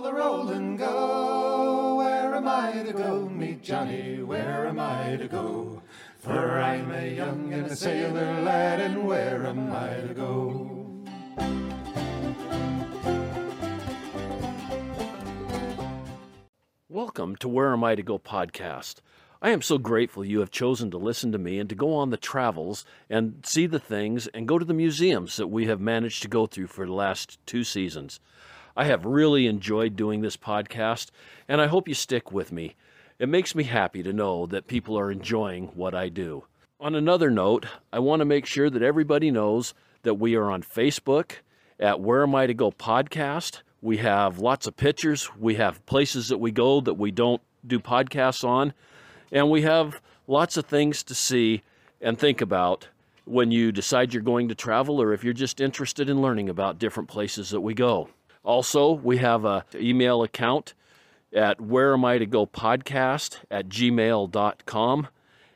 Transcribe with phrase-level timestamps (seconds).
[0.00, 1.96] the roll and go.
[1.96, 4.22] Where am I to go, me Johnny?
[4.22, 5.82] Where am I to go?
[6.18, 10.72] For I'm a young and a sailor lad, and where am I to go?
[16.88, 18.96] Welcome to Where Am I to Go podcast.
[19.40, 22.10] I am so grateful you have chosen to listen to me and to go on
[22.10, 26.22] the travels and see the things and go to the museums that we have managed
[26.22, 28.18] to go through for the last two seasons.
[28.76, 31.10] I have really enjoyed doing this podcast,
[31.48, 32.74] and I hope you stick with me.
[33.18, 36.44] It makes me happy to know that people are enjoying what I do.
[36.78, 40.62] On another note, I want to make sure that everybody knows that we are on
[40.62, 41.36] Facebook
[41.80, 43.62] at Where Am I to Go podcast.
[43.80, 45.30] We have lots of pictures.
[45.38, 48.74] We have places that we go that we don't do podcasts on.
[49.32, 51.62] And we have lots of things to see
[52.02, 52.88] and think about
[53.24, 56.78] when you decide you're going to travel or if you're just interested in learning about
[56.78, 58.10] different places that we go.
[58.46, 60.72] Also, we have an email account
[61.34, 65.08] at where am I to go podcast at gmail.com.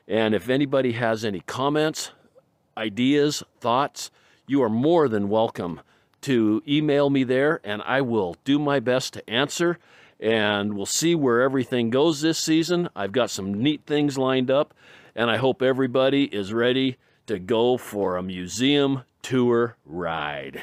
[0.09, 2.11] And if anybody has any comments,
[2.75, 4.11] ideas, thoughts,
[4.45, 5.79] you are more than welcome
[6.23, 9.79] to email me there and I will do my best to answer
[10.19, 12.89] and we'll see where everything goes this season.
[12.93, 14.73] I've got some neat things lined up
[15.15, 20.61] and I hope everybody is ready to go for a museum tour ride.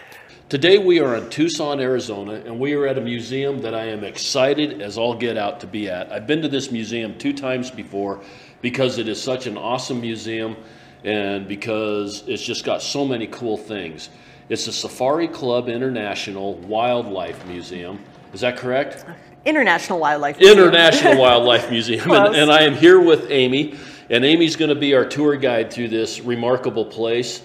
[0.49, 4.03] Today we are in Tucson, Arizona, and we are at a museum that I am
[4.03, 6.11] excited as all get out to be at.
[6.11, 8.23] I've been to this museum two times before
[8.63, 10.57] because it is such an awesome museum
[11.05, 14.09] and because it's just got so many cool things.
[14.49, 18.03] It's the Safari Club International Wildlife Museum.
[18.33, 19.05] Is that correct?
[19.45, 20.59] International Wildlife Museum.
[20.59, 22.11] International Wildlife Museum.
[22.11, 23.77] And, and I am here with Amy,
[24.09, 27.43] and Amy's going to be our tour guide through this remarkable place.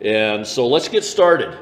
[0.00, 1.58] And so let's get started.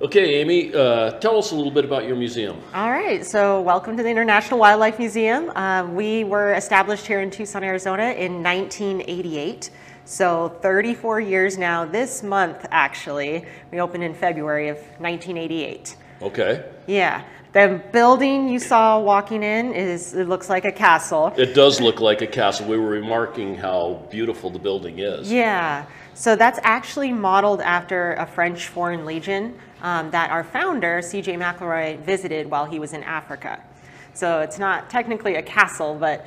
[0.00, 2.56] Okay, Amy, uh, tell us a little bit about your museum.
[2.72, 5.50] All right, so welcome to the International Wildlife Museum.
[5.50, 9.70] Uh, we were established here in Tucson, Arizona in 1988.
[10.04, 13.44] So 34 years now, this month actually.
[13.72, 15.96] We opened in February of 1988.
[16.22, 16.64] Okay.
[16.86, 17.24] Yeah.
[17.52, 21.34] The building you saw walking in is, it looks like a castle.
[21.36, 22.68] It does look like a castle.
[22.68, 25.32] We were remarking how beautiful the building is.
[25.32, 25.86] Yeah.
[26.14, 31.34] So that's actually modeled after a French Foreign Legion um, that our founder, C.J.
[31.36, 33.62] McElroy, visited while he was in Africa.
[34.14, 36.26] So it's not technically a castle, but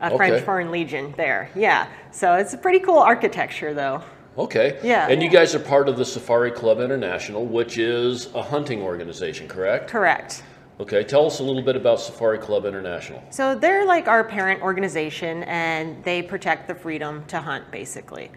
[0.00, 0.16] a Okay.
[0.16, 1.50] French Foreign Legion there.
[1.54, 1.86] Yeah.
[2.10, 4.02] So it's a pretty cool architecture, though.
[4.38, 4.78] Okay.
[4.82, 5.08] Yeah.
[5.08, 9.46] And you guys are part of the Safari Club International, which is a hunting organization,
[9.48, 9.90] correct?
[9.90, 10.42] Correct.
[10.78, 11.04] Okay.
[11.04, 13.22] Tell us a little bit about Safari Club International.
[13.28, 18.30] So they're like our parent organization, and they protect the freedom to hunt, basically.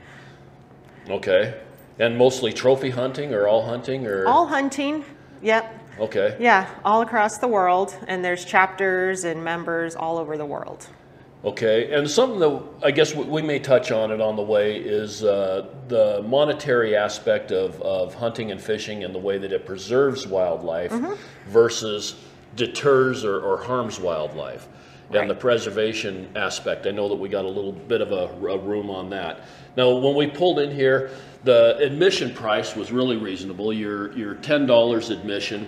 [1.09, 1.61] Okay.
[1.99, 4.27] And mostly trophy hunting or all hunting or?
[4.27, 5.05] All hunting.
[5.41, 5.79] Yep.
[5.99, 6.35] Okay.
[6.39, 10.87] Yeah, all across the world, and there's chapters and members all over the world.
[11.45, 15.23] Okay, and something that I guess we- may touch on it on the way is
[15.23, 20.25] uh, the monetary aspect of, of hunting and fishing and the way that it preserves
[20.25, 21.13] wildlife Mm-hmm.
[21.51, 22.15] versus
[22.55, 24.67] deters or, or harms wildlife.
[25.11, 28.57] And the preservation aspect, I know that we got a little bit of a, a
[28.57, 29.41] room on that.
[29.75, 31.11] Now, when we pulled in here,
[31.43, 33.73] the admission price was really reasonable.
[33.73, 35.67] Your, your $10 admission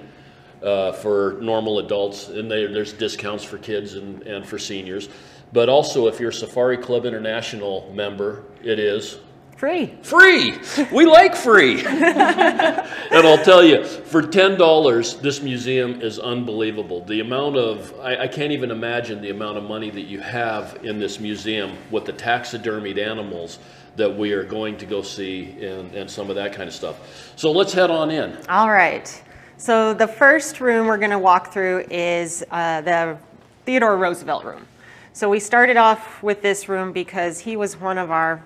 [0.63, 5.09] uh, for normal adults, and they, there's discounts for kids and, and for seniors.
[5.53, 9.19] But also, if you're a Safari Club International member, it is
[9.55, 9.93] Free.
[10.01, 10.57] free.
[10.91, 11.79] We like free.
[11.85, 17.05] and I'll tell you, for ten dollars, this museum is unbelievable.
[17.05, 20.79] The amount of I, I can't even imagine the amount of money that you have
[20.83, 23.59] in this museum with the taxidermied animals
[23.95, 27.33] that we are going to go see and, and some of that kind of stuff.
[27.37, 28.37] So let's head on in.
[28.49, 29.23] All right.
[29.55, 33.17] So the first room we're going to walk through is uh, the
[33.66, 34.67] Theodore Roosevelt room.
[35.13, 38.43] So we started off with this room because he was one of our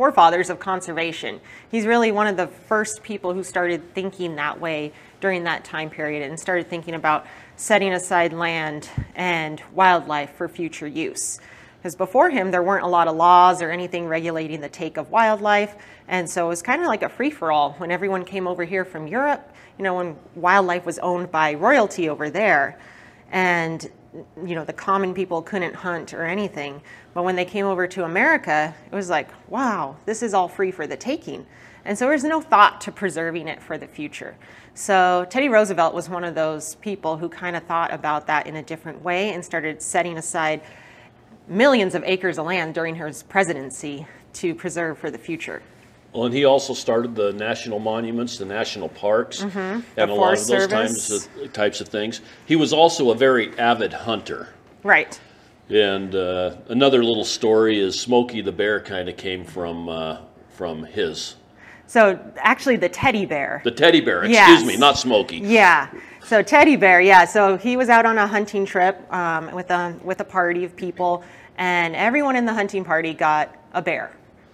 [0.00, 1.38] forefathers of conservation.
[1.70, 5.90] He's really one of the first people who started thinking that way during that time
[5.90, 11.38] period and started thinking about setting aside land and wildlife for future use.
[11.76, 15.10] Because before him, there weren't a lot of laws or anything regulating the take of
[15.10, 15.76] wildlife.
[16.08, 18.64] And so it was kind of like a free for all when everyone came over
[18.64, 22.80] here from Europe, you know, when wildlife was owned by royalty over there.
[23.30, 23.86] And,
[24.42, 26.80] you know, the common people couldn't hunt or anything.
[27.12, 30.70] But when they came over to America, it was like, wow, this is all free
[30.70, 31.46] for the taking.
[31.84, 34.36] And so there's no thought to preserving it for the future.
[34.74, 38.56] So Teddy Roosevelt was one of those people who kind of thought about that in
[38.56, 40.60] a different way and started setting aside
[41.48, 45.62] millions of acres of land during his presidency to preserve for the future.
[46.12, 50.00] Well, and he also started the national monuments, the national parks, and a lot Mm-hmm.
[50.00, 52.20] Of those times, of, types of things.
[52.46, 54.48] He was also a very avid hunter.
[54.82, 55.20] Right.
[55.70, 60.18] And uh, another little story is Smokey the Bear kind of came from uh,
[60.48, 61.36] from his
[61.86, 63.62] So actually, the teddy bear.
[63.64, 64.18] the teddy bear.
[64.24, 64.66] Excuse Yes.
[64.66, 65.38] me, not Smokey.
[65.38, 65.88] Yeah.
[66.24, 67.24] So teddy bear, yeah.
[67.24, 70.74] So he was out on a hunting trip um, with a with a party of
[70.76, 71.22] people,
[71.56, 74.10] and everyone in the hunting party got a bear,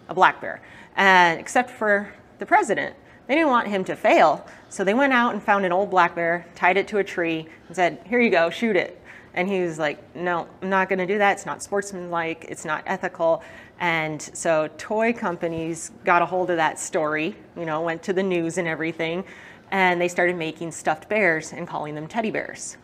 [0.09, 0.61] a black bear,
[0.97, 2.95] and except for the president.
[3.27, 6.15] They didn't want him to fail, so they went out and found an old black
[6.15, 9.03] bear, tied it to a tree, and said, "Here you go, shoot it."
[9.37, 11.33] And he was like, "No, I'm not going to do that.
[11.33, 12.47] It's not sportsmanlike.
[12.49, 13.43] It's not ethical."
[13.79, 18.23] And so toy companies got a hold of that story, you know, went to the
[18.23, 19.25] news and everything,
[19.71, 22.79] and they started making stuffed bears and calling them teddy bears.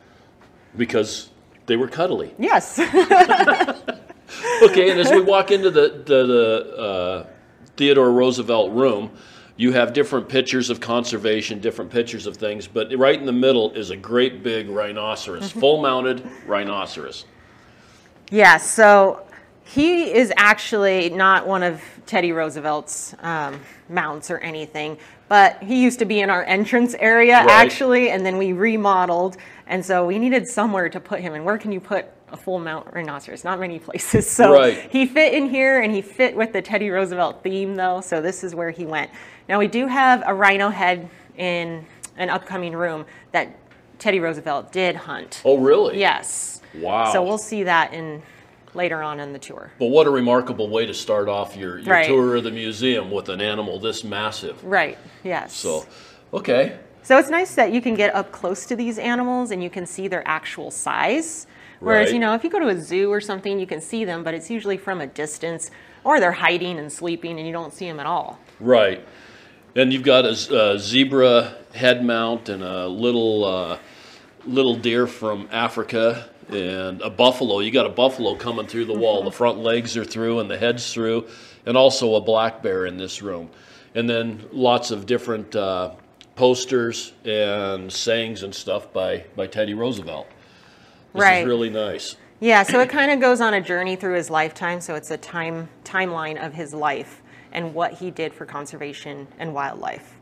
[0.77, 1.31] Because
[1.67, 2.35] they were cuddly.
[2.39, 2.79] Yes.
[4.63, 7.27] Okay, and as we walk into the the, the uh,
[7.77, 9.11] Theodore Roosevelt room,
[9.57, 13.71] you have different pictures of conservation, different pictures of things, but right in the middle
[13.73, 15.61] is a great big rhinoceros, Mm-hmm.
[15.61, 17.27] full-mounted rhinoceros.
[18.31, 19.25] yeah, so
[19.65, 25.99] he is actually not one of Teddy Roosevelt's um, mounts or anything, but he used
[26.01, 27.51] to be in our entrance area Right.
[27.51, 31.35] actually, and then we remodeled, and so we needed somewhere to put him.
[31.35, 33.45] And where can you put a full mount rhinoceros?
[33.45, 34.29] Not many places.
[34.33, 34.91] So Right.
[34.91, 38.01] he fit in here, and he fit with the Teddy Roosevelt theme, though.
[38.01, 39.11] So this is where he went.
[39.49, 41.85] Now we do have a rhino head in
[42.17, 43.55] an upcoming room that
[43.99, 45.43] Teddy Roosevelt did hunt.
[45.45, 45.99] Oh, really?
[45.99, 46.61] Yes.
[46.75, 47.13] Wow.
[47.13, 48.23] So we'll see that in
[48.75, 49.71] later on in the tour.
[49.79, 52.07] But what a remarkable way to start off your, your Right.
[52.07, 54.65] tour of the museum with an animal this massive.
[54.65, 54.97] Right.
[55.23, 55.55] Yes.
[55.55, 55.85] So,
[56.33, 56.79] okay.
[57.03, 59.85] So it's nice that you can get up close to these animals and you can
[59.85, 61.47] see their actual size.
[61.83, 62.15] Whereas, Right.
[62.15, 64.35] you know, if you go to a zoo or something, you can see them, but
[64.35, 65.71] it's usually from a distance
[66.05, 68.39] or they're hiding and sleeping and you don't see them at all.
[68.61, 69.05] Right.
[69.75, 73.79] And you've got a zebra head mount and a little uh,
[74.47, 77.61] little deer from Africa and a buffalo.
[77.61, 79.23] You got a buffalo coming through the wall.
[79.25, 81.27] The front legs are through and the head's through,
[81.67, 83.49] and also a black bear in this room.
[83.95, 85.93] And then lots of different uh,
[86.37, 90.27] posters and sayings and stuff by, by Teddy Roosevelt.
[91.15, 91.41] This Right.
[91.43, 92.17] is really nice.
[92.41, 94.81] Yeah, so it kind of goes on a journey through his lifetime.
[94.81, 97.23] So it's a time timeline of his life
[97.53, 100.19] and what he did for conservation and wildlife.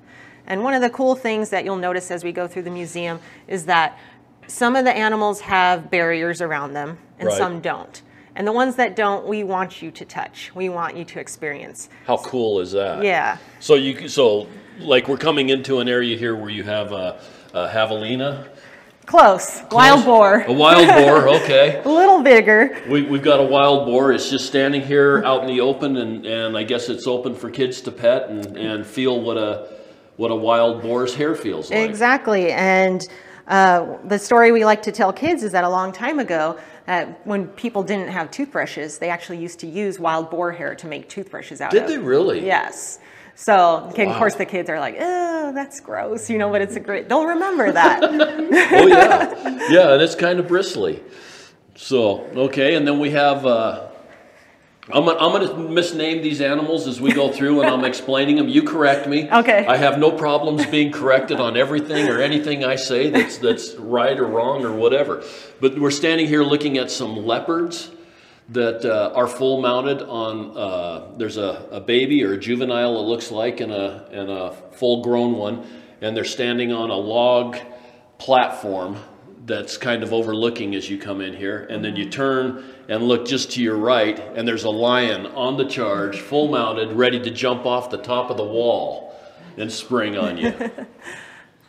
[0.47, 3.21] And one of the cool things that you'll notice as we go through the museum
[3.47, 3.99] is that
[4.49, 7.39] some of the animals have barriers around them and Right.
[7.39, 8.03] some don't.
[8.35, 10.51] And the ones that don't, we want you to touch.
[10.55, 11.89] We want you to experience.
[12.07, 13.03] How cool is that?
[13.05, 13.37] Yeah.
[13.61, 14.47] So you so
[14.79, 17.21] like we're coming into an area here where you have a,
[17.55, 18.49] a javelina,
[19.11, 19.62] Close.
[19.73, 20.45] Wild boar.
[20.47, 21.29] a wild boar.
[21.41, 22.81] Okay, A little bigger.
[22.89, 24.12] we, we've got a wild boar.
[24.12, 27.51] It's just standing here out in the open, and, and I guess it's open for
[27.51, 29.69] kids to pet and, and feel what a
[30.17, 31.89] what a wild boar's hair feels like.
[31.91, 32.53] Exactly.
[32.53, 33.09] And
[33.49, 37.07] uh, the story we like to tell kids is that a long time ago, uh,
[37.25, 41.09] when people didn't have toothbrushes, they actually used to use wild boar hair to make
[41.09, 41.89] toothbrushes out Did of.
[41.89, 42.47] Did they really?
[42.47, 43.01] Yes.
[43.41, 46.51] So, okay, of course, the kids are like, "Oh, that's gross," you know.
[46.51, 47.09] But it's a great.
[47.09, 48.03] They'll remember that.
[48.73, 51.03] Oh yeah, yeah, and it's kind of bristly.
[51.75, 53.47] So okay, and then we have.
[53.47, 53.89] Uh,
[54.93, 58.49] I'm I'm gonna misname these animals as we go through, and I'm explaining them.
[58.49, 59.31] You correct me.
[59.31, 59.65] Okay.
[59.67, 64.19] I have no problems being corrected on everything or anything I say that's that's right
[64.19, 65.25] or wrong or whatever.
[65.63, 67.91] But we're standing here looking at some leopards
[68.50, 70.57] that uh, are full mounted on.
[70.57, 74.52] Uh, there's a, a baby or a juvenile it looks like, and a and a
[74.73, 75.66] full grown one,
[76.00, 77.57] and they're standing on a log
[78.19, 78.97] platform
[79.47, 83.26] that's kind of overlooking as you come in here, and then you turn and look
[83.26, 87.30] just to your right, and there's a lion on the charge, full mounted, ready to
[87.30, 89.19] jump off the top of the wall
[89.57, 90.52] and spring on you.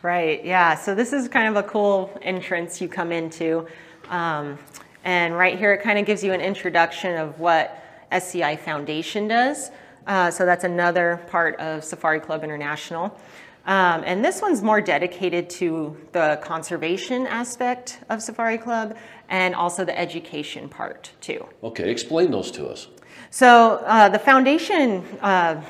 [0.02, 0.74] Right, yeah.
[0.74, 3.68] So this is kind of a cool entrance you come into.
[4.08, 4.58] Um,
[5.04, 9.70] and right here, it kind of gives you an introduction of what SCI Foundation does.
[10.06, 13.16] Uh, so that's another part of Safari Club International.
[13.64, 18.96] Um, and this one's more dedicated to the conservation aspect of Safari Club
[19.28, 21.46] and also the education part too.
[21.62, 22.88] Okay, explain those to us.
[23.30, 25.62] So uh, the foundation uh,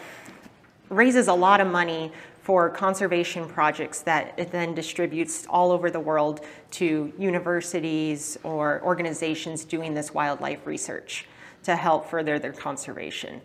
[0.88, 2.12] raises a lot of money
[2.42, 9.64] for conservation projects that it then distributes all over the world to universities or organizations
[9.64, 11.26] doing this wildlife research
[11.62, 13.40] to help further their conservation.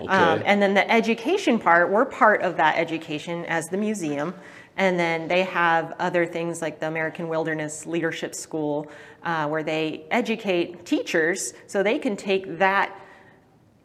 [0.00, 0.08] Okay.
[0.08, 4.34] Um, and then the education part, we're part of that education as the museum.
[4.76, 8.90] And then they have other things like the American Wilderness Leadership School,
[9.24, 12.96] uh, where they educate teachers so they can take that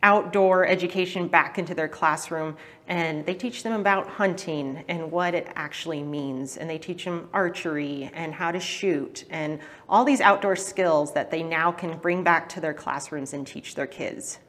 [0.04, 2.56] outdoor education back into their classroom
[2.88, 7.28] and they teach them about hunting and what it actually means and they teach them
[7.34, 12.24] archery and how to shoot and all these outdoor skills that they now can bring
[12.24, 14.40] back to their classrooms and teach their kids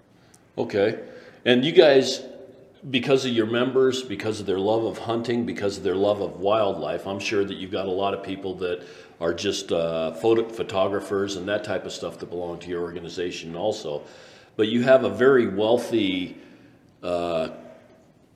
[0.56, 1.00] Okay.
[1.44, 2.22] And you guys,
[2.90, 6.38] because of your members, because of their love of hunting, because of their love of
[6.38, 8.86] wildlife, I'm sure that you've got a lot of people that
[9.20, 13.56] are just uh, photo- photographers and that type of stuff that belong to your organization
[13.56, 14.02] also.
[14.56, 16.38] But you have a very wealthy
[17.02, 17.48] uh,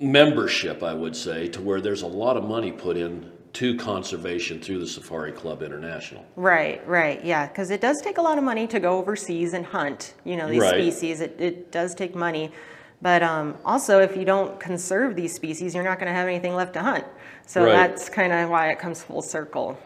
[0.00, 4.60] membership, I would say, to where there's a lot of money put in to conservation
[4.60, 6.24] through the Safari Club International.
[6.36, 9.64] Right, right, yeah, because it does take a lot of money to go overseas and
[9.64, 10.74] hunt, you know, these Right.
[10.74, 11.20] species.
[11.20, 12.52] It, it does take money.
[13.00, 16.54] But um, also, if you don't conserve these species, you're not going to have anything
[16.54, 17.04] left to hunt.
[17.46, 17.72] So Right.
[17.72, 19.78] that's kind of why it comes full circle.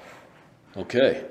[0.77, 1.25] Okay.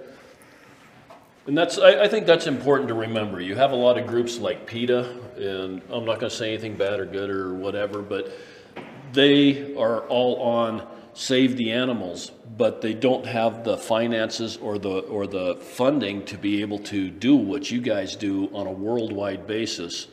[1.48, 3.42] And that's, I, I think that's important to remember.
[3.42, 6.78] You have a lot of groups like PETA, and I'm not going to say anything
[6.78, 8.32] bad or good or whatever, but
[9.14, 15.00] they are all on save the animals, but they don't have the finances or the
[15.00, 19.46] or the funding to be able to do what you guys do on a worldwide
[19.48, 20.08] basis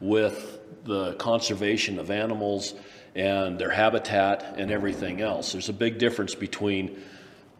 [0.00, 2.74] with the conservation of animals
[3.14, 5.52] and their habitat and everything else.
[5.52, 7.02] There's a big difference between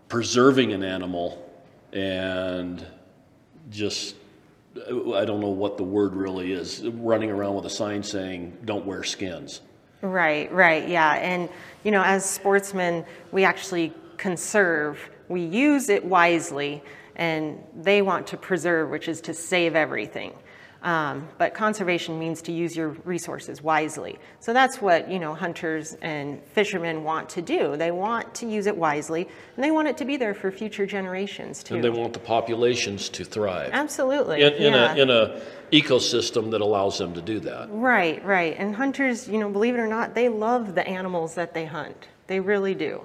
[0.09, 1.45] preserving an animal
[1.93, 2.87] and
[3.71, 4.17] just
[4.87, 8.87] I don't know what the word really is running around with a sign saying don't
[8.87, 9.61] wear skins.
[10.01, 11.15] Right, right, yeah.
[11.15, 11.49] And,
[11.83, 16.83] you know, as sportsmen, we actually conserve, we use it wisely,
[17.17, 20.33] and they want to preserve, which is to save everything.
[20.83, 24.19] Um, but conservation means to use your resources wisely.
[24.39, 27.77] So that's what, you know, hunters and fishermen want to do.
[27.77, 30.87] They want to use it wisely, and they want it to be there for future
[30.87, 31.75] generations, too.
[31.75, 34.43] And they want the populations to thrive Absolutely.
[34.43, 34.95] in, in yeah.
[34.95, 35.41] a in a
[35.73, 37.69] ecosystem that allows them to do that.
[37.71, 38.55] Right, right.
[38.57, 42.09] And hunters, you know, believe it or not, they love the animals that they hunt.
[42.29, 43.03] They really do.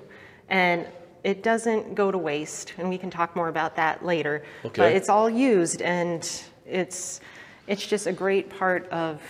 [0.47, 0.85] And
[1.23, 4.43] it doesn't go to waste, and we can talk more about that later.
[4.63, 4.81] Okay.
[4.81, 6.29] But it's all used and
[6.65, 7.19] it's
[7.67, 9.21] it's just a great part of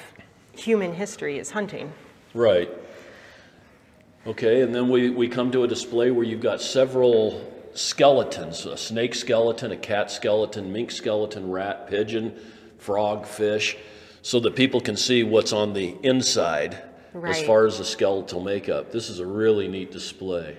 [0.55, 1.91] human history is hunting.
[2.33, 2.69] Right.
[4.25, 8.77] Okay, and then we, we come to a display where you've got several skeletons a
[8.77, 12.33] snake skeleton, a cat skeleton, mink skeleton, rat, pigeon,
[12.77, 13.77] frog, fish,
[14.21, 16.81] so that people can see what's on the inside
[17.25, 18.91] as far as the skeletal makeup.
[18.91, 20.57] This is a really neat display.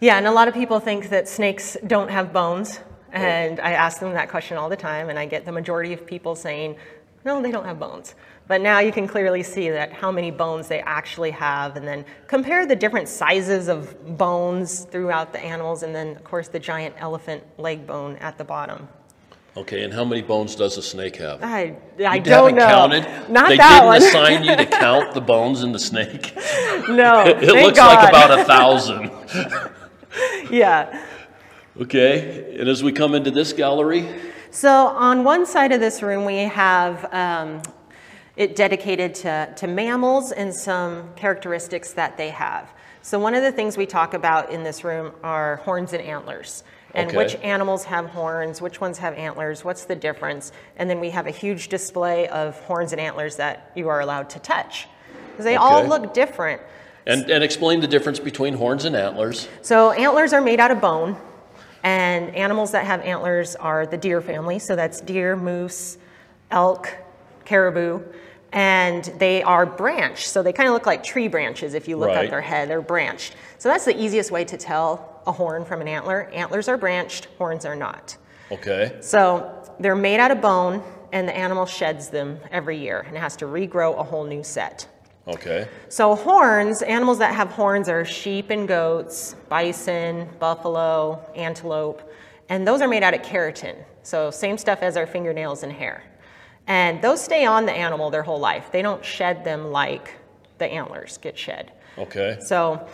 [0.00, 2.80] Yeah, and a lot of people think that snakes don't have bones.
[3.22, 6.06] And I ask them that question all the time, and I get the majority of
[6.06, 6.76] people saying,
[7.24, 8.14] no, they don't have bones.
[8.48, 12.04] But now you can clearly see that how many bones they actually have, and then
[12.28, 16.94] compare the different sizes of bones throughout the animals, and then, of course, the giant
[16.98, 18.88] elephant leg bone at the bottom.
[19.56, 21.42] Okay, and how many bones does a snake have?
[21.42, 21.74] I,
[22.06, 22.66] I you don't know.
[22.68, 23.04] counted?
[23.30, 23.96] Not they that didn't one.
[24.02, 26.34] assign you to count the bones in the snake.
[26.88, 27.96] no, It looks God.
[27.96, 29.10] like about a thousand.
[30.50, 31.02] yeah.
[31.80, 34.08] Okay, and as we come into this gallery,
[34.50, 37.60] So on one side of this room, we have um,
[38.36, 42.70] it dedicated to, to mammals and some characteristics that they have.
[43.02, 46.64] So one of the things we talk about in this room are horns and antlers.
[46.94, 47.16] And Okay.
[47.18, 50.52] which animals have horns, which ones have antlers, what's the difference?
[50.78, 54.30] And then we have a huge display of horns and antlers that you are allowed
[54.30, 54.88] to touch.
[55.32, 56.62] Because they all look different.
[57.06, 59.46] and, and explain the difference between horns and antlers.
[59.60, 61.16] So antlers are made out of bone,
[61.86, 64.58] and animals that have antlers are the deer family.
[64.58, 65.98] So that's deer, moose,
[66.50, 66.92] elk,
[67.44, 68.02] caribou,
[68.52, 70.26] and they are branched.
[70.26, 72.24] So they kind of look like tree branches if you look Right.
[72.24, 72.68] at their head.
[72.68, 73.36] They're branched.
[73.58, 76.28] So that's the easiest way to tell a horn from an antler.
[76.32, 78.16] Antlers are branched, horns are not.
[78.50, 83.16] Okay, So they're made out of bone, and the animal sheds them every year and
[83.16, 84.88] has to regrow a whole new set.
[85.26, 92.02] Okay, So horns, animals that have horns are sheep and goats, bison, buffalo, antelope,
[92.48, 93.76] and those are made out of keratin.
[94.02, 96.02] So same stuff as our fingernails and hair.
[96.68, 98.70] And those stay on the animal their whole life.
[98.72, 100.14] They don't shed them like
[100.58, 101.72] the antlers get shed.
[101.98, 102.38] okay.
[102.40, 102.86] So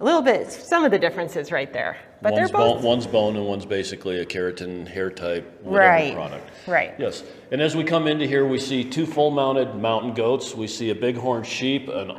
[0.00, 1.96] a little bit, some of the differences right there.
[2.20, 5.88] But one's, they're both bone, one's bone and one's basically a keratin hair type whatever
[5.88, 6.50] Right, product.
[6.66, 6.94] right.
[6.98, 7.22] Yes,
[7.52, 10.54] and as we come into here, we see two full-mounted mountain goats.
[10.54, 12.12] We see a bighorn sheep, an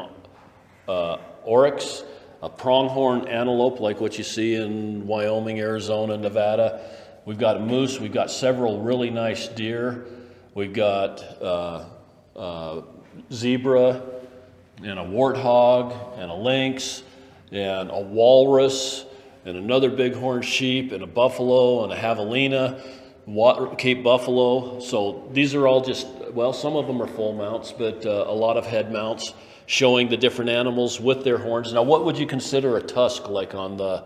[0.88, 2.03] uh, oryx,
[2.41, 6.82] a pronghorn antelope, like what you see in Wyoming, Arizona, Nevada.
[7.25, 8.00] We've got a moose.
[8.00, 10.05] We've got several really nice deer.
[10.53, 11.86] We've got uh,
[12.36, 12.82] uh,
[13.34, 14.01] zebra
[14.84, 17.01] and a warthog and a lynx
[17.51, 19.05] and a walrus
[19.45, 22.81] and another bighorn sheep and a buffalo and a javelina.
[23.25, 24.79] Wa- Cape Buffalo.
[24.79, 28.33] So these are all just, well, some of them are full mounts, but uh, a
[28.33, 29.33] lot of head mounts
[29.65, 31.73] showing the different animals with their horns.
[31.73, 34.03] Now, what would you consider a tusk like on the,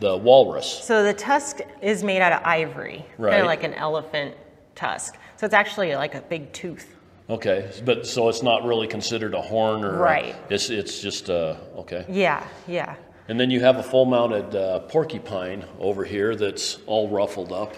[0.00, 0.66] the walrus?
[0.82, 4.34] So the tusk is made out of ivory, kind of like an elephant
[4.74, 5.16] tusk.
[5.36, 6.95] So it's actually like a big tooth.
[7.28, 10.36] Okay, but so it's not really considered a horn or a- Right.
[10.48, 12.04] it's it's just uh, okay.
[12.08, 12.94] Yeah, yeah.
[13.28, 17.74] And then you have a full mounted uh, porcupine over here that's all ruffled up.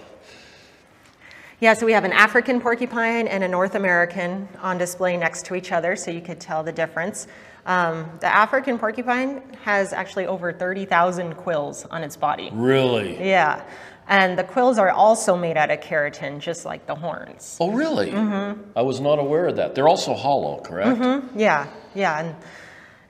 [1.60, 5.54] Yeah, so we have an African porcupine and a North American on display next to
[5.54, 7.26] each other, so you could tell the difference.
[7.64, 12.50] Um, the African porcupine has actually over 30,000 quills on its body.
[12.52, 13.18] Really?
[13.26, 13.62] Yeah,
[14.08, 17.58] and the quills are also made out of keratin, just like the horns.
[17.60, 18.10] Oh, really?
[18.10, 18.62] Mm-hmm.
[18.74, 19.74] I was not aware of that.
[19.74, 21.00] They're also hollow, correct?
[21.36, 22.36] Yeah, yeah, and,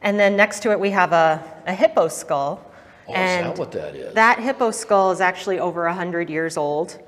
[0.02, 2.64] and then next to it we have a, a hippo skull.
[3.06, 4.14] Oh, and is that what that is?
[4.14, 6.98] That hippo skull is actually over 100 years old.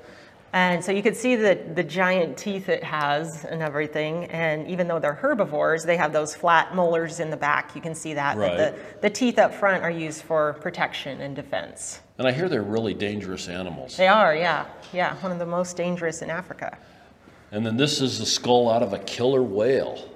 [0.53, 4.25] And so you can see the, the giant teeth it has and everything.
[4.25, 7.73] And even though they're herbivores, they have those flat molars in the back.
[7.73, 8.35] You can see that.
[8.35, 8.57] But Right.
[8.57, 12.01] the, the teeth up front are used for protection and defense.
[12.17, 13.95] and I hear they're really dangerous animals.
[13.95, 14.65] They are, yeah.
[14.91, 16.77] Yeah, one of the most dangerous in Africa.
[17.53, 20.09] And then this is the skull out of a killer whale.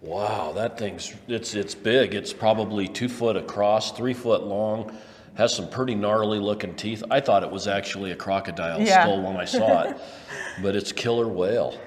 [0.00, 2.14] Wow, that thing's it's it's big.
[2.14, 4.96] It's probably two foot across, three foot long.
[5.34, 7.02] Has some pretty gnarly looking teeth.
[7.10, 9.02] I thought it was actually a crocodile Yeah.
[9.02, 9.96] skull when I saw it,
[10.62, 11.78] but it's killer whale.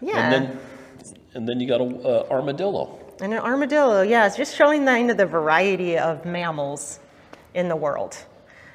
[0.00, 0.18] Yeah.
[0.18, 0.60] And then
[1.34, 2.98] and then you got a uh, armadillo.
[3.20, 6.98] And an armadillo, yeah, it's just showing the end of the variety of mammals
[7.54, 8.16] in the world.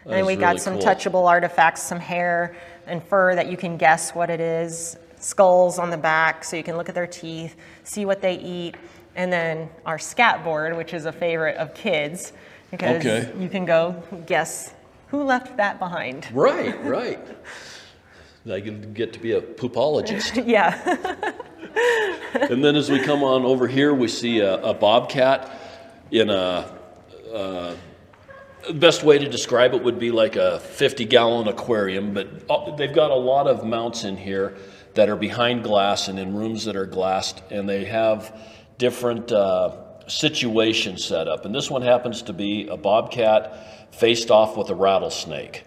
[0.05, 0.83] That and we got some cool.
[0.83, 2.55] touchable artifacts, some hair
[2.85, 6.63] and fur that you can guess what it is, skulls on the back, so you
[6.63, 8.75] can look at their teeth, see what they eat,
[9.15, 12.33] and then our scat board, which is a favorite of kids,
[12.71, 13.31] because Okay.
[13.39, 14.73] you can go guess
[15.07, 16.27] who left that behind.
[16.33, 17.19] Right, right.
[18.51, 20.45] I can get to be a poopologist.
[20.47, 20.79] yeah.
[22.33, 25.51] and then as we come on over here, we see a, a bobcat
[26.11, 26.71] in a.
[27.33, 27.75] Uh,
[28.67, 32.75] the best way to describe it would be like a 50 gallon aquarium, but uh,
[32.75, 34.57] they've got a lot of mounts in here
[34.95, 38.35] that are behind glass and in rooms that are glassed, and they have
[38.77, 39.75] different uh,
[40.07, 41.45] situations set up.
[41.45, 45.63] And this one happens to be a bobcat faced off with a rattlesnake.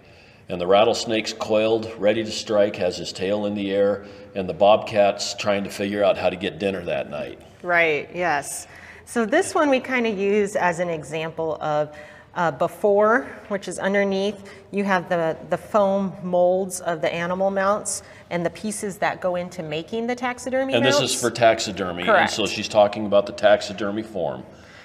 [0.49, 4.55] And the rattlesnake's coiled, ready to strike, has his tail in the air, and the
[4.55, 7.41] bobcat's trying to figure out how to get dinner that night.
[7.63, 8.67] Right, yes.
[9.05, 11.95] So this one we kind of use as an example of
[12.39, 18.05] uh, before, which is underneath, you have the, the foam molds of the animal mounts
[18.31, 22.21] and the pieces that go into making the taxidermy And this is for taxidermy, Correct.
[22.21, 24.45] and so she's talking about the taxidermy form.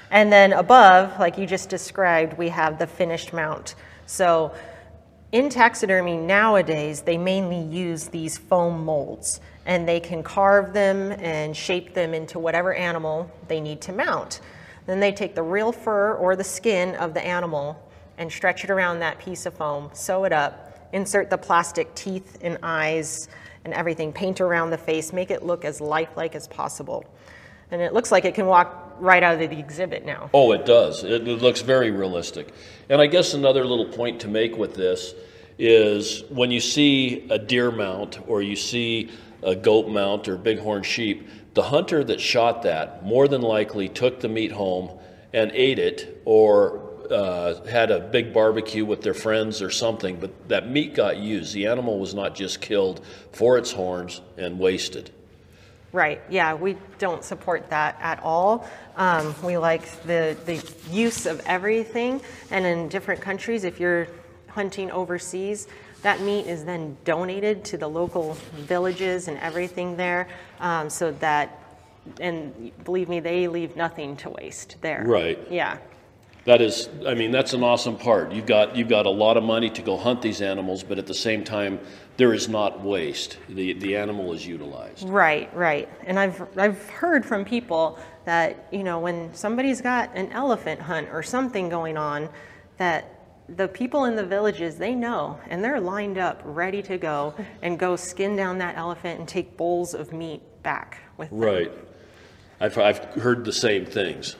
[0.09, 3.75] And then above, like you just described, we have the finished mount.
[4.07, 4.51] So
[5.31, 11.55] in taxidermy nowadays, they mainly use these foam molds and they can carve them and
[11.55, 14.41] shape them into whatever animal they need to mount.
[14.85, 17.81] Then they take the real fur or the skin of the animal
[18.17, 22.37] and stretch it around that piece of foam, sew it up, insert the plastic teeth
[22.41, 23.27] and eyes
[23.65, 27.05] and everything, paint around the face, make it look as lifelike as possible.
[27.71, 30.29] And it looks like it can walk right out of the exhibit now.
[30.33, 31.03] Oh, it does.
[31.03, 32.53] It, it looks very realistic.
[32.89, 35.15] And I guess another little point to make with this
[35.57, 40.83] is when you see a deer mount or you see a goat mount or bighorn
[40.83, 44.91] sheep, the hunter that shot that more than likely took the meat home
[45.33, 50.49] and ate it or uh, had a big barbecue with their friends or something, but
[50.49, 51.53] that meat got used.
[51.53, 55.11] The animal was not just killed for its horns and wasted.
[55.91, 58.67] Right, yeah, we don't support that at all.
[58.95, 64.07] Um, we like the, the use of everything, and in different countries, if you're
[64.47, 65.67] hunting overseas,
[66.03, 70.27] that meat is then donated to the local villages and everything there,
[70.59, 71.59] um, so that,
[72.19, 75.03] and believe me, they leave nothing to waste there.
[75.07, 75.39] Right.
[75.49, 75.77] Yeah,
[76.45, 78.33] That is, I mean, that's an awesome part.
[78.33, 81.07] You've got you've got a lot of money to go hunt these animals, but at
[81.07, 81.79] the same time,
[82.17, 83.37] there is not waste.
[83.47, 85.07] The the animal is utilized.
[85.07, 85.87] Right, right.
[86.05, 91.07] And I've I've heard from people that, you know, when somebody's got an elephant hunt
[91.13, 92.29] or something going on,
[92.77, 93.12] that
[93.49, 97.77] the people in the villages, they know and they're lined up ready to go and
[97.77, 101.39] go skin down that elephant and take bowls of meat back with them.
[101.39, 101.71] Right.
[102.59, 104.35] I've I've heard the same things.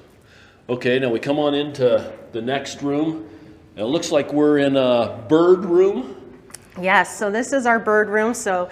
[0.70, 3.30] Okay, now we come on into the next room.
[3.76, 6.16] It looks like we're in a bird room.
[6.80, 8.34] Yes, so this is our bird room.
[8.34, 8.70] So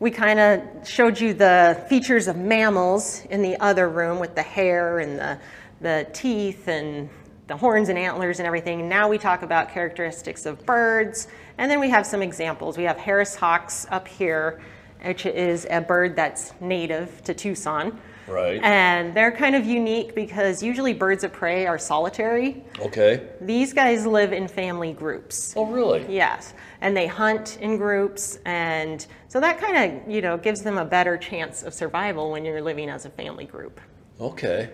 [0.00, 4.42] we kind of showed you the features of mammals in the other room with the
[4.42, 5.38] hair and the,
[5.80, 7.10] the teeth and
[7.46, 8.88] the horns and antlers and everything.
[8.88, 11.28] Now we talk about characteristics of birds,
[11.58, 12.78] and then we have some examples.
[12.78, 14.62] We have Harris hawks up here,
[15.04, 18.00] which is a bird that's native to Tucson.
[18.26, 18.58] Right.
[18.62, 22.64] And they're kind of unique because usually birds of prey are solitary.
[22.80, 23.28] Okay.
[23.42, 25.52] These guys live in family groups.
[25.56, 26.06] Oh, really?
[26.08, 30.78] Yes, and they hunt in groups, and so that kind of you know gives them
[30.78, 33.78] a better chance of survival when you're living as a family group.
[34.18, 34.70] Okay.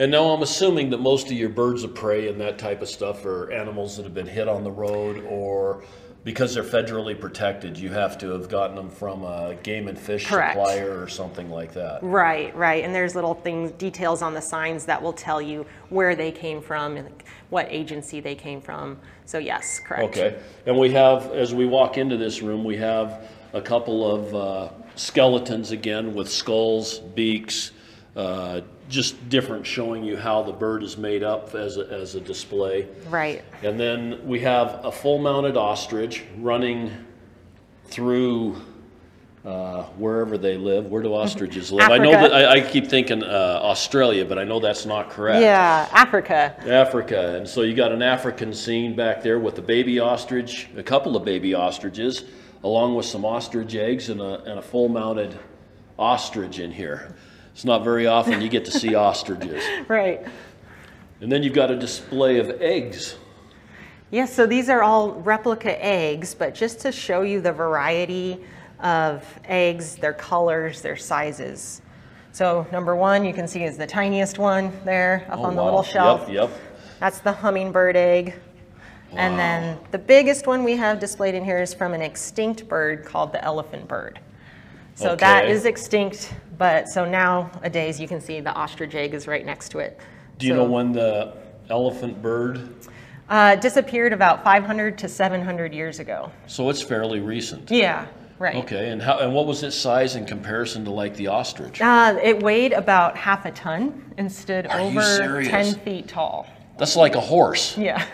[0.00, 2.88] And now I'm assuming that most of your birds of prey and that type of
[2.88, 5.82] stuff are animals that have been hit on the road or
[6.22, 10.26] because they're federally protected, you have to have gotten them from a game and fish
[10.26, 10.52] Correct.
[10.52, 12.00] supplier or something like that.
[12.02, 16.14] Right, right, and there's little things, details on the signs that will tell you where
[16.14, 17.10] they came from and
[17.50, 18.98] what agency they came from.
[19.24, 20.16] So yes, correct.
[20.16, 20.38] Okay.
[20.66, 24.68] And we have, as we walk into this room, we have a couple of uh,
[24.96, 27.72] skeletons again with skulls, beaks,
[28.16, 32.20] uh, just different showing you how the bird is made up as a, as a
[32.20, 32.88] display.
[33.08, 33.44] Right.
[33.62, 36.90] And then we have a full mounted ostrich running
[37.86, 38.56] through
[39.44, 40.86] uh, wherever they live.
[40.86, 41.90] Where do ostriches live?
[41.90, 42.02] Africa.
[42.02, 45.42] I know that I, I keep thinking uh, Australia, but I know that's not correct.
[45.42, 46.54] Yeah, Africa.
[46.66, 47.36] Africa.
[47.36, 51.16] And so you got an African scene back there with a baby ostrich, a couple
[51.16, 52.24] of baby ostriches,
[52.64, 55.38] along with some ostrich eggs and a, and a full mounted
[55.98, 57.14] ostrich in here.
[57.58, 59.64] It's not very often you get to see ostriches.
[59.88, 60.24] Right.
[61.20, 63.16] And then you've got a display of eggs.
[64.12, 68.38] Yes, so these are all replica eggs, but just to show you the variety
[68.78, 71.82] of eggs, their colors, their sizes.
[72.30, 75.60] So number one, you can see is the tiniest one there up Oh, on the
[75.60, 75.64] wow.
[75.64, 76.28] little shelf.
[76.28, 76.50] Yep, yep.
[77.00, 78.34] That's the hummingbird egg.
[79.16, 83.04] And then the biggest one we have displayed in here is from an extinct bird
[83.04, 84.20] called the elephant bird.
[84.94, 85.52] So that Okay.
[85.52, 89.78] is extinct, but so nowadays you can see the ostrich egg is right next to
[89.78, 89.98] it.
[90.38, 91.34] Do you So, know when the
[91.70, 92.74] elephant bird?
[93.28, 96.30] Uh, disappeared about 500 to 700 years ago.
[96.46, 97.70] So it's fairly recent.
[97.70, 98.06] Yeah,
[98.38, 98.56] right.
[98.56, 101.80] Okay, and how and what was its size in comparison to like the ostrich?
[101.80, 106.46] Uh, it weighed about half a ton and stood Are over 10 feet tall.
[106.78, 107.76] That's like a horse.
[107.76, 108.04] Yeah.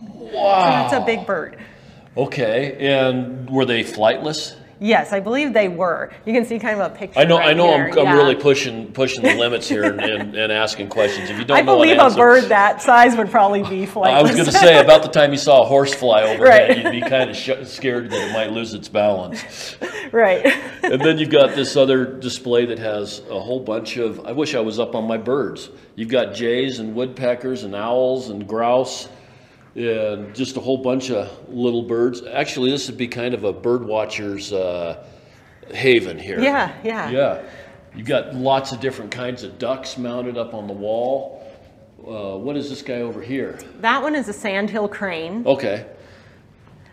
[0.00, 0.88] Wow.
[0.88, 1.58] So that's a big bird.
[2.16, 4.56] Okay, and were they flightless?
[4.82, 6.10] Yes, I believe they were.
[6.24, 7.20] You can see kind of a picture.
[7.20, 7.92] I know, right I know, I'm.
[7.92, 8.14] I'm Yeah.
[8.16, 11.28] really pushing pushing the limits here and, and, and asking questions.
[11.28, 14.06] If you don't I know believe an a bird that size would probably be flightless.
[14.14, 16.78] I was going to say about the time you saw a horse fly overhead, Right.
[16.82, 19.76] you'd be kind of sh- scared that it might lose its balance.
[20.12, 20.46] right.
[20.82, 24.24] And then you've got this other display that has a whole bunch of.
[24.26, 25.68] I wish I was up on my birds.
[25.94, 29.08] You've got jays and woodpeckers and owls and grouse.
[29.74, 32.22] And just a whole bunch of little birds.
[32.26, 35.04] Actually, this would be kind of a bird watcher's uh,
[35.72, 36.40] haven here.
[36.40, 37.10] Yeah, yeah.
[37.10, 37.42] Yeah.
[37.94, 41.46] You've got lots of different kinds of ducks mounted up on the wall.
[42.00, 43.58] Uh, what is this guy over here?
[43.80, 45.46] That one is a sandhill crane.
[45.46, 45.86] Okay.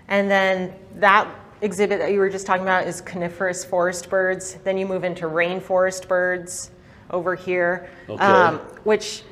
[0.08, 1.28] And then that
[1.62, 4.56] exhibit that you were just talking about is coniferous forest birds.
[4.64, 6.72] Then you move into rainforest birds
[7.10, 9.24] over here, um, which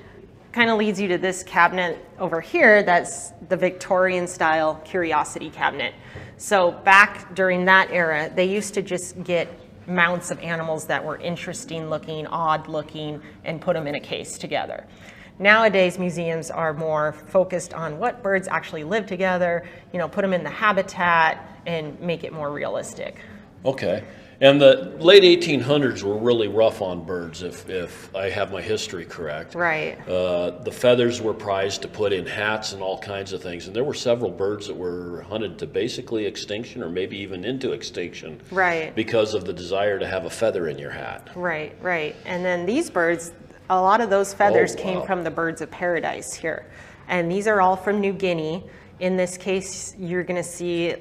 [0.55, 5.93] kind of leads you to this cabinet over here that's the Victorian style curiosity cabinet.
[6.37, 9.49] So back during that era, they used to just get
[9.85, 14.37] mounts of animals that were interesting looking, odd looking, and put them in a case
[14.37, 14.87] together.
[15.39, 20.31] Nowadays, museums are more focused on what birds actually live together, you know, put them
[20.31, 23.17] in the habitat and make it more realistic.
[23.65, 24.05] Okay.
[24.45, 29.03] And the late 1800s were really rough on birds, if, if I have my history
[29.03, 29.55] correct.
[29.55, 29.97] Right.
[30.07, 33.65] Uh, the feathers were prized to put in hats and all kinds of things.
[33.65, 37.71] And there were several birds that were hunted to basically extinction or maybe even into
[37.71, 38.39] extinction.
[38.51, 38.93] Right.
[38.93, 41.31] Because of the desire to have a feather in your hat.
[41.35, 42.15] Right, right.
[42.25, 43.31] And then these birds,
[43.71, 45.05] a lot of those feathers Oh, came wow.
[45.07, 46.69] from the birds of paradise here.
[47.07, 48.63] And these are all from New Guinea.
[48.99, 50.93] In this case, you're going to see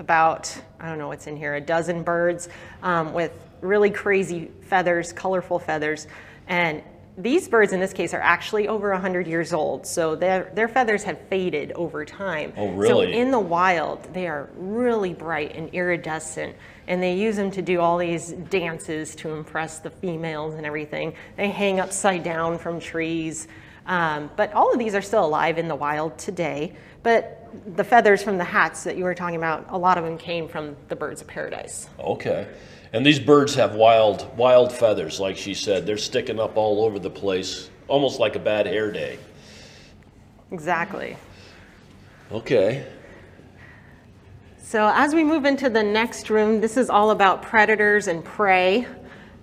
[0.00, 2.48] about, I don't know what's in here, a dozen birds
[2.82, 6.08] um, with really crazy feathers, colorful feathers.
[6.48, 6.82] And
[7.16, 11.02] these birds in this case are actually over 100 years old, so their, their feathers
[11.04, 12.52] have faded over time.
[12.56, 13.12] Oh, really?
[13.12, 16.56] So in the wild, they are really bright and iridescent,
[16.88, 21.14] and they use them to do all these dances to impress the females and everything.
[21.36, 23.48] They hang upside down from trees.
[23.86, 26.76] Um, but all of these are still alive in the wild today.
[27.02, 27.39] But
[27.74, 30.48] the feathers from the hats that you were talking about, a lot of them came
[30.48, 31.88] from the birds of paradise.
[31.98, 32.48] Okay.
[32.92, 35.86] And these birds have wild, wild feathers, like she said.
[35.86, 39.18] They're sticking up all over the place, almost like a bad hair day.
[40.50, 41.16] Exactly.
[42.32, 42.84] Okay.
[44.58, 48.86] So as we move into the next room, this is all about predators and prey.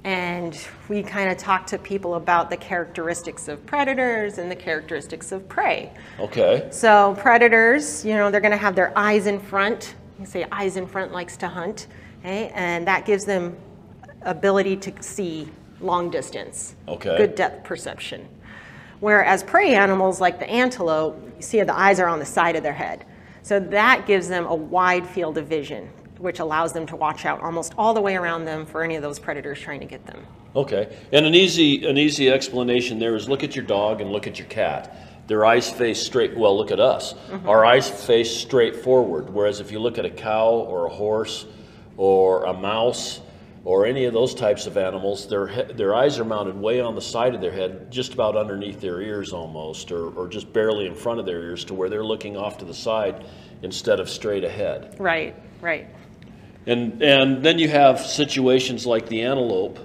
[0.07, 5.33] And we kind of talk to people about the characteristics of predators and the characteristics
[5.33, 5.91] of prey.
[6.17, 6.65] Okay.
[6.71, 9.95] So predators, you know, they're going to have their eyes in front.
[10.17, 11.87] You say eyes in front likes to hunt,
[12.21, 12.53] okay?
[12.55, 13.57] and that gives them
[14.21, 15.49] ability to see
[15.81, 16.77] long distance.
[16.87, 17.17] Okay.
[17.17, 18.29] Good depth perception.
[19.01, 22.63] Whereas prey animals like the antelope, you see the eyes are on the side of
[22.63, 23.05] their head.
[23.43, 27.41] So that gives them a wide field of vision, which allows them to watch out
[27.41, 30.25] almost all the way around them for any of those predators trying to get them.
[30.55, 30.95] Okay.
[31.11, 34.39] And an easy an easy explanation there is look at your dog and look at
[34.39, 34.95] your cat.
[35.27, 36.37] Their eyes face straight.
[36.37, 37.13] Well, look at us.
[37.13, 37.49] Mm-hmm.
[37.49, 39.29] Our eyes face straight forward.
[39.29, 41.45] Whereas if you look at a cow or a horse
[41.97, 43.19] or a mouse
[43.65, 46.95] or any of those types of animals, their he- their eyes are mounted way on
[46.95, 50.85] the side of their head, just about underneath their ears almost, or, or just barely
[50.85, 53.25] in front of their ears, to where they're looking off to the side
[53.63, 54.95] instead of straight ahead.
[54.97, 55.87] Right, right.
[56.67, 59.79] And, and then you have situations like the antelope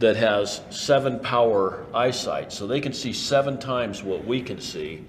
[0.00, 5.04] that has seven power eyesight, so they can see seven times what we can see.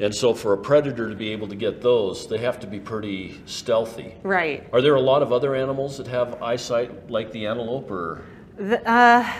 [0.00, 2.80] And so for a predator to be able to get those, they have to be
[2.80, 4.14] pretty stealthy.
[4.24, 4.66] Right.
[4.72, 8.22] Are there a lot of other animals that have eyesight like the antelope or
[8.56, 9.30] The, uh,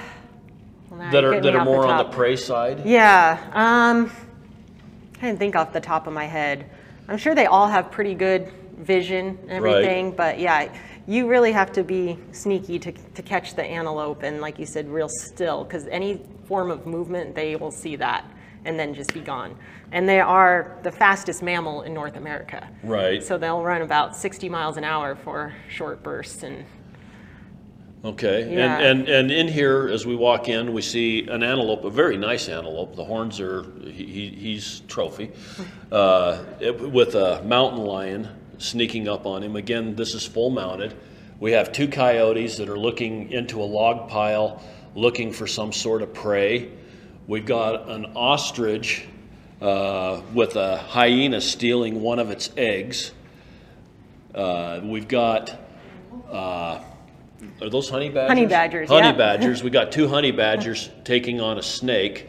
[0.91, 2.83] well, that you're that are more on the prey side?
[2.85, 3.41] Yeah.
[3.53, 4.13] Um,
[5.21, 6.67] I didn't think off the top of my head.
[7.09, 9.77] I'm sure they all have pretty good vision and Right.
[9.77, 10.69] everything, but yeah,
[11.07, 14.89] you really have to be sneaky to, to catch the antelope and, like you said,
[14.89, 18.25] real still, because any form of movement, they will see that
[18.65, 19.55] and then just be gone.
[19.93, 22.67] And they are the fastest mammal in North America.
[22.83, 23.23] Right.
[23.23, 26.65] So they'll run about 60 miles an hour for short bursts and
[28.05, 28.77] Okay, Yeah.
[28.81, 32.19] and, and, and in here, as we walk in, we see an antelope, a very
[32.19, 32.95] nice antelope.
[32.97, 35.33] The horns are, he, he- he's trophy,
[35.93, 39.57] uh, it- with a mountain lion sneaking up on him.
[39.57, 40.95] Again, this is full mounted.
[41.41, 44.63] We have two coyotes that are looking into a log pile,
[44.95, 46.71] looking for some sort of prey.
[47.27, 49.07] We've got an ostrich
[49.61, 53.13] uh, with a hyena stealing one of its eggs.
[54.35, 55.59] Uh, we've got
[56.31, 56.83] uh,
[57.61, 58.29] are those honey badgers?
[58.29, 59.13] Honey badgers, Honey yeah.
[59.13, 59.63] badgers.
[59.65, 62.29] We got two honey badgers taking on a snake,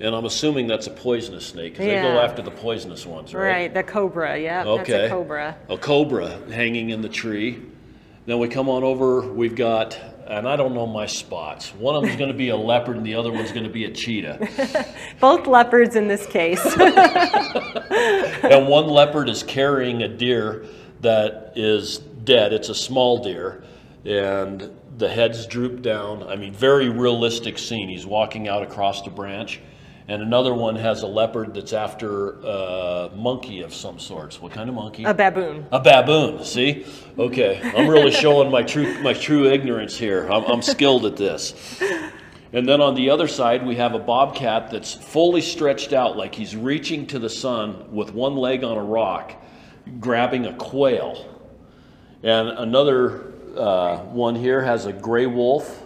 [0.00, 2.20] and I'm assuming that's a poisonous snake because they go Yeah.
[2.22, 3.42] after the poisonous ones, right?
[3.50, 4.38] right, the cobra.
[4.38, 4.92] Yeah, Okay.
[4.92, 5.56] that's a cobra.
[5.68, 7.58] A cobra hanging in the tree.
[8.26, 9.20] Then we come on over.
[9.20, 11.72] We've got, and I don't know my spots.
[11.74, 13.84] One of them's going to be a leopard, and the other one's going to be
[13.84, 14.84] a cheetah.
[15.20, 16.60] Both leopards in this case.
[16.76, 20.66] and one leopard is carrying a deer
[21.02, 22.52] that is dead.
[22.52, 23.62] It's a small deer,
[24.04, 26.22] and the head's drooped down.
[26.24, 27.88] I mean, very realistic scene.
[27.88, 29.60] He's walking out across the branch,
[30.08, 34.40] and another one has a leopard that's after a monkey of some sorts.
[34.40, 35.04] What kind of monkey?
[35.04, 35.66] a baboon.
[35.72, 36.44] A baboon.
[36.44, 36.86] See,
[37.18, 40.28] okay, I'm really showing my true my true ignorance here.
[40.28, 41.80] I'm, I'm skilled at this.
[42.52, 46.34] And then on the other side, we have a bobcat that's fully stretched out, like
[46.34, 49.34] he's reaching to the sun with one leg on a rock,
[49.98, 51.34] grabbing a quail.
[52.22, 55.82] And another uh, one here has a gray wolf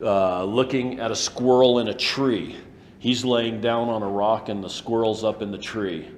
[0.00, 2.56] uh, looking at a squirrel in a tree.
[2.98, 6.08] He's laying down on a rock, and the squirrel's up in the tree.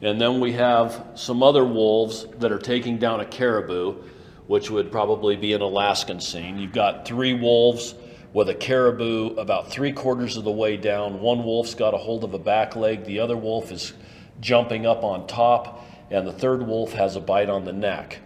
[0.00, 4.02] And then we have some other wolves that are taking down a caribou,
[4.46, 6.58] which would probably be an Alaskan scene.
[6.58, 7.94] You've got three wolves
[8.32, 11.20] with a caribou about three quarters of the way down.
[11.20, 13.92] One wolf's got a hold of a back leg, the other wolf is
[14.40, 18.18] jumping up on top, and the third wolf has a bite on the neck.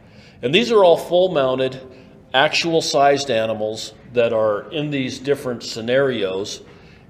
[0.43, 1.81] And these are all full mounted,
[2.33, 6.63] actual sized animals that are in these different scenarios.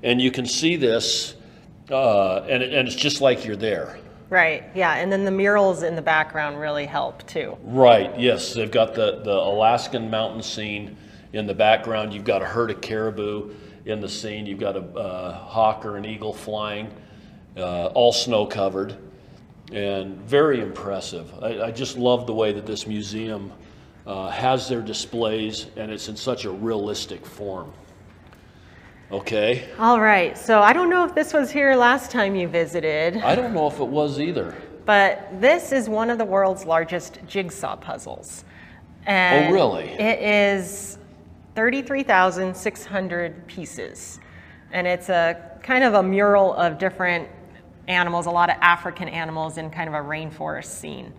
[0.03, 1.35] And you can see this,
[1.91, 3.99] uh, and, and it's just like you're there.
[4.29, 7.57] Right, yeah, and then the murals in the background really help too.
[7.63, 8.55] Right, yes.
[8.55, 10.97] They've got the, the Alaskan mountain scene
[11.33, 12.13] in the background.
[12.13, 13.55] You've got a herd of caribou
[13.85, 14.47] in the scene.
[14.47, 16.93] You've got a uh, hawk or an eagle flying,
[17.57, 18.97] uh, all snow covered,
[19.73, 21.33] and very impressive.
[21.41, 23.53] I, I just love the way that this museum
[24.07, 27.73] uh, has their displays, and it's in such a realistic form.
[29.13, 29.69] Okay.
[29.79, 33.35] All right, so I don't know if this was here last time you visited, I
[33.37, 34.55] don't know if it was either.
[34.85, 38.45] but this is one of the world's largest jigsaw puzzles.
[39.07, 39.85] And Oh, really?
[39.91, 40.99] It is
[41.55, 44.19] 33,600 pieces.
[44.73, 47.29] And it's a kind of a mural of different
[47.89, 51.13] animals, a lot of African animals in kind of a rainforest scene.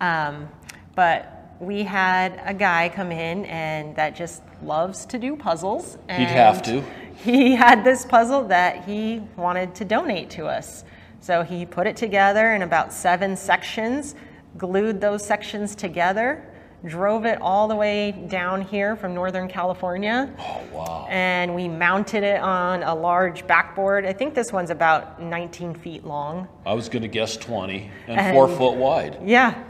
[0.00, 0.48] Um,
[0.96, 5.96] but we had a guy come in and that just loves to do puzzles.
[6.08, 6.82] He'd have to.
[7.22, 10.84] He had this puzzle that he wanted to donate to us.
[11.20, 14.14] So he put it together in about seven sections,
[14.56, 16.44] glued those sections together,
[16.84, 20.32] drove it all the way down here from Northern California.
[20.38, 21.06] Oh, wow.
[21.10, 24.06] And we mounted it on a large backboard.
[24.06, 26.46] I think this one's about 19 feet long.
[26.64, 29.18] I was going to guess 20 and, And- four foot wide.
[29.24, 29.60] Yeah.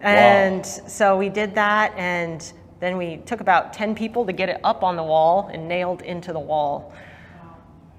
[0.00, 4.60] And so we did that, and then we took about 10 people to get it
[4.62, 6.92] up on the wall and nailed into the wall.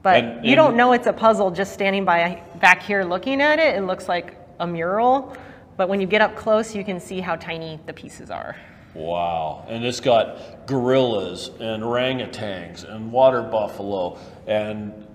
[0.02, 3.60] But And- you don't know it's a puzzle just standing by back here looking at
[3.60, 3.76] it.
[3.76, 5.34] It looks like a mural.
[5.76, 8.56] But when you get up close, you can see how tiny the pieces are.
[8.94, 9.66] Wow.
[9.68, 15.06] And it's got gorillas and orangutans and water buffalo and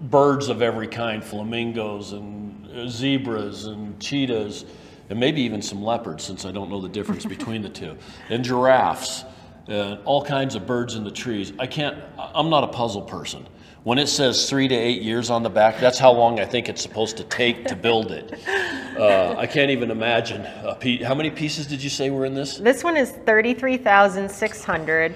[0.00, 4.64] birds of every kind flamingos and zebras and cheetahs
[5.10, 7.96] and maybe even some leopards, since I don't know the difference between the two,
[8.30, 9.24] and giraffes
[9.66, 11.52] and all kinds of birds in the trees.
[11.58, 13.46] I can't, I'm not a puzzle person.
[13.82, 16.68] When it says three to eight years on the back, that's how long I think
[16.68, 18.40] it's supposed to take to build it.
[18.90, 20.42] Uh, I can't even imagine.
[20.42, 22.58] A pe- how many pieces did you say were in this?
[22.58, 25.14] This one is 33,600,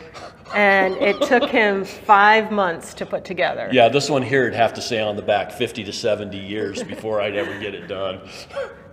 [0.54, 3.68] and it took him five months to put together.
[3.72, 6.82] Yeah, this one here would have to say on the back 50 to 70 years
[6.82, 8.20] before I'd ever get it done.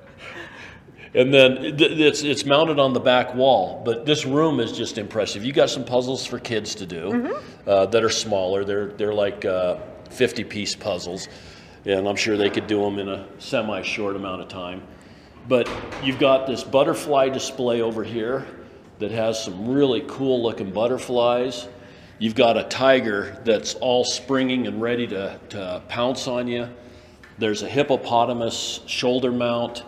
[1.13, 4.97] And then it- it's, it's mounted on the back wall, but this room is just
[4.97, 5.43] impressive.
[5.43, 8.63] You got some puzzles for kids to do uh, that are smaller.
[8.63, 9.77] They're, they're like uh,
[10.09, 11.27] 50 piece puzzles,
[11.85, 14.83] and I'm sure they could do them in a semi short amount of time.
[15.49, 15.69] But
[16.03, 18.45] you've got this butterfly display over here
[18.99, 21.67] that has some really cool looking butterflies.
[22.19, 26.69] You've got a tiger that's all springing and ready to, to pounce on you.
[27.39, 29.83] There's a hippopotamus shoulder mount,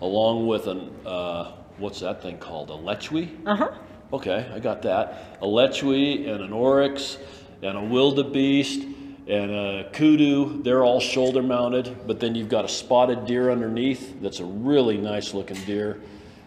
[0.00, 2.70] along with an, uh, what's that thing called?
[2.70, 3.28] A lechwe?
[3.46, 3.70] Uh huh.
[4.12, 5.38] Okay, I got that.
[5.40, 7.18] A lechwe and an oryx
[7.62, 8.82] and a wildebeest
[9.26, 10.62] and a kudu.
[10.62, 14.96] They're all shoulder mounted, but then you've got a spotted deer underneath that's a really
[14.96, 16.00] nice looking deer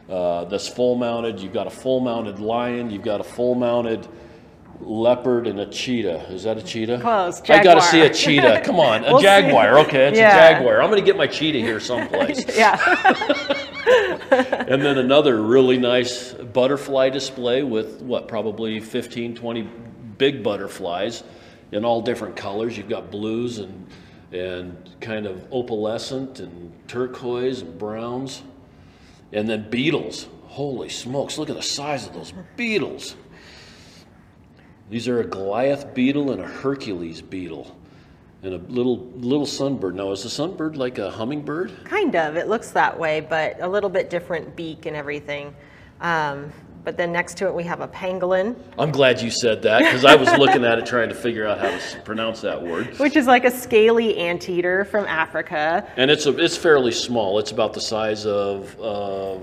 [0.10, 1.40] uh, that's full mounted.
[1.40, 2.90] You've got a full mounted lion.
[2.90, 4.08] You've got a full mounted
[4.82, 6.32] leopard and a cheetah.
[6.32, 7.00] Is that a cheetah?
[7.02, 7.42] Close.
[7.50, 8.62] I got to see a cheetah.
[8.66, 9.24] Come on, a We'll see.
[9.26, 9.80] jaguar.
[9.80, 10.36] Okay, it's Yeah.
[10.36, 10.82] a jaguar.
[10.82, 12.44] I'm going to get my cheetah here someplace.
[12.56, 12.78] Yeah.
[14.68, 19.70] and then another really nice butterfly display with what, probably 15, 20
[20.18, 21.24] big butterflies
[21.72, 22.78] in all different colors.
[22.78, 23.88] You've got blues and
[24.32, 28.44] and kind of opalescent and turquoise and browns.
[29.34, 30.28] And then beetles.
[30.46, 33.16] Holy smokes, look at the size of those beetles.
[34.90, 37.76] These are a Goliath beetle and a Hercules beetle.
[38.42, 39.96] And a little little sunbird.
[39.96, 41.84] Now, is the sunbird like a hummingbird?
[41.84, 42.38] kind of.
[42.38, 45.54] It looks that way, but a little bit different beak and everything.
[46.00, 46.54] Um,
[46.86, 50.06] but then next to it, we have a pangolin, I'm glad you said that because
[50.06, 52.98] I was looking at it trying to figure out how to pronounce that word.
[52.98, 55.86] which is like a scaly anteater from Africa.
[55.98, 57.38] And it's a, it's fairly small.
[57.40, 59.42] It's about the size of of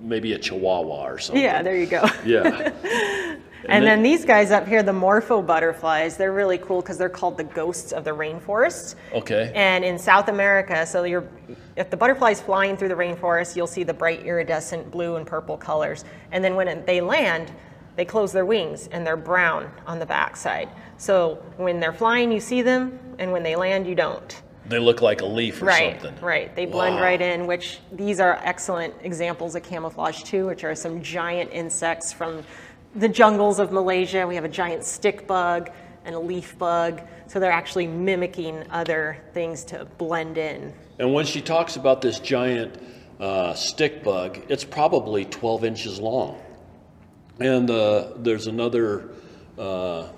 [0.00, 1.42] maybe a chihuahua or something.
[1.42, 2.06] Yeah, there you go.
[2.24, 2.70] Yeah.
[3.68, 7.08] And, then- then these guys up here, the morpho butterflies, they're really cool because they're
[7.08, 8.94] called the ghosts of the rainforest.
[9.12, 9.52] Okay.
[9.54, 11.28] And in South America, so you're,
[11.76, 15.56] if the butterfly's flying through the rainforest, you'll see the bright iridescent blue and purple
[15.56, 16.04] colors.
[16.32, 17.52] And then when it, they land,
[17.96, 20.68] they close their wings and they're brown on the backside.
[20.98, 24.42] So when they're flying, you see them, and when they land, you don't.
[24.68, 26.24] They look like a leaf or Right, something.
[26.24, 26.54] right.
[26.56, 27.02] They blend Wow.
[27.02, 32.12] right in, which these are excellent examples of camouflage too, which are some giant insects
[32.12, 32.42] from
[32.96, 34.26] the jungles of Malaysia.
[34.26, 35.70] We have a giant stick bug
[36.04, 37.02] and a leaf bug.
[37.26, 40.72] So they're actually mimicking other things to blend in.
[40.98, 42.80] And when she talks about this giant
[43.20, 46.40] uh, stick bug, it's probably 12 inches long.
[47.38, 49.10] And uh, there's another
[49.58, 50.08] uh,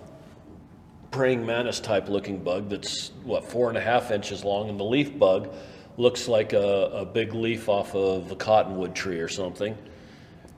[1.10, 4.68] praying mantis type looking bug that's, what, four and a half inches long.
[4.68, 5.52] And the leaf bug
[5.96, 9.76] looks like a, a big leaf off of a cottonwood tree or something.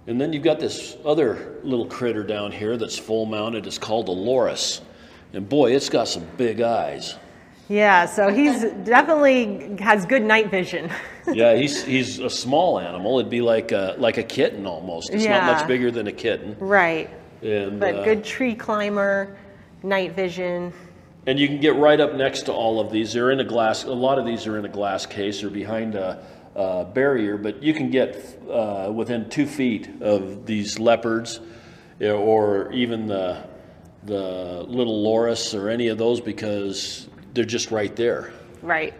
[0.07, 3.67] And then you've got this other little critter down here that's full mounted.
[3.67, 4.81] It's called a loris.
[5.33, 7.15] And boy, it's got some big eyes.
[7.69, 10.91] Yeah, so he's definitely has good night vision.
[11.33, 13.21] yeah, he's he's a small animal.
[13.21, 15.11] It'd be like a, like a kitten almost.
[15.11, 16.57] It's not much bigger than a kitten.
[16.59, 17.09] right.
[17.43, 19.37] And But uh, good tree climber,
[19.83, 20.73] night vision.
[21.27, 23.13] and you can get right up next to all of these.
[23.13, 23.85] They're in a glass.
[23.85, 26.23] A lot of these are in a glass case or behind a,
[26.55, 31.41] a barrier, but you can get uh, within two feet of these leopards,
[32.01, 33.49] or even the
[34.05, 38.33] the little loris or any of those because they're just right there.
[38.63, 38.95] Right.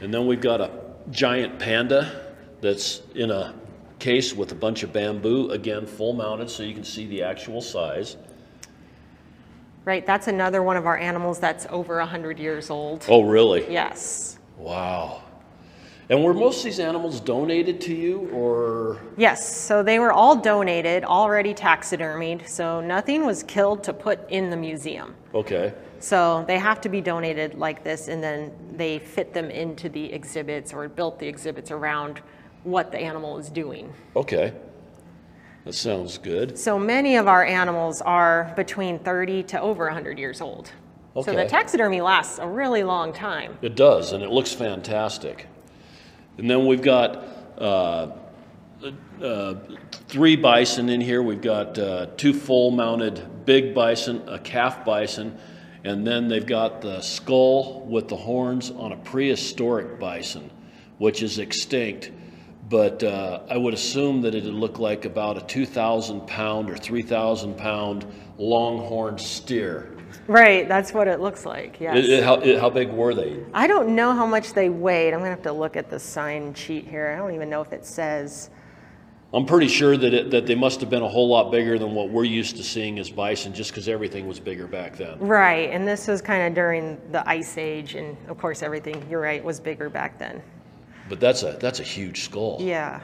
[0.00, 0.70] And then we've got a
[1.10, 3.54] giant panda that's in a
[3.98, 7.60] case with a bunch of bamboo, again, full mounted so you can see the actual
[7.60, 8.16] size.
[9.84, 10.06] Right.
[10.06, 13.04] That's another one of our animals that's over 100 years old.
[13.08, 13.70] Oh, really?
[13.72, 14.38] Yes.
[14.56, 15.21] Wow.
[16.08, 20.36] And were most of these animals donated to you, or Yes, so they were all
[20.36, 25.14] donated, already taxidermied, so nothing was killed to put in the museum.
[25.34, 25.72] okay?
[26.00, 30.12] So they have to be donated like this, and then they fit them into the
[30.12, 32.20] exhibits or built the exhibits around
[32.64, 33.92] what the animal is doing.
[34.16, 34.52] Okay,
[35.64, 36.58] that sounds good.
[36.58, 40.72] So many of our animals are between 30 to over 100 years old.
[41.14, 41.30] Okay.
[41.30, 43.56] So the taxidermy lasts a really long time.
[43.62, 45.46] It does, and it looks fantastic.
[46.38, 47.24] And then we've got
[47.58, 48.12] uh,
[49.22, 49.54] uh,
[50.08, 51.22] three bison in here.
[51.22, 55.38] We've got uh, two full-mounted big bison, a calf bison,
[55.84, 60.50] and then they've got the skull with the horns on a prehistoric bison,
[60.98, 62.10] which is extinct.
[62.68, 67.56] But uh, I would assume that it'd look like about a 2,000 pound or 3,000
[67.56, 68.06] pound
[68.38, 69.94] longhorn steer.
[70.26, 71.96] Right, that's what it looks like, yes.
[71.98, 73.38] It- it- how, it- how big were they?
[73.54, 75.12] I don't know how much they weighed.
[75.14, 77.12] I'm gonna have to look at the sign sheet here.
[77.14, 78.50] I don't even know if it says.
[79.34, 81.94] I'm pretty sure that it, that they must have been a whole lot bigger than
[81.94, 85.18] what we're used to seeing as bison, just because everything was bigger back then.
[85.20, 89.22] Right, and this was kind of during the ice age, and of course, everything, you're
[89.22, 90.42] right, was bigger back then.
[91.08, 92.58] But that's a that's a huge skull.
[92.60, 93.00] Yeah.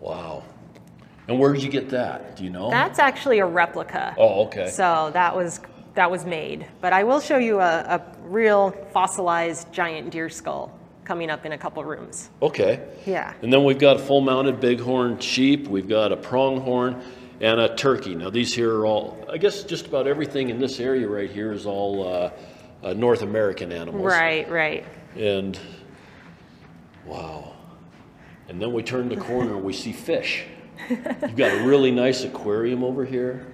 [0.00, 0.42] Wow.
[1.28, 2.36] And where did you get that?
[2.36, 2.68] Do you know?
[2.70, 4.14] That's actually a replica.
[4.18, 4.68] oh, okay.
[4.68, 5.60] So that was
[5.94, 6.66] that was made.
[6.80, 11.52] But I will show you a, a real fossilized giant deer skull coming up in
[11.52, 12.30] a couple rooms.
[12.40, 12.80] okay.
[13.06, 13.34] Yeah.
[13.42, 15.66] And then we've got a full-mounted bighorn sheep.
[15.66, 17.02] We've got a pronghorn
[17.40, 18.14] and a turkey.
[18.14, 19.26] Now these here are all.
[19.30, 22.30] I guess just about everything in this area right here is all uh,
[22.84, 24.04] uh, North American animals.
[24.04, 24.84] Right, right.
[25.16, 25.58] And
[27.04, 27.54] wow.
[28.48, 30.44] And then we turn the corner and we see fish.
[30.88, 33.51] You've got a really nice aquarium over here.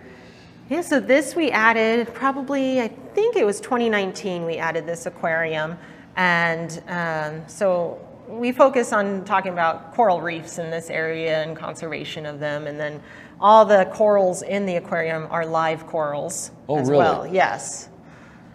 [0.71, 5.79] Yeah, so this we added probably, I think it was 2019 we added this aquarium.
[6.17, 7.99] And um, so
[8.29, 12.67] we focus on talking about coral reefs in this area and conservation of them.
[12.67, 13.01] And then
[13.41, 16.99] all the corals in the aquarium are live corals Oh, as really?
[16.99, 17.27] well.
[17.27, 17.89] Yes.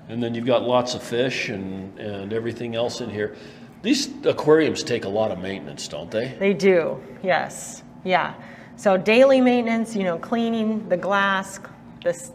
[0.08, 3.36] And then you've got lots of fish and, and everything else in here.
[3.82, 6.36] These aquariums take a lot of maintenance, don't they?
[6.40, 8.34] They do, yes, yeah.
[8.76, 11.60] So daily maintenance, you know, cleaning the glass,
[12.04, 12.32] this,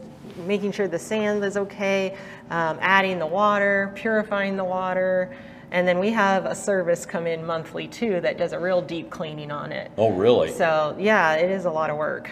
[0.46, 2.16] making sure the sand is okay,
[2.50, 5.36] um, adding the water, purifying the water,
[5.70, 9.10] and then we have a service come in monthly too that does a real deep
[9.10, 9.90] cleaning on it.
[9.98, 10.50] Oh, really?
[10.52, 12.30] So yeah, it is a lot of work.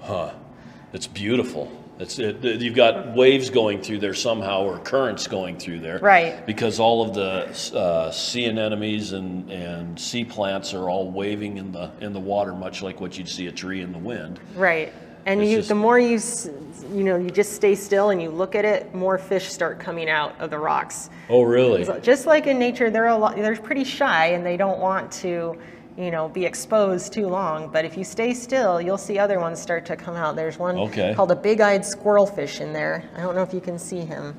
[0.00, 0.32] Huh.
[0.92, 1.70] It's beautiful.
[1.98, 5.98] It's, it, you've got waves going through there somehow, or currents going through there.
[5.98, 6.44] Right.
[6.46, 11.70] Because all of the uh, sea anemones and, and sea plants are all waving in
[11.70, 14.40] the in the water, much like what you'd see a tree in the wind.
[14.56, 14.92] Right.
[15.26, 16.18] And you, just- the more you,
[16.92, 20.08] you know, you just stay still and you look at it, more fish start coming
[20.10, 21.10] out of the rocks.
[21.28, 21.84] Oh, really?
[22.00, 25.56] Just like in nature, they're a lot, they're pretty shy and they don't want to,
[25.96, 27.68] you know, be exposed too long.
[27.70, 30.34] But if you stay still, you'll see other ones start to come out.
[30.36, 31.14] There's one Okay.
[31.14, 33.04] called a big-eyed squirrelfish in there.
[33.16, 34.34] I don't know if you can see him.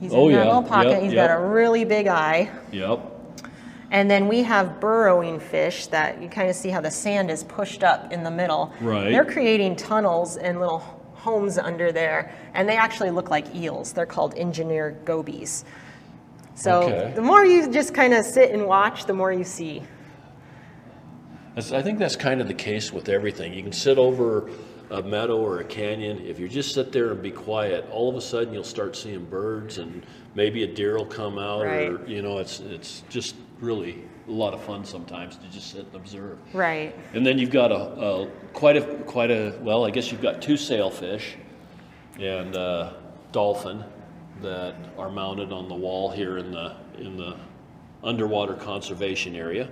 [0.00, 0.46] He's Oh, in that yeah.
[0.46, 0.90] little pocket.
[0.92, 1.28] Yep, He's yep.
[1.28, 2.48] got a really big eye.
[2.72, 3.00] Yep.
[3.90, 7.44] And then we have burrowing fish that you kind of see how the sand is
[7.44, 8.72] pushed up in the middle.
[8.80, 9.10] Right.
[9.10, 10.82] They're creating tunnels and little
[11.14, 13.92] homes under there, and they actually look like eels.
[13.92, 15.64] They're called engineer gobies.
[16.54, 17.12] So Okay.
[17.14, 19.82] the more you just kind of sit and watch, the more you see.
[21.56, 23.52] I think that's kind of the case with everything.
[23.52, 24.48] You can sit over
[24.90, 26.20] a meadow or a canyon.
[26.24, 29.24] If you just sit there and be quiet, all of a sudden you'll start seeing
[29.24, 31.62] birds and maybe a deer will come out.
[31.62, 35.86] Or you know, it's it's just really a lot of fun sometimes to just sit
[35.86, 36.38] and observe.
[36.52, 36.94] Right.
[37.14, 40.42] And then you've got a, a quite a quite a well, I guess you've got
[40.42, 41.36] two sailfish
[42.18, 42.92] and uh,
[43.32, 43.84] dolphin
[44.42, 47.36] that are mounted on the wall here in the in the
[48.04, 49.68] underwater conservation area.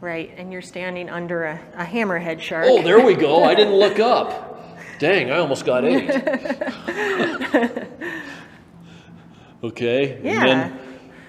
[0.00, 0.32] Right.
[0.36, 2.66] And you're standing under a, a hammerhead shark.
[2.68, 3.44] Oh, there we go.
[3.44, 4.68] I didn't look up.
[4.98, 6.10] Dang, I almost got eight.
[9.64, 10.14] okay.
[10.16, 10.76] And Yeah.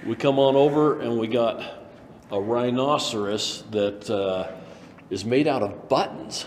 [0.08, 1.62] We come on over and we got
[2.32, 4.50] a rhinoceros that uh,
[5.10, 6.46] is made out of buttons.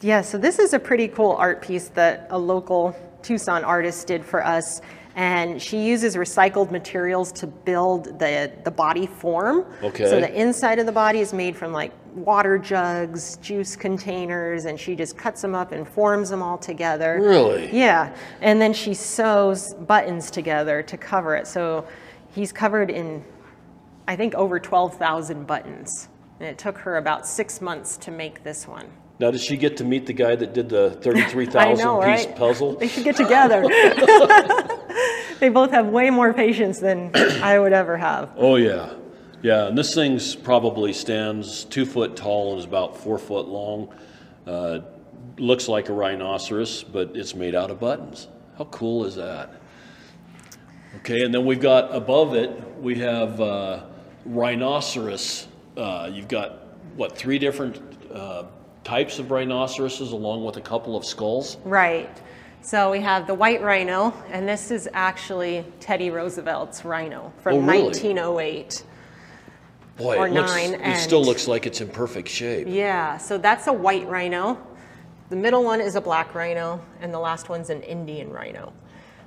[0.00, 4.24] Yeah, so this is a pretty cool art piece that a local Tucson artist did
[4.24, 4.80] for us.
[5.14, 9.66] And she uses recycled materials to build the, the body form.
[9.82, 10.08] Okay.
[10.08, 14.80] So the inside of the body is made from like water jugs, juice containers, and
[14.80, 17.18] she just cuts them up and forms them all together.
[17.20, 17.76] Really?
[17.76, 18.14] Yeah.
[18.40, 21.46] And then she sews buttons together to cover it.
[21.46, 21.86] So
[22.34, 23.24] he's covered in,
[24.06, 26.08] I think, over 12,000 buttons.
[26.40, 28.86] And it took her about six months to make this one.
[29.20, 32.36] Now, did she get to meet the guy that did the 33,000 know, piece right?
[32.36, 32.74] puzzle?
[32.74, 33.62] They should get together.
[35.38, 38.32] they both have way more patience than I would ever have.
[38.36, 38.94] Oh, yeah.
[39.42, 43.92] Yeah, and this thing's probably stands two foot tall and is about four foot long.
[44.46, 44.80] Uh,
[45.36, 48.28] looks like a rhinoceros, but it's made out of buttons.
[48.56, 49.61] How cool is that?
[50.98, 53.84] Okay, and then we've got above it, we have uh,
[54.26, 55.48] rhinoceros.
[55.76, 57.80] Uh, you've got, what, three different
[58.12, 58.44] uh,
[58.84, 61.56] types of rhinoceroses along with a couple of skulls?
[61.64, 62.10] Right.
[62.60, 67.60] So we have the white rhino, and this is actually Teddy Roosevelt's rhino from Oh,
[67.60, 67.84] really?
[67.84, 68.84] 1908.
[69.96, 72.66] Boy, Or it, looks, nine, it still looks like it's in perfect shape.
[72.68, 74.58] Yeah, so that's a white rhino.
[75.28, 78.72] The middle one is a black rhino, and the last one's an Indian rhino.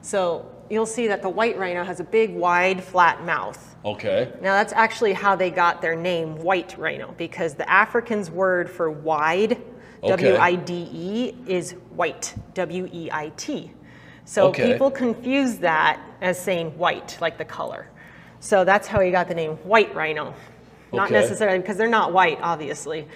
[0.01, 3.75] So you'll see that the white rhino has a big, wide, flat mouth.
[3.85, 8.69] Okay, Now, that's actually how they got their name, white rhino, because the African's word
[8.69, 9.61] for wide,
[10.03, 10.31] Okay.
[10.31, 13.71] W I D E, is white, W E I T.
[14.25, 14.73] So Okay.
[14.73, 17.87] people confuse that as saying white, like the color.
[18.39, 20.33] So that's how he got the name white rhino.
[20.93, 21.13] Not Okay.
[21.13, 23.07] necessarily because they're not white, obviously.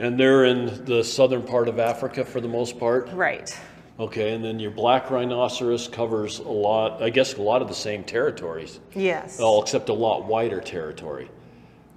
[0.00, 3.08] and they're in the southern part of Africa for the most part?
[3.12, 3.56] Right.
[3.98, 7.74] Okay, and then your black rhinoceros covers a lot, I guess, a lot of the
[7.74, 9.38] same territories, Yes.
[9.38, 11.30] all except a lot wider territory.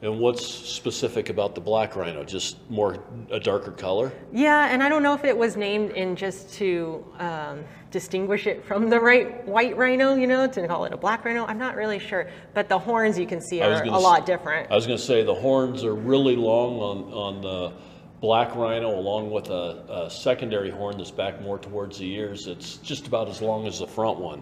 [0.03, 2.23] And what's specific about the black rhino?
[2.23, 4.11] Just more a darker color?
[4.31, 8.63] Yeah, and I don't know if it was named in just to um, distinguish it
[8.63, 11.47] from the right white rhino, you know, to call it a black rhino.
[11.47, 14.71] I'm not really sure, but the horns you can see are a lot different.
[14.71, 17.73] I was going to say the horns are really long on, on the
[18.19, 22.47] black rhino, along with a, a secondary horn that's back more towards the ears.
[22.47, 24.41] It's just about as long as the front one,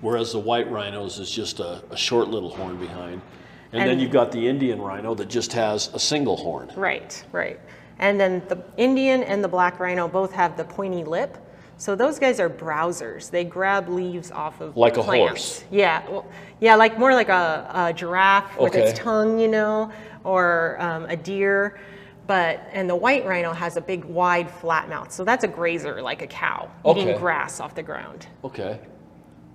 [0.00, 3.20] whereas the white rhinos is just a, a short little horn behind.
[3.72, 6.72] And, then you've got the Indian rhino that just has a single horn.
[6.74, 7.60] Right, right.
[8.00, 11.36] And then the Indian and the black rhino both have the pointy lip.
[11.76, 13.30] So those guys are browsers.
[13.30, 15.64] They grab leaves off of Like a horse.
[15.70, 16.26] Yeah, well,
[16.60, 18.82] yeah, like more like a, a giraffe with Okay.
[18.88, 19.92] its tongue, you know,
[20.24, 21.78] or um, a deer.
[22.30, 25.10] But and the white rhino has a big, wide, flat mouth.
[25.10, 27.18] So that's a grazer, like a cow, eating Okay.
[27.18, 28.28] grass off the ground.
[28.44, 28.78] Okay.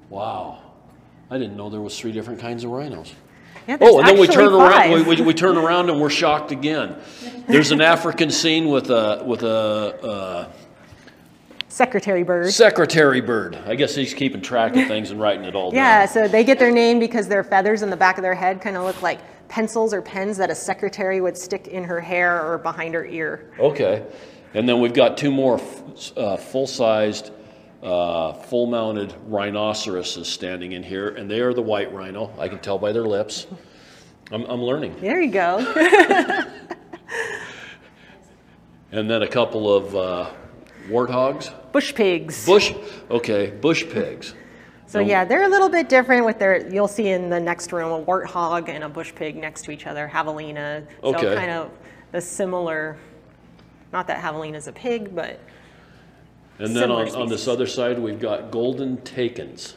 [0.10, 0.60] Wow.
[1.32, 3.14] I didn't know there was three different kinds of rhinos.
[3.66, 4.92] Yeah, Oh, and then we turn around.
[4.92, 6.98] We, we, we turn around and we're shocked again.
[7.48, 10.52] There's an African scene with a with a uh,
[11.76, 12.54] Secretary bird.
[12.54, 13.58] secretary bird.
[13.66, 15.76] I guess he's keeping track of things and writing it all down.
[15.76, 18.62] Yeah, so they get their name because their feathers in the back of their head
[18.62, 19.20] kind of look like
[19.50, 23.52] pencils or pens that a secretary would stick in her hair or behind her ear.
[23.60, 24.06] Okay.
[24.54, 27.32] And then we've got two more f- uh, full-sized,
[27.84, 32.32] uh, full-mounted rhinoceroses standing in here, and they are the white rhino.
[32.40, 33.48] I can tell by their lips.
[34.32, 34.96] I'm, I'm learning.
[35.02, 36.46] There you go.
[38.92, 40.30] And then a couple of uh,
[40.90, 41.52] warthogs.
[41.72, 42.46] Bush pigs.
[42.46, 42.74] Bush,
[43.10, 44.34] okay, bush pigs.
[44.88, 47.92] So yeah, they're a little bit different with their, you'll see in the next room,
[47.92, 50.86] a warthog and a bush pig next to each other, javelina.
[51.02, 51.72] So kind of
[52.12, 52.98] the similar,
[53.92, 55.40] not that javelina is a pig, but
[56.60, 59.74] And then on, on this other side, we've got golden takins.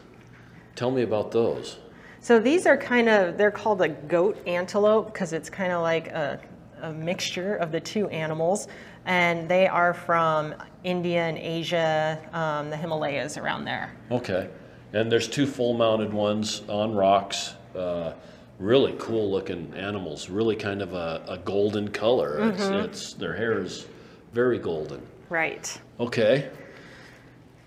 [0.77, 1.79] Tell me about those.
[2.21, 6.09] So these are kind of, they're called a goat antelope because it's kind of like
[6.09, 6.41] a,
[6.83, 8.69] a mixture of the two animals.
[9.07, 10.55] And they are from
[10.85, 13.93] India and Asia, um, the Himalayas around there.
[14.11, 14.49] Okay.
[14.93, 17.55] And there's two full-mounted ones on rocks.
[17.75, 18.13] Uh,
[18.59, 20.31] really cool-looking animals.
[20.31, 22.51] Really kind of a, a golden color.
[22.51, 23.87] It's, it's their hair is
[24.33, 25.07] very golden.
[25.29, 25.81] Right.
[26.01, 26.49] Okay.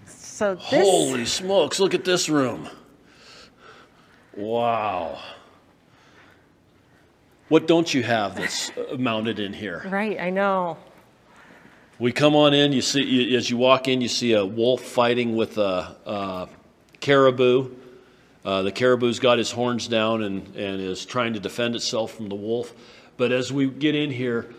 [0.06, 1.80] So this, Holy smokes!
[1.80, 2.68] Look at this room.
[4.36, 5.20] Wow.
[7.50, 9.86] What don't you have that's uh, mounted in here?
[9.92, 10.78] right, I know.
[12.02, 12.72] We come on in.
[12.72, 16.50] You see, you, as you walk in, you see a wolf fighting with a, a
[17.00, 17.76] caribou.
[18.44, 22.28] Uh, the caribou's got his horns down and, and is trying to defend itself from
[22.28, 22.74] the wolf.
[23.18, 24.52] But as we get in here,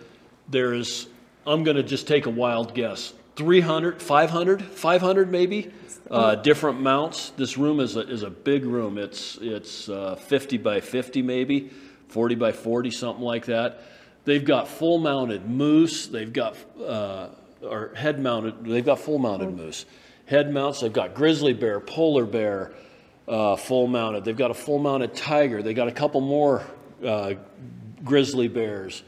[0.51, 1.09] there is,
[1.45, 5.73] I'm going to just take a wild guess, 300, 500, 500 maybe,
[6.13, 7.31] uh, different mounts.
[7.31, 8.99] This room is a, is a big room.
[8.99, 11.73] It's, it's uh, 50 by 50 maybe,
[12.07, 13.83] 40 by 40, something like that.
[14.25, 16.07] They've got full mounted moose.
[16.07, 17.29] They've got, uh,
[17.63, 19.85] or head mounted, they've got full mounted moose.
[20.27, 22.73] Head mounts, they've got grizzly bear, polar bear,
[23.27, 24.25] uh, full mounted.
[24.25, 25.63] They've got a full mounted tiger.
[25.63, 26.63] They got a couple more
[27.05, 27.35] uh,
[28.05, 29.03] grizzly bears,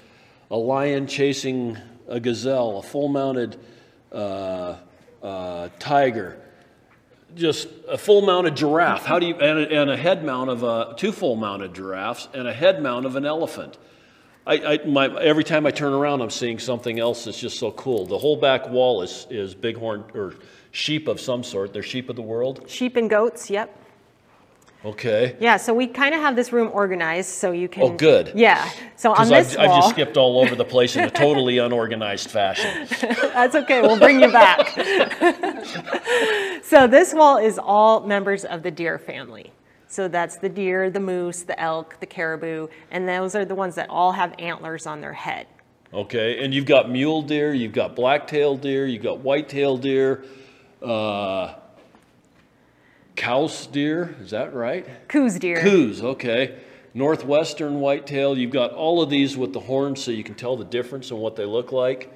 [0.50, 3.56] a lion chasing a gazelle, a full mounted
[4.12, 4.76] uh,
[5.22, 6.40] uh, tiger,
[7.34, 9.04] just a full mounted giraffe.
[9.04, 12.28] How do you, and a, and a head mount of a, two full mounted giraffes
[12.34, 13.78] and a head mount of an elephant.
[14.46, 17.70] I, I, my, every time I turn around, I'm seeing something else that's just so
[17.72, 18.04] cool.
[18.04, 20.34] The whole back wall is, is bighorn or
[20.70, 21.72] sheep of some sort.
[21.72, 22.64] They're sheep of the world.
[22.68, 23.78] Sheep and goats, yep.
[24.84, 25.34] Okay.
[25.40, 27.84] Yeah, so we kind of have this room organized so you can.
[27.84, 28.32] Oh, good.
[28.34, 28.70] Yeah.
[28.96, 32.30] So on this I've, I've just skipped all over the place in a totally unorganized
[32.30, 32.86] fashion.
[33.00, 33.80] that's okay.
[33.80, 34.68] We'll bring you back.
[36.62, 39.52] so this wall is all members of the deer family.
[39.94, 43.76] So that's the deer, the moose, the elk, the caribou, and those are the ones
[43.76, 45.46] that all have antlers on their head.
[45.92, 50.24] Okay, and you've got mule deer, you've got black-tailed deer, you've got white-tailed deer,
[50.82, 51.54] uh,
[53.14, 54.84] cows deer, is that right?
[55.06, 55.60] Coues deer.
[55.60, 56.58] Coues, okay.
[56.92, 60.64] Northwestern whitetail, you've got all of these with the horns so you can tell the
[60.64, 62.12] difference in what they look like.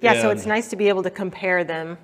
[0.00, 1.98] Yeah, so it's nice to be able to compare them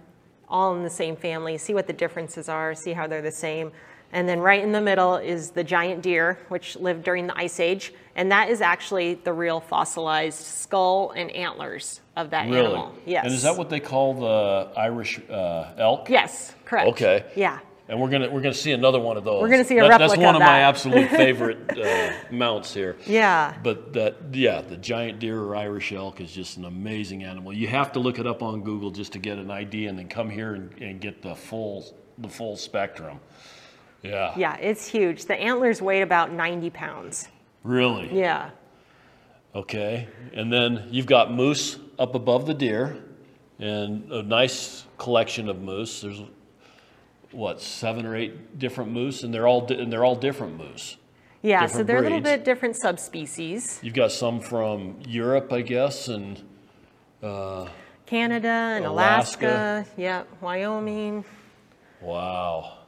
[0.46, 3.72] all in the same family, see what the differences are, see how they're the same.
[4.14, 7.58] And then right in the middle is the giant deer, which lived during the Ice
[7.58, 7.92] Age.
[8.14, 12.66] And that is actually the real fossilized skull and antlers of that Really?
[12.66, 12.94] animal.
[13.04, 13.24] Yes.
[13.24, 16.08] And is that what they call the Irish uh, elk?
[16.08, 16.90] Yes, correct.
[16.90, 17.24] Okay.
[17.34, 17.58] Yeah.
[17.88, 19.42] And we're gonna we're gonna see another one of those.
[19.42, 22.96] We're gonna see a That- That's one of of my absolute favorite uh, mounts here.
[23.04, 23.52] Yeah.
[23.64, 27.52] But that yeah, the giant deer or Irish elk is just an amazing animal.
[27.52, 30.08] You have to look it up on Google just to get an idea, and then
[30.08, 31.84] come here and, and get the full
[32.16, 33.18] the full spectrum.
[34.04, 34.32] Yeah.
[34.36, 35.24] Yeah, it's huge.
[35.24, 37.28] The antlers weighed about 90 pounds.
[37.62, 38.16] Really.
[38.16, 38.50] Yeah.
[39.54, 40.06] Okay.
[40.34, 42.96] And then you've got moose up above the deer,
[43.58, 46.02] and a nice collection of moose.
[46.02, 46.20] There's
[47.30, 50.96] what seven or eight different moose, and they're all di- and they're all different moose.
[51.42, 53.78] Yeah, so they're a little bit different subspecies.
[53.82, 56.42] You've got some from Europe, I guess, and
[57.22, 57.68] uh,
[58.06, 59.46] Canada and Alaska.
[59.46, 59.86] Alaska.
[59.96, 61.24] Yeah, Wyoming.
[62.00, 62.78] wow.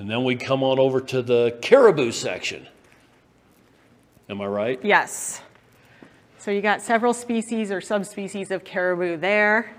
[0.00, 2.66] And then we come on over to the caribou section.
[4.30, 4.80] Am I right?
[4.82, 5.42] Yes.
[6.38, 9.76] So you got several species or subspecies of caribou there.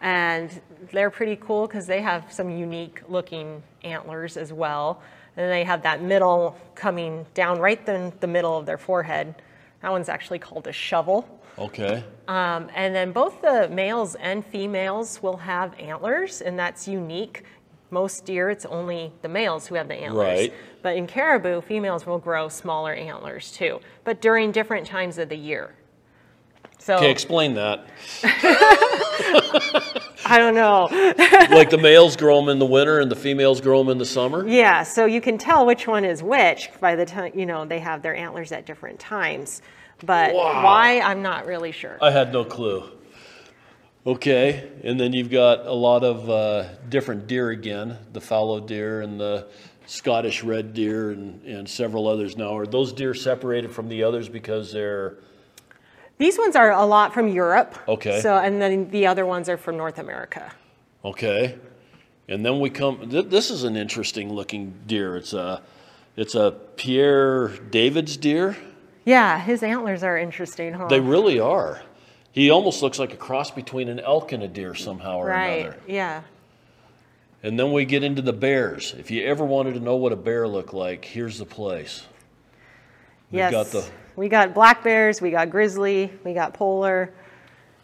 [0.00, 0.50] And
[0.90, 5.02] they're pretty cool because they have some unique looking antlers as well.
[5.36, 9.34] And they have that middle coming down right in the middle of their forehead.
[9.82, 11.28] That one's actually called a shovel.
[11.58, 12.02] Okay.
[12.28, 17.44] Um, and then both the males and females will have antlers, and that's unique.
[17.94, 20.38] Most deer, it's only the males who have the antlers.
[20.40, 20.52] Right.
[20.82, 25.36] But in caribou, females will grow smaller antlers too, but during different times of the
[25.36, 25.76] year.
[26.80, 27.86] So Okay, explain that.
[30.26, 30.88] I don't know.
[31.56, 34.04] like the males grow them in the winter and the females grow them in the
[34.04, 34.44] summer?
[34.46, 37.78] Yeah, so you can tell which one is which by the time, you know, they
[37.78, 39.62] have their antlers at different times.
[40.04, 40.64] But Wow.
[40.64, 41.96] why, I'm not really sure.
[42.02, 42.90] I had no clue.
[44.06, 49.00] Okay, and then you've got a lot of uh, different deer again, the fallow deer
[49.00, 49.46] and the
[49.86, 52.54] Scottish red deer and, and several others now.
[52.56, 55.16] Are those deer separated from the others because they're,
[56.18, 57.78] These ones are a lot from Europe.
[57.88, 58.20] Okay.
[58.20, 60.52] So, and then the other ones are from North America.
[61.04, 61.58] okay?
[62.28, 65.16] And then we come, th- this is an interesting looking deer.
[65.16, 65.62] It's a,
[66.16, 68.56] it's a Pierre David's deer.
[69.04, 70.88] Yeah, his antlers are interesting, huh?
[70.88, 71.82] They really are.
[72.34, 75.66] He almost looks like a cross between an elk and a deer somehow or right.
[75.66, 75.76] another.
[75.86, 76.22] Yeah.
[77.44, 78.92] And then we get into the bears.
[78.98, 82.04] If you ever wanted to know what a bear looked like, here's the place.
[83.30, 83.52] We've yes.
[83.52, 87.12] got the We got black bears, we got grizzly, we got polar,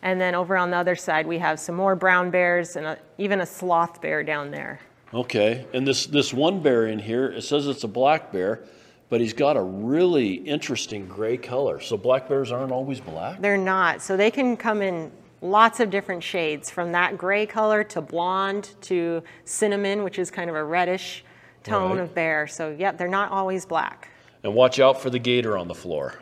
[0.02, 2.98] and then over on the other side we have some more brown bears and a,
[3.18, 4.80] even a sloth bear down there.
[5.14, 8.64] okay, and this this one bear in here, it says it's a black bear,
[9.10, 11.80] but he's got a really interesting gray color.
[11.80, 13.40] So black bears aren't always black.
[13.42, 15.10] They're not, so they can come in
[15.42, 20.48] lots of different shades, from that gray color to blonde to cinnamon, which is kind
[20.48, 21.24] of a reddish
[21.64, 22.00] tone Right.
[22.00, 22.46] of bear.
[22.46, 24.08] So yep, they're not always black.
[24.42, 26.14] And watch out for the gator on the floor.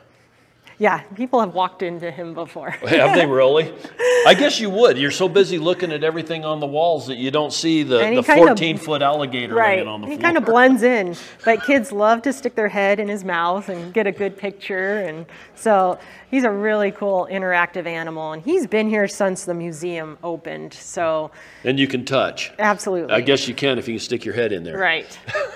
[0.80, 2.70] Yeah, people have walked into him before.
[2.86, 3.64] Have they really?
[4.26, 4.96] I guess you would.
[4.96, 8.22] You're so busy looking at everything on the walls that you don't see the, the
[8.22, 9.78] kind of- 14 foot alligator Right.
[9.78, 10.16] laying on the floor.
[10.16, 13.68] He kind of blends in, but kids love to stick their head in his mouth
[13.68, 14.98] and get a good picture.
[15.00, 15.26] And
[15.56, 15.98] so
[16.30, 18.30] he's a really cool interactive animal.
[18.32, 20.74] And he's been here since the museum opened.
[20.74, 21.32] So
[21.64, 22.52] and you can touch.
[22.60, 23.12] absolutely.
[23.14, 24.78] I guess you can if you can stick your head in there.
[24.78, 25.18] Right.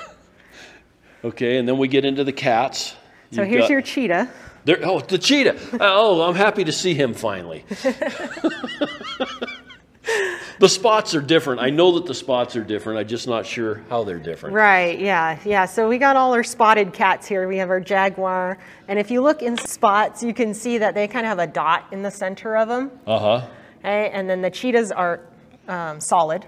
[1.24, 2.96] Okay, and then we get into the cats.
[3.30, 4.28] So You've here's got- your cheetah.
[4.64, 5.58] There, oh, the cheetah.
[5.80, 7.64] Oh, I'm happy to see him finally.
[10.58, 11.60] the spots are different.
[11.60, 13.00] I know that the spots are different.
[13.00, 14.54] I'm just not sure how they're different.
[14.54, 15.66] Right, yeah, yeah.
[15.66, 17.48] So we got all our spotted cats here.
[17.48, 18.58] We have our jaguar.
[18.86, 21.46] And if you look in spots, you can see that they kind of have a
[21.52, 22.92] dot in the center of them.
[23.06, 23.48] Uh huh.
[23.80, 24.10] Okay?
[24.10, 25.20] And then the cheetahs are
[25.66, 26.46] um, solid.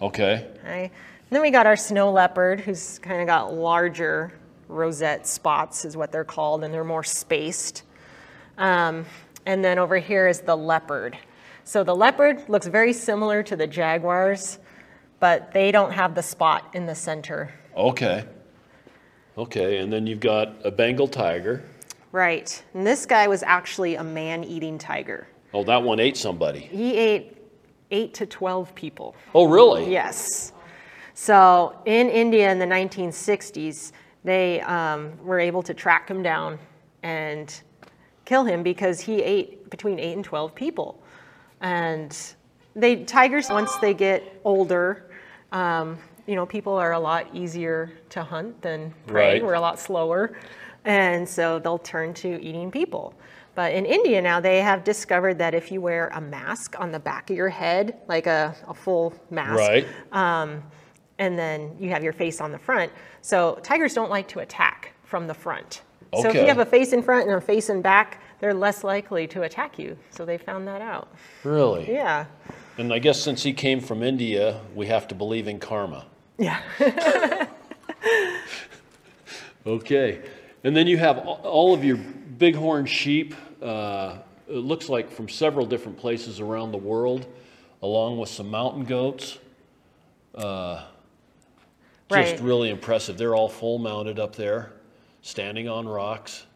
[0.00, 0.46] Okay.
[0.60, 0.84] Okay.
[0.84, 0.90] And
[1.30, 4.32] then we got our snow leopard, who's kind of got larger
[4.68, 7.82] rosette spots, is what they're called, and they're more spaced.
[8.58, 9.04] Um,
[9.44, 11.16] and then over here is the leopard.
[11.64, 14.58] So the leopard looks very similar to the jaguars,
[15.20, 17.52] but they don't have the spot in the center.
[17.76, 18.24] Okay.
[19.38, 21.62] Okay, and then you've got a Bengal tiger.
[22.12, 22.64] Right.
[22.72, 25.26] And this guy was actually a man eating tiger.
[25.52, 26.60] Oh, that one ate somebody.
[26.60, 27.36] He ate
[27.90, 29.14] 8 to 12 people.
[29.34, 29.90] Oh, really?
[29.90, 30.52] Yes.
[31.14, 33.92] So in India in the 1960s,
[34.26, 36.58] they um, were able to track him down
[37.04, 37.62] and
[38.24, 41.00] kill him because he ate between 8 and 12 people.
[41.60, 42.16] And
[42.74, 45.06] they tigers once they get older,
[45.52, 45.96] um,
[46.26, 49.34] you know, people are a lot easier to hunt than prey.
[49.34, 49.42] Right.
[49.44, 50.36] We're a lot slower,
[50.84, 53.14] and so they'll turn to eating people.
[53.54, 56.98] But in India now, they have discovered that if you wear a mask on the
[56.98, 59.86] back of your head, like a, a full mask, Right.
[60.10, 60.62] um,
[61.18, 62.92] and then you have your face on the front.
[63.22, 65.82] So tigers don't like to attack from the front.
[66.12, 66.22] Okay.
[66.22, 68.84] So if you have a face in front and a face in back, they're less
[68.84, 69.96] likely to attack you.
[70.10, 71.08] So they found that out.
[71.42, 71.90] Really?
[71.90, 72.26] Yeah.
[72.78, 76.06] And I guess since he came from India, we have to believe in karma.
[76.38, 76.60] Yeah.
[79.66, 80.22] Okay.
[80.62, 85.66] And then you have all of your bighorn sheep, uh, it looks like from several
[85.66, 87.26] different places around the world,
[87.82, 89.38] along with some mountain goats.
[90.34, 90.84] Uh,
[92.10, 93.18] just really impressive.
[93.18, 94.72] They're all full mounted up there,
[95.22, 96.46] standing on rocks.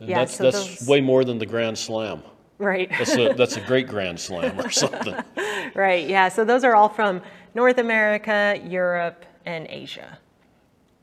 [0.00, 2.22] And Yeah, that's so that's those- way more than the Grand Slam.
[2.58, 2.88] right.
[2.90, 5.14] That's a, that's a great Grand Slam or something.
[5.74, 6.08] right.
[6.08, 6.28] Yeah.
[6.28, 7.20] So those are all from
[7.54, 10.18] North America, Europe, and Asia.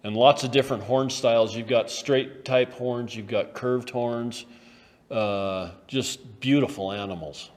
[0.04, 1.56] and lots of different horn styles.
[1.56, 4.46] You've got straight type horns, you've got curved horns,
[5.12, 7.52] uh, just beautiful animals.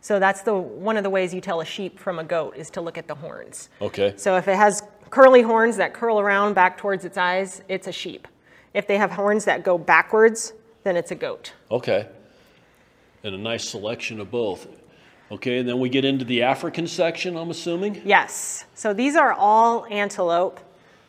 [0.00, 2.70] So that's the one of the ways you tell a sheep from a goat is
[2.70, 3.68] to look at the horns.
[3.80, 4.14] Okay.
[4.16, 7.92] So if it has curly horns that curl around back towards its eyes, it's a
[7.92, 8.26] sheep.
[8.72, 10.52] If they have horns that go backwards,
[10.84, 11.52] then it's a goat.
[11.70, 12.08] Okay.
[13.22, 14.66] And a nice selection of both.
[15.32, 18.02] Okay, and then we get into the African section, I'm assuming.
[18.04, 18.64] Yes.
[18.74, 20.58] So these are all antelope,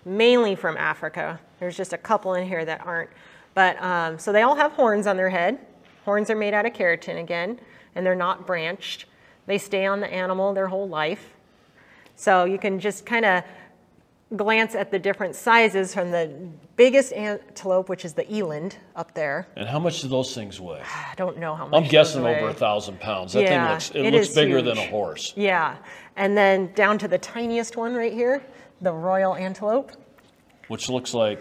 [0.05, 1.39] mainly from Africa.
[1.59, 3.09] There's just a couple in here that aren't.
[3.55, 5.59] But um, so they all have horns on their head.
[6.05, 7.59] Horns are made out of keratin again,
[7.95, 9.05] and they're not branched.
[9.47, 11.33] They stay on the animal their whole life.
[12.15, 13.43] So you can just kind of
[14.35, 16.31] glance at the different sizes from the
[16.75, 19.47] biggest antelope, which is the eland up there.
[19.55, 20.81] And how much do those things weigh?
[21.11, 21.83] I don't know how much.
[21.83, 23.33] I'm guessing over a thousand pounds.
[23.33, 25.33] That Yeah, thing looks it, it looks bigger than a horse.
[25.35, 25.77] Yeah.
[26.15, 28.41] And then down to the tiniest one right here,
[28.81, 29.91] the royal antelope.
[30.67, 31.39] Which looks like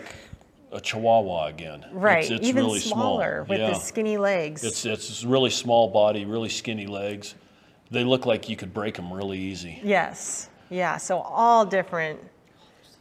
[0.72, 1.84] a chihuahua again.
[1.92, 2.22] Right.
[2.22, 3.48] It's, it's Even really smaller small.
[3.48, 3.70] with yeah.
[3.70, 4.64] the skinny legs.
[4.64, 7.34] It's it's really small body, really skinny legs.
[7.90, 9.80] They look like you could break them really easy.
[9.82, 10.48] yes.
[10.68, 10.98] Yeah.
[10.98, 12.20] So all different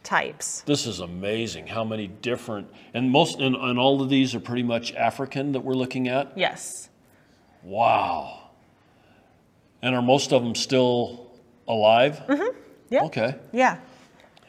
[0.02, 0.62] types.
[0.62, 4.64] This is amazing how many different and most and, and all of these are pretty
[4.64, 6.36] much African that we're looking at.
[6.36, 6.88] Yes.
[7.62, 8.50] Wow.
[9.82, 11.30] And are most of them still
[11.68, 12.20] alive?
[12.26, 12.56] Mm-hmm.
[12.90, 13.04] Yeah.
[13.04, 13.36] Okay.
[13.52, 13.78] Yeah.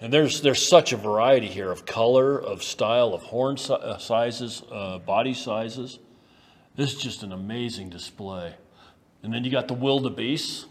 [0.01, 3.97] And there's there's such a variety here of color, of style, of horn si- uh,
[3.99, 5.99] sizes, uh, body sizes.
[6.75, 8.55] This is just an amazing display.
[9.21, 10.65] And then you got the wildebeest.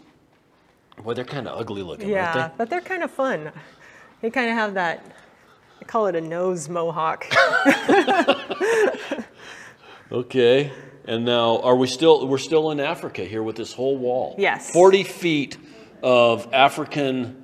[1.01, 2.37] Boy, they're kind of ugly looking, Yeah.
[2.37, 3.51] aren't But they're kind of fun.
[4.21, 5.03] They kind of have that,
[5.79, 7.25] I call it a nose mohawk.
[10.11, 10.71] Okay.
[11.05, 12.27] And now, are we still?
[12.27, 14.35] We're still in Africa here with this whole wall.
[14.37, 14.69] Yes.
[14.69, 15.57] Forty feet
[16.03, 17.40] of African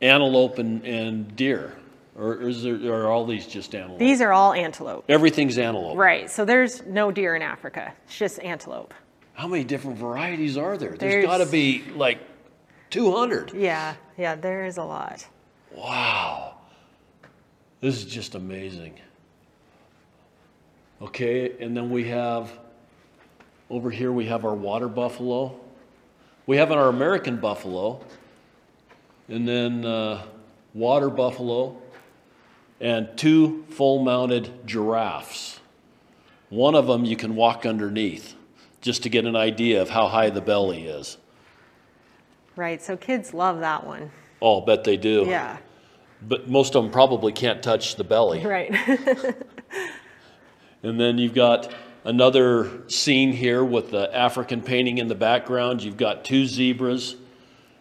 [0.00, 1.74] antelope and, and deer,
[2.16, 2.94] or is there?
[2.94, 3.98] Are all these just antelope?
[3.98, 5.04] These are all antelope.
[5.08, 5.96] Everything's antelope.
[5.96, 6.30] Right.
[6.30, 7.92] So there's no deer in Africa.
[8.06, 8.94] It's just antelope.
[9.34, 10.90] How many different varieties are there?
[10.96, 12.18] There's There's- got to be like
[12.90, 13.52] 200.
[13.54, 13.94] Yeah.
[14.16, 14.34] Yeah.
[14.34, 15.26] There is a lot.
[15.72, 16.54] Wow.
[17.80, 18.94] This is just amazing.
[21.00, 22.50] Okay, and then we have
[23.70, 25.54] over here we have our water buffalo.
[26.46, 28.00] We have our American buffalo,
[29.28, 30.22] and then uh,
[30.74, 31.76] water buffalo,
[32.80, 35.60] and two full mounted giraffes.
[36.48, 38.34] One of them you can walk underneath
[38.80, 41.18] just to get an idea of how high the belly is.
[42.56, 42.80] Right.
[42.82, 44.10] So kids love that one.
[44.40, 45.24] Oh, bet they do.
[45.26, 45.58] Yeah.
[46.22, 48.44] But most of them probably can't touch the belly.
[48.44, 48.74] Right.
[50.82, 51.72] And then you've got
[52.04, 55.82] another scene here with the African painting in the background.
[55.82, 57.16] You've got two zebras,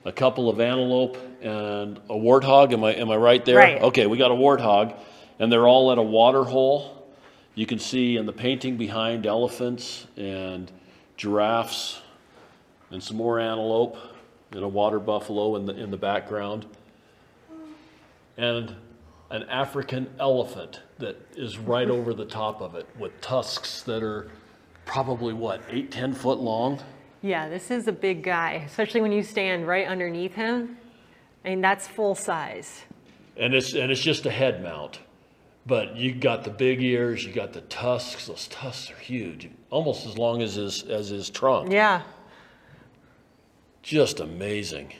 [0.03, 2.73] a couple of antelope, and a warthog.
[2.73, 3.57] Am I, am I right there?
[3.57, 3.81] Right.
[3.81, 4.97] Okay, we got a warthog,
[5.39, 7.07] and they're all at a water hole.
[7.55, 10.71] You can see in the painting behind elephants and
[11.15, 12.01] giraffes
[12.91, 13.97] and some more antelope
[14.51, 16.65] and a water buffalo in the, in the background.
[18.37, 18.75] And
[19.31, 24.29] an African elephant that is right over the top of it with tusks that are
[24.85, 26.79] probably what, eight, ten foot long?
[27.21, 27.49] yeah.
[27.49, 30.77] This is a big guy, especially when you stand right underneath him.
[31.47, 32.83] I mean, that's full size.
[33.37, 34.99] And it's, and it's just a head mount.
[35.67, 38.27] but you got the big ears, you got the tusks.
[38.27, 41.71] Those tusks are huge, almost as long as his as his trunk.
[41.71, 42.03] Yeah.
[43.83, 44.93] Just amazing.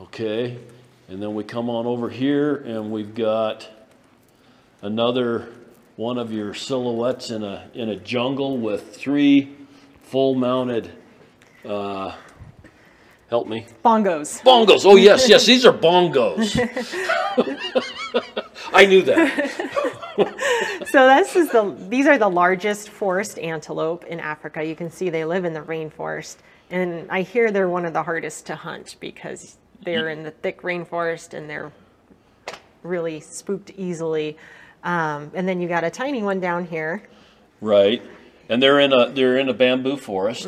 [0.00, 0.58] Okay,
[1.08, 3.68] and then we come on over here and we've got
[4.82, 5.48] another
[5.96, 9.56] one of your silhouettes in a in a jungle with three
[10.02, 10.92] full mounted
[11.64, 12.14] uh,
[13.28, 14.40] help me Bongos.
[14.42, 16.56] bongos oh yes yes these are bongos
[18.72, 19.52] i knew that
[20.86, 24.64] So this is the these are the largest forest antelope in Africa.
[24.64, 26.36] You can see they live in the rainforest,
[26.70, 30.62] and I hear they're one of the hardest to hunt because they're in the thick
[30.62, 31.70] rainforest and they're
[32.82, 34.38] really spooked easily.
[34.84, 37.02] Um, and then you got a tiny one down here.
[37.60, 38.02] right
[38.48, 40.46] and they're in a they're in a bamboo forest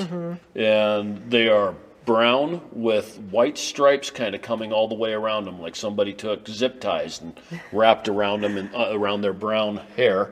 [0.54, 1.74] and they are
[2.08, 6.48] brown with white stripes kind of coming all the way around them like somebody took
[6.48, 7.38] zip ties and
[7.70, 10.30] wrapped around them and uh, around their brown hair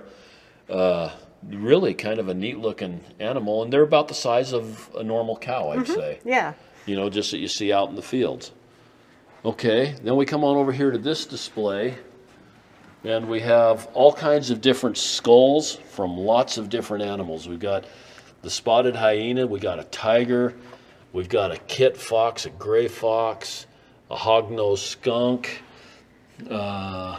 [0.70, 1.10] uh,
[1.50, 5.36] really kind of a neat looking animal and they're about the size of a normal
[5.36, 6.54] cow i'd say Yeah.
[6.86, 8.52] you know, just that you see out in the fields.
[9.44, 11.94] Okay, then we come on over here to this display,
[13.04, 17.48] and we have all kinds of different skulls from lots of different animals.
[17.48, 17.84] We've got
[18.42, 20.54] the spotted hyena, we got a tiger,
[21.16, 23.66] we've got a kit fox, a gray fox,
[24.10, 25.62] a hognose skunk,
[26.50, 27.18] uh,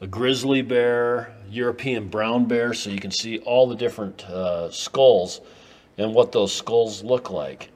[0.00, 5.42] a grizzly bear, European brown bear, so you can see all the different uh, skulls
[5.98, 7.70] and what those skulls look like.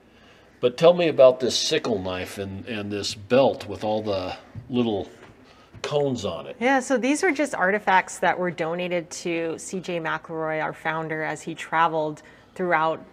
[0.61, 4.35] But tell me about this sickle knife and, and this belt with all the
[4.71, 5.11] little
[5.83, 6.57] cones on it.
[6.59, 11.43] Yeah, so these are just artifacts that were donated to CJ McElroy, our founder, as
[11.43, 12.23] he traveled
[12.55, 13.05] throughout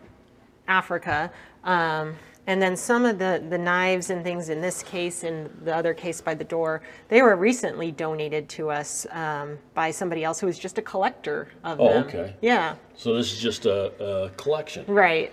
[0.69, 1.29] Africa.
[1.63, 2.15] Um,
[2.47, 5.93] and then some of the, the knives and things in this case and the other
[5.93, 10.47] case by the door, they were recently donated to us um, by somebody else who
[10.47, 12.03] was just a collector of Oh, them.
[12.07, 12.35] okay.
[12.41, 14.85] Yeah, So this is just a, a collection.
[14.87, 15.31] right.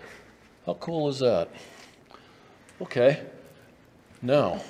[0.66, 1.48] How cool is that?
[2.82, 3.22] Okay.
[4.20, 4.60] Now,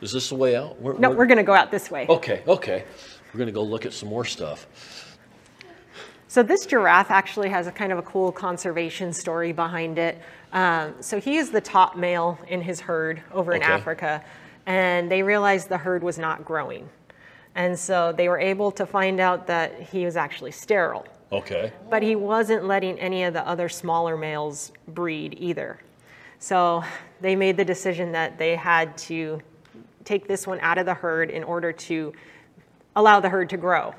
[0.00, 0.80] is this the way out?
[0.80, 2.06] We're, No, we're going to go out this way.
[2.08, 2.84] Okay, okay.
[3.34, 4.68] We're going to go look at some more stuff.
[6.36, 10.20] So this giraffe actually has a kind of a cool conservation story behind it.
[10.52, 14.22] Um, so he is the top male in his herd over in Africa,
[14.66, 16.90] and they realized the herd was not growing.
[17.54, 21.72] And so they were able to find out that he was actually sterile, Okay.
[21.88, 25.78] but he wasn't letting any of the other smaller males breed either.
[26.38, 26.84] So
[27.22, 29.40] they made the decision that they had to
[30.04, 32.12] take this one out of the herd in order to
[32.94, 33.94] allow the herd to grow.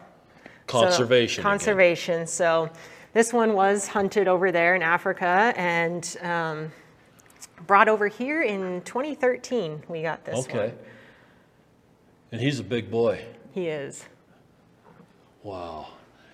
[0.69, 1.41] So, Conservation.
[1.41, 1.51] again.
[1.51, 2.27] conservation.
[2.27, 2.69] So
[3.13, 6.71] this one was hunted over there in Africa and um,
[7.65, 9.83] brought over here in 2013.
[9.87, 10.57] We got this Okay.
[10.57, 10.65] one.
[10.67, 10.75] Okay.
[12.33, 13.23] And he's a big boy.
[13.53, 14.03] He is.
[15.43, 15.87] Wow.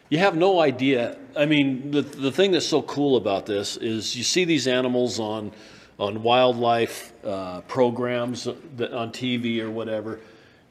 [0.10, 1.18] You have no idea.
[1.36, 5.20] I mean, the, the thing that's so cool about this is you see these animals
[5.20, 5.52] on,
[6.00, 10.20] on wildlife uh, programs that, on TV or whatever.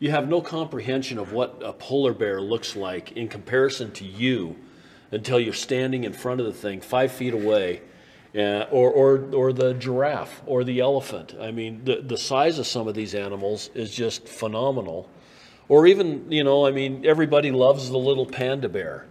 [0.03, 4.57] You have no comprehension of what a polar bear looks like in comparison to you
[5.13, 7.83] until you're standing in front of the thing five feet away.
[8.35, 11.35] Uh, or, or, or the giraffe or the elephant.
[11.39, 15.09] I mean, the, the size of some of these animals is just phenomenal
[15.69, 19.07] or even you know i mean everybody loves the little panda bear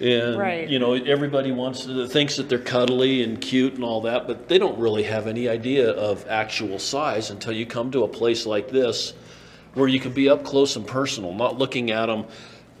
[0.00, 0.68] and Right.
[0.68, 4.48] you know everybody wants to thinks that they're cuddly and cute and all that but
[4.48, 8.46] they don't really have any idea of actual size until you come to a place
[8.46, 9.12] like this
[9.78, 12.24] where you can be up close and personal not looking at them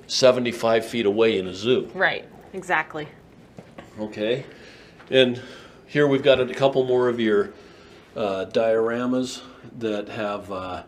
[0.06, 3.08] 75 feet away in a zoo Right, exactly.
[3.98, 4.44] Okay.
[5.10, 5.42] And
[5.86, 7.50] here we've got a couple more of your
[8.14, 9.40] uh, dioramas
[9.78, 10.82] that have, uh,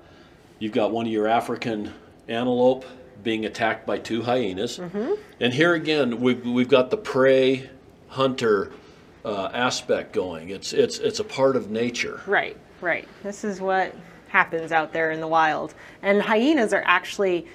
[0.59, 1.93] you've got one of your African
[2.29, 2.85] antelope
[3.23, 4.79] being attacked by two hyenas.
[5.41, 7.69] And here again, we've, we've got the prey
[8.09, 8.73] hunter
[9.25, 10.51] uh, aspect going.
[10.51, 12.21] It's, it's, it's a part of nature.
[12.27, 13.09] Right, right.
[13.23, 13.95] This is what
[14.31, 15.75] happens out there in the wild.
[16.03, 17.47] And hyenas are actually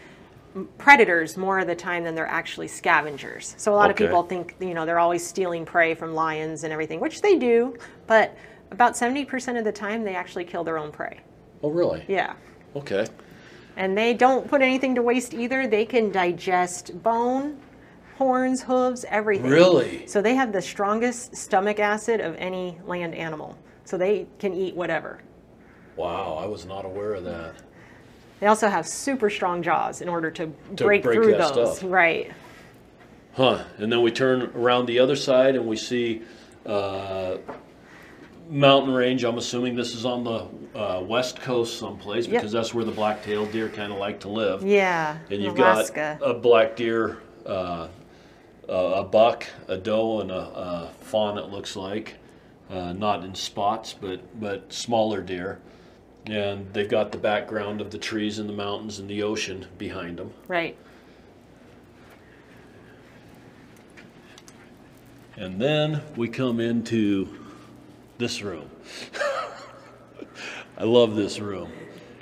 [0.77, 3.55] predators more of the time than they're actually scavengers.
[3.57, 4.03] So a lot Okay.
[4.05, 7.37] of people think, you know, they're always stealing prey from lions and everything, which they
[7.37, 7.75] do,
[8.07, 8.37] but
[8.71, 11.19] about 70% of the time they actually kill their own prey.
[11.63, 12.05] Oh, really?
[12.07, 12.33] Yeah.
[12.75, 13.05] Okay.
[13.77, 15.67] And they don't put anything to waste either.
[15.67, 17.57] They can digest bone,
[18.17, 19.51] horns, hooves, everything.
[19.51, 20.07] Really?
[20.07, 23.57] So they have the strongest stomach acid of any land animal.
[23.83, 25.19] So they can eat whatever.
[25.95, 27.55] Wow, I was not aware of that.
[28.39, 31.77] They also have super strong jaws in order to, To break, break through those.
[31.77, 31.89] stuff.
[31.89, 32.31] Right.
[33.33, 33.63] Huh.
[33.77, 36.21] And then we turn around the other side and we see
[36.65, 37.37] uh,
[38.49, 39.23] mountain range.
[39.23, 42.41] I'm assuming this is on the uh, west coast someplace Yep.
[42.41, 44.63] because that's where the black-tailed deer kind of like to live.
[44.63, 45.17] Yeah.
[45.29, 46.17] And you've Alaska.
[46.19, 47.87] got a black deer, uh,
[48.67, 51.37] a a buck, a doe, and a, a fawn.
[51.37, 52.15] It looks like,
[52.69, 55.59] uh, not in spots, but but smaller deer.
[56.27, 60.17] And they've got the background of the trees and the mountains and the ocean behind
[60.17, 60.33] them.
[60.47, 60.75] Right.
[65.37, 67.27] And then we come into
[68.17, 68.69] this room.
[70.77, 71.71] I love this room.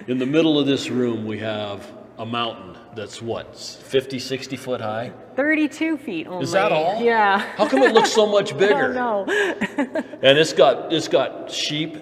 [0.08, 4.82] In the middle of this room, we have a mountain that's what, 50, 60 foot
[4.82, 5.12] high?
[5.36, 6.44] 32 feet only.
[6.44, 7.02] Is that all?
[7.02, 7.40] Yeah.
[7.56, 8.94] How come it looks so much I bigger?
[8.94, 10.04] don't know.
[10.24, 11.98] And it's got it's got sheep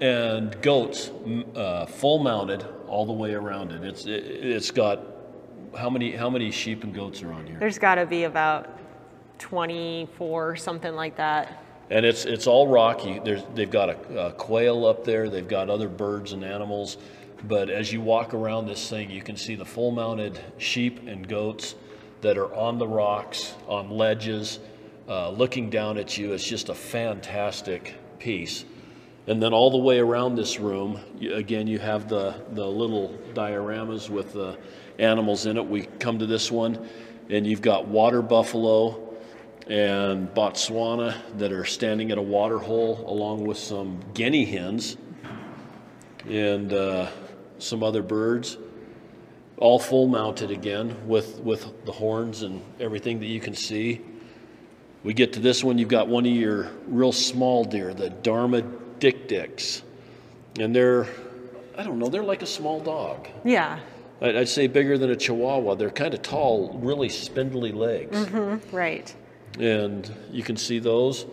[0.00, 1.10] and goats
[1.54, 3.84] uh, full mounted all the way around it.
[3.84, 5.00] It's it, it's got
[5.76, 7.58] how many how many sheep and goats are on here?
[7.58, 8.78] There's got to be about
[9.38, 11.64] 24, something like that.
[11.90, 13.18] And it's it's all rocky.
[13.18, 15.28] There's they've got a, a quail up there.
[15.28, 16.96] They've got other birds and animals.
[17.44, 21.26] But as you walk around this thing, you can see the full mounted sheep and
[21.26, 21.74] goats
[22.20, 24.60] that are on the rocks, on ledges,
[25.08, 26.34] uh, looking down at you.
[26.34, 28.66] It's just a fantastic piece.
[29.30, 30.98] And then all the way around this room,
[31.32, 34.58] again, you have the, the little dioramas with the
[34.98, 35.64] animals in it.
[35.64, 36.88] We come to this one,
[37.28, 39.16] and you've got water buffalo
[39.68, 44.96] and Botswana that are standing at a water hole, along with some guinea hens
[46.28, 47.08] and uh,
[47.60, 48.58] some other birds,
[49.58, 54.00] all full mounted again with, with the horns and everything that you can see.
[55.04, 58.78] We get to this one, you've got one of your real small deer, the Damara
[59.00, 59.82] dik-diks.
[60.58, 61.06] And they're,
[61.76, 63.28] I don't know, they're like a small dog.
[63.44, 63.80] Yeah.
[64.20, 65.74] I'd I'd say bigger than a Chihuahua.
[65.76, 68.16] They're kind of tall, really spindly legs.
[68.16, 69.14] Mm-hmm, Right.
[69.58, 71.26] And you can see those.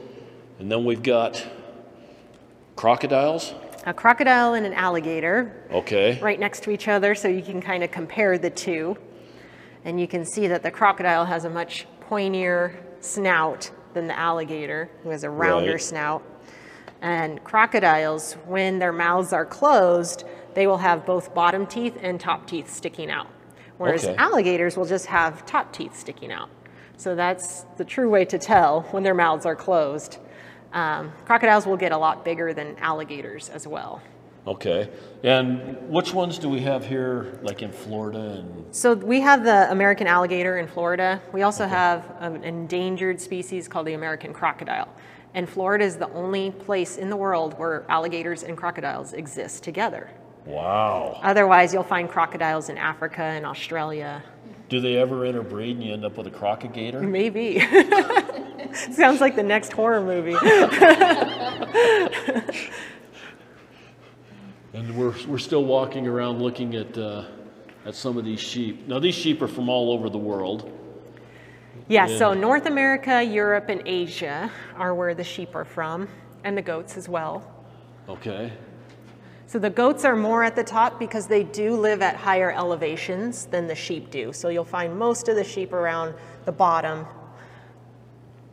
[0.59, 1.45] And then we've got
[2.75, 3.53] crocodiles.
[3.85, 6.19] A crocodile and an alligator Okay.
[6.21, 8.97] right next to each other, so you can kind of compare the two.
[9.85, 14.89] And you can see that the crocodile has a much pointier snout than the alligator,
[15.03, 15.81] who has a rounder Right.
[15.81, 16.23] snout.
[17.01, 20.23] And crocodiles, when their mouths are closed,
[20.53, 23.27] they will have both bottom teeth and top teeth sticking out.
[23.77, 24.15] Whereas Okay.
[24.17, 26.49] alligators will just have top teeth sticking out.
[26.97, 30.17] So that's the true way to tell when their mouths are closed.
[30.73, 34.01] Um, crocodiles will get a lot bigger than alligators as well.
[34.47, 34.89] Okay.
[35.23, 39.69] And which ones do we have here, like in Florida and So we have the
[39.69, 41.21] American alligator in Florida.
[41.33, 44.87] We also have an endangered species called the American crocodile.
[45.33, 50.09] And Florida is the only place in the world where alligators and crocodiles exist together.
[50.45, 51.19] Wow.
[51.21, 54.23] Otherwise, you'll find crocodiles in Africa and Australia.
[54.69, 57.01] Do they ever interbreed and you end up with a crocagator?
[57.01, 57.59] Maybe.
[58.93, 60.35] Sounds like the next horror movie.
[64.77, 67.25] And we're, we're still walking around looking at, uh,
[67.83, 68.87] at some of these sheep.
[68.87, 70.71] Now, these sheep are from all over the world.
[71.89, 76.09] Yeah, so North America, Europe, and Asia are where the sheep are from,
[76.43, 77.49] and the goats as well.
[78.09, 78.51] Okay.
[79.45, 83.45] So the goats are more at the top because they do live at higher elevations
[83.45, 84.33] than the sheep do.
[84.33, 87.05] So you'll find most of the sheep around the bottom.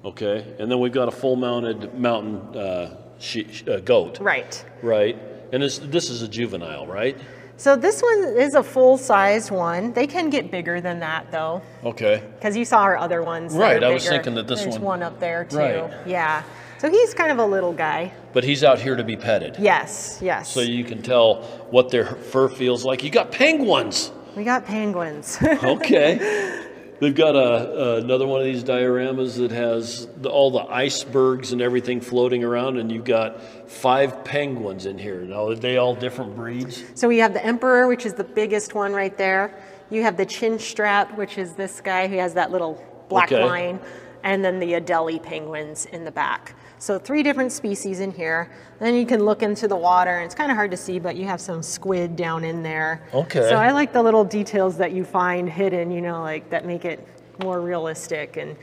[0.04, 0.54] Okay.
[0.60, 4.20] And then we've got a full mounted mountain uh, she, uh, goat.
[4.20, 4.64] Right.
[4.82, 5.18] Right.
[5.52, 7.18] And this, this is a juvenile, right?
[7.56, 9.92] So this one is a full-sized one.
[9.92, 12.22] They can get bigger than that though, Okay.
[12.38, 13.54] because you saw our other ones.
[13.54, 15.58] Right, I was thinking that this There's one- one up there too.
[15.58, 15.90] Right.
[16.06, 16.42] Yeah.
[16.78, 18.12] So he's kind of a little guy.
[18.32, 19.56] But he's out here to be petted.
[19.58, 20.18] Yes.
[20.20, 20.50] Yes.
[20.50, 23.02] So you can tell what their fur feels like.
[23.04, 24.10] You got penguins.
[24.36, 25.38] we got penguins.
[25.62, 26.60] Okay.
[27.04, 31.60] They've got a, another one of these dioramas that has the, all the icebergs and
[31.60, 35.20] everything floating around, and you've got five penguins in here.
[35.20, 36.82] Now, are they all different breeds?
[36.94, 39.54] So we have the emperor, which is the biggest one right there.
[39.90, 43.44] You have the chin strap, which is this guy who has that little black Okay.
[43.44, 43.80] line,
[44.22, 46.54] and then the Adelie penguins in the back.
[46.84, 48.50] So three different species in here.
[48.78, 51.16] Then you can look into the water, and it's kind of hard to see, but
[51.16, 53.08] you have some squid down in there.
[53.14, 53.48] Okay.
[53.48, 56.84] So I like the little details that you find hidden, you know, like that make
[56.84, 57.08] it
[57.42, 58.54] more realistic and.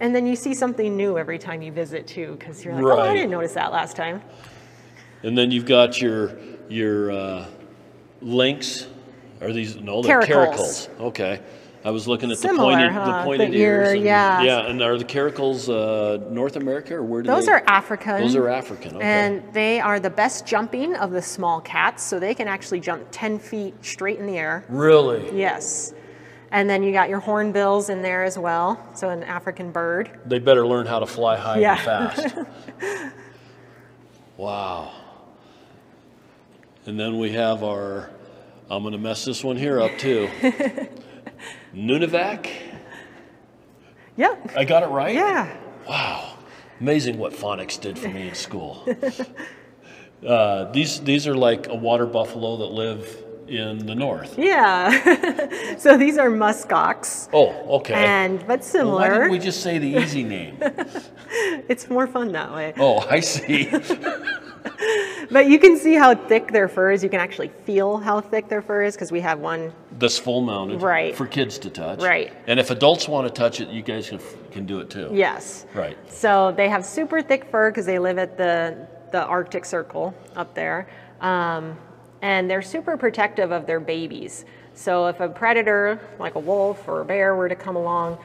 [0.00, 3.00] And then you see something new every time you visit too, because you're like, oh,
[3.00, 4.22] I didn't notice that last time.
[5.24, 6.38] And then you've got your
[6.68, 7.46] your uh,
[8.22, 8.86] lynx.
[9.40, 10.00] Are these no?
[10.00, 10.88] They're Caracals.
[10.88, 11.00] caracals.
[11.00, 11.40] Okay.
[11.88, 13.04] I was looking at Similar, the pointed huh?
[13.06, 13.92] the The pointed ear, ears.
[13.94, 14.42] and- yeah.
[14.42, 14.66] Yeah.
[14.66, 17.34] And are the caracals uh, North America or where do they?
[17.34, 17.52] Those they?
[17.52, 18.20] are African.
[18.20, 18.96] Those are African.
[18.96, 19.04] Okay.
[19.06, 23.06] And they are the best jumping of the small cats, so they can actually jump
[23.10, 24.64] 10 feet straight in the air.
[24.68, 25.94] really, Yes.
[26.50, 30.10] And then you got your hornbills in there as well, so an African bird.
[30.26, 31.72] they better learn how to fly high Yeah.
[31.72, 32.36] and fast.
[34.36, 34.92] Wow.
[36.86, 38.08] And then we have our,
[38.70, 40.28] I'm going to mess this one here up too.
[41.74, 42.50] Nunivak?
[44.16, 44.34] Yeah.
[44.56, 45.14] I got it right?
[45.14, 45.56] Yeah.
[45.88, 46.34] Wow.
[46.80, 48.86] Amazing what phonics did for me in school.
[50.26, 54.38] uh, these, these are like a water buffalo that live in the north.
[54.38, 55.76] Yeah.
[55.78, 57.28] so these are muskox.
[57.32, 57.94] Oh, okay.
[57.94, 60.58] And but Well, why didn't we just say the easy name?
[61.68, 62.72] It's more fun that way.
[62.78, 63.70] Oh, I see.
[65.30, 67.02] But you can see how thick their fur is.
[67.02, 69.72] You can actually feel how thick their fur is because we have one.
[69.98, 71.14] This full mounted Right.
[71.14, 72.00] for kids to touch.
[72.00, 72.32] Right.
[72.46, 74.20] And if adults want to touch it, you guys can,
[74.52, 75.10] can do it too.
[75.12, 75.66] Yes.
[75.74, 75.96] Right.
[76.10, 80.54] So they have super thick fur because they live at the the Arctic Circle up
[80.54, 80.86] there,
[81.22, 81.76] um,
[82.20, 84.44] and they're super protective of their babies.
[84.74, 88.18] So if a predator like a wolf or a bear were to come along,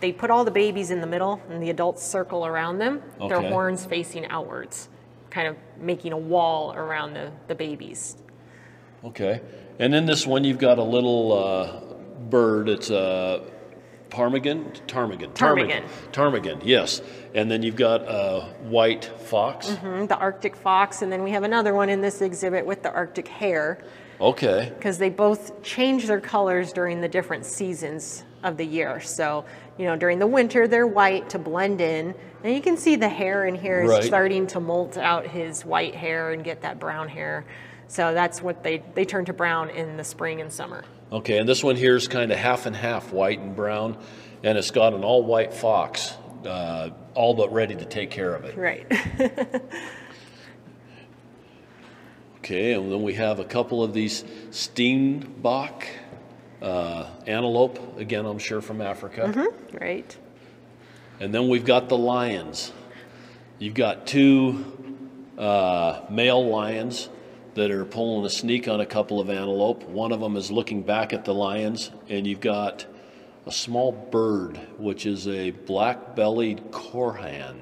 [0.00, 3.02] they put all the babies in the middle and the adults circle around them.
[3.18, 3.28] okay.
[3.28, 4.90] Their horns facing outwards,
[5.30, 8.16] kind of making a wall around the, the babies.
[9.04, 9.40] Okay.
[9.78, 11.80] And in this one, you've got a little uh,
[12.30, 12.68] bird.
[12.68, 13.42] It's a
[14.10, 14.72] ptarmigan.
[14.86, 15.32] Ptarmigan.
[15.34, 15.84] Ptarmigan.
[16.12, 16.60] Ptarmigan.
[16.64, 17.02] Yes.
[17.34, 19.68] And then you've got a white fox.
[19.68, 22.92] Mhm, The Arctic fox, and then we have another one in this exhibit with the
[22.92, 23.78] Arctic hare.
[24.18, 24.72] Okay.
[24.78, 28.98] because they both change their colors during the different seasons of the year.
[28.98, 29.44] So,
[29.78, 32.14] you know, during the winter, they're white to blend in.
[32.42, 34.04] And you can see the hair in here is Right.
[34.04, 37.44] starting to molt out his white hair and get that brown hair.
[37.88, 40.84] So that's what they, they turn to brown in the spring and summer.
[41.12, 41.38] Okay.
[41.38, 43.96] And this one here is kind of half and half, white and brown,
[44.42, 46.14] and it's got an all-white fox,
[46.44, 48.56] uh, all but ready to take care of it.
[48.56, 48.86] Right.
[52.38, 52.74] Okay.
[52.74, 55.82] And then we have a couple of these Steenbok
[56.62, 57.98] uh, antelope.
[57.98, 59.22] Again, I'm sure from Africa.
[59.80, 60.16] right.
[61.20, 62.72] And then we've got the lions.
[63.58, 64.64] You've got two
[65.38, 67.08] uh, male lions
[67.54, 69.82] that are pulling a sneak on a couple of antelope.
[69.84, 72.84] One of them is looking back at the lions, and you've got
[73.46, 77.56] a small bird, which is a black-bellied korhaan,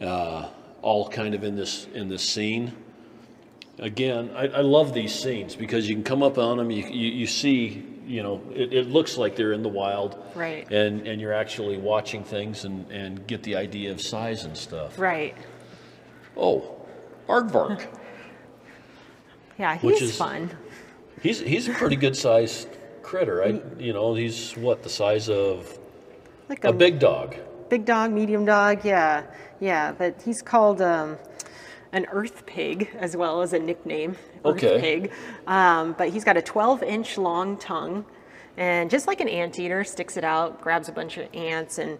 [0.00, 0.48] uh,
[0.80, 2.72] all kind of in this in this scene.
[3.78, 7.10] Again, I, I love these scenes because you can come up on them, you, you,
[7.12, 10.20] you see, you know, it, it looks like they're in the wild.
[10.34, 10.68] Right.
[10.70, 14.98] And, and you're actually watching things and, and get the idea of size and stuff.
[14.98, 15.36] Right.
[16.36, 16.86] Oh,
[17.28, 17.86] Aardvark.
[19.58, 20.50] Yeah, Which he's is- fun.
[21.20, 22.68] he's, he's a pretty good sized
[23.02, 23.42] critter.
[23.42, 25.76] I, you know, he's what, the size of
[26.48, 27.34] Like a big dog.
[27.68, 29.24] Big dog, medium dog, yeah,
[29.58, 29.90] yeah.
[29.90, 31.16] But he's called um,
[31.92, 34.80] an earth pig as well as a nickname, earth Okay.
[34.80, 35.12] pig.
[35.46, 38.04] Um, but he's got a 12-inch long tongue,
[38.56, 41.98] and just like an anteater, sticks it out, grabs a bunch of ants and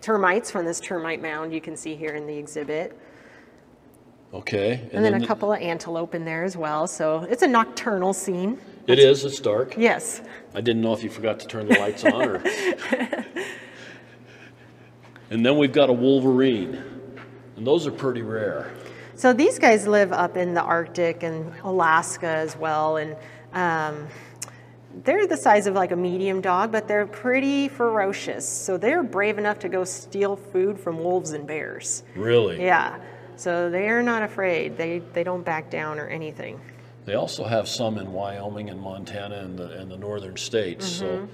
[0.00, 2.98] termites from this termite mound you can see here in the exhibit,
[4.34, 4.88] Okay.
[4.92, 6.86] and, then, a couple of antelope in there as well.
[6.86, 8.58] So it's a nocturnal scene.
[8.86, 9.74] It is, it's dark.
[9.76, 10.22] Yes.
[10.54, 12.36] I didn't know if you forgot to turn the lights on or.
[15.30, 16.82] and then we've got a wolverine.
[17.56, 18.72] And those are pretty rare.
[19.22, 23.14] So these guys live up in the Arctic and Alaska as well, and
[23.52, 24.08] um,
[25.04, 28.48] they're the size of like a medium dog, but they're pretty ferocious.
[28.48, 32.02] So they're brave enough to go steal food from wolves and bears.
[32.16, 32.60] Really?
[32.60, 32.98] Yeah.
[33.36, 34.76] So they're not afraid.
[34.76, 36.60] They they don't back down or anything.
[37.04, 40.84] They also have some in Wyoming and Montana and the, and the northern states.
[40.84, 41.28] So,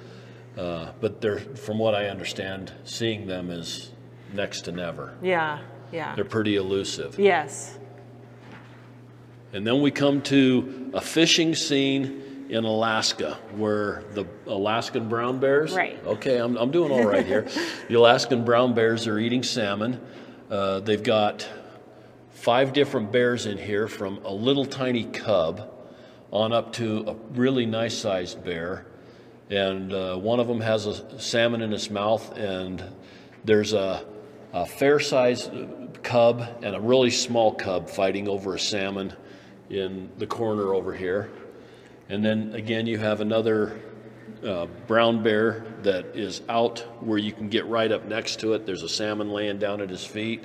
[0.58, 3.92] uh, but they're, from what I understand, seeing them is
[4.34, 5.14] next to never.
[5.22, 5.60] Yeah.
[5.90, 6.14] Yeah.
[6.14, 7.18] They're pretty elusive.
[7.18, 7.77] Yes.
[9.52, 15.74] And then we come to a fishing scene in Alaska where the Alaskan brown bears.
[15.74, 15.98] Right.
[16.04, 17.46] Okay, I'm, I'm doing all right here.
[17.88, 20.00] the Alaskan brown bears are eating salmon.
[20.50, 21.48] Uh, they've got
[22.30, 25.70] five different bears in here from a little tiny cub
[26.30, 28.86] on up to a really nice sized bear.
[29.50, 32.84] And uh, one of them has a salmon in its mouth, and
[33.44, 34.04] there's a,
[34.52, 35.50] a fair sized
[36.02, 39.14] cub and a really small cub fighting over a salmon
[39.70, 41.30] in the corner over here.
[42.08, 43.80] And then again, you have another
[44.44, 48.66] uh, brown bear that is out where you can get right up next to it.
[48.66, 50.44] There's a salmon laying down at his feet.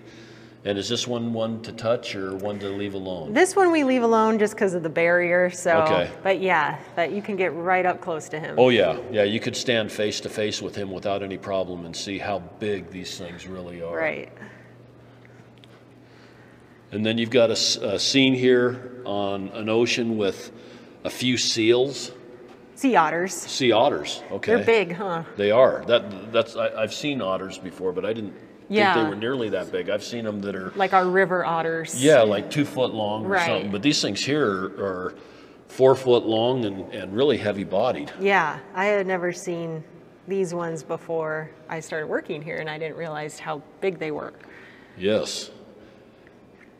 [0.65, 3.33] And is this one one to touch or one to leave alone?
[3.33, 5.49] This one we leave alone just because of the barrier.
[5.49, 6.09] So, Okay.
[6.23, 8.55] but yeah, but you can get right up close to him.
[8.57, 9.23] Oh yeah, yeah.
[9.23, 12.89] You could stand face to face with him without any problem and see how big
[12.91, 13.93] these things really are.
[13.97, 14.31] Right.
[16.93, 17.55] And then you've got a
[17.99, 20.51] scene here on an ocean with
[21.03, 22.11] a few seals,
[22.75, 23.33] Sea otters.
[23.33, 24.21] sea otters.
[24.31, 24.55] Okay.
[24.55, 25.23] They're big, huh?
[25.35, 25.83] They are.
[25.87, 28.33] That that's I, I've seen otters before, but I didn't
[28.69, 29.89] think they were nearly that big.
[29.89, 32.01] I've seen them that are Like our river otters.
[32.01, 33.47] yeah, like two foot long or Right.
[33.47, 33.71] something.
[33.71, 35.15] But these things here are
[35.67, 38.11] four foot long and, and really heavy bodied.
[38.19, 39.83] Yeah, I had never seen
[40.27, 44.33] these ones before I started working here, and I didn't realize how big they were.
[44.97, 45.49] Yes.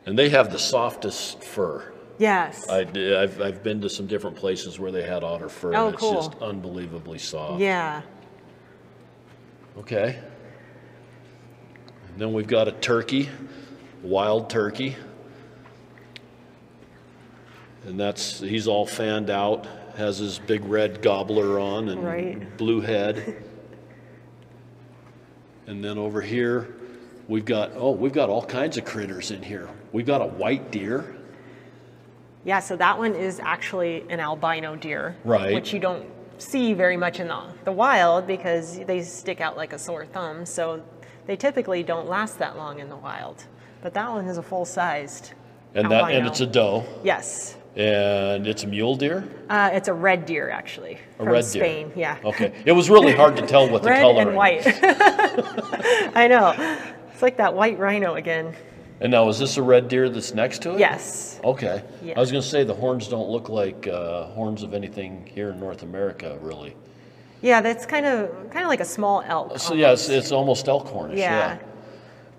[0.06, 1.92] And they have the softest fur.
[2.20, 2.68] Yes.
[2.70, 5.94] I, have I've been to some different places where they had otter fur, Oh, and
[5.94, 6.14] it's cool.
[6.16, 7.60] just unbelievably soft.
[7.62, 8.02] yeah.
[9.78, 10.20] Okay.
[12.10, 13.30] And then we've got a turkey,
[14.04, 14.96] wild turkey.
[17.86, 19.66] And that's, he's all fanned out,
[19.98, 22.58] has his big red gobbler on and Right.
[22.58, 23.44] blue head.
[25.68, 26.76] and then over here,
[27.28, 29.68] we've got, oh, we've got all kinds of critters in here.
[29.94, 31.16] We've got a white deer.
[32.44, 35.54] Yeah, so that one is actually an albino deer, Right.
[35.54, 36.06] which you don't
[36.40, 40.46] see very much in the, the wild because they stick out like a sore thumb.
[40.46, 40.82] So
[41.26, 43.46] they typically don't last that long in the wild.
[43.82, 45.34] But that one is a full sized.
[45.76, 46.84] And that, and it's a doe.
[47.04, 47.56] Yes.
[47.76, 49.28] And it's a mule deer?
[49.50, 50.98] Uh, it's a red deer, actually.
[51.20, 51.88] A red Spain.
[51.90, 51.98] deer.
[51.98, 52.18] Yeah.
[52.26, 52.54] Okay.
[52.66, 54.64] It was really hard to tell what the red color and white.
[56.16, 56.54] I know.
[57.12, 58.54] It's like that white rhino again.
[59.04, 60.80] And now, is this a red deer that's next to it?
[60.80, 61.40] Yes.
[61.44, 61.84] Okay.
[62.02, 62.14] Yeah.
[62.16, 65.50] I was going to say the horns don't look like uh, horns of anything here
[65.50, 66.76] in North America, really.
[67.42, 69.60] Yeah, that's kind of kind of like a small elk.
[69.60, 71.18] So yeah, it's, it's almost elk hornish.
[71.18, 71.60] Yeah.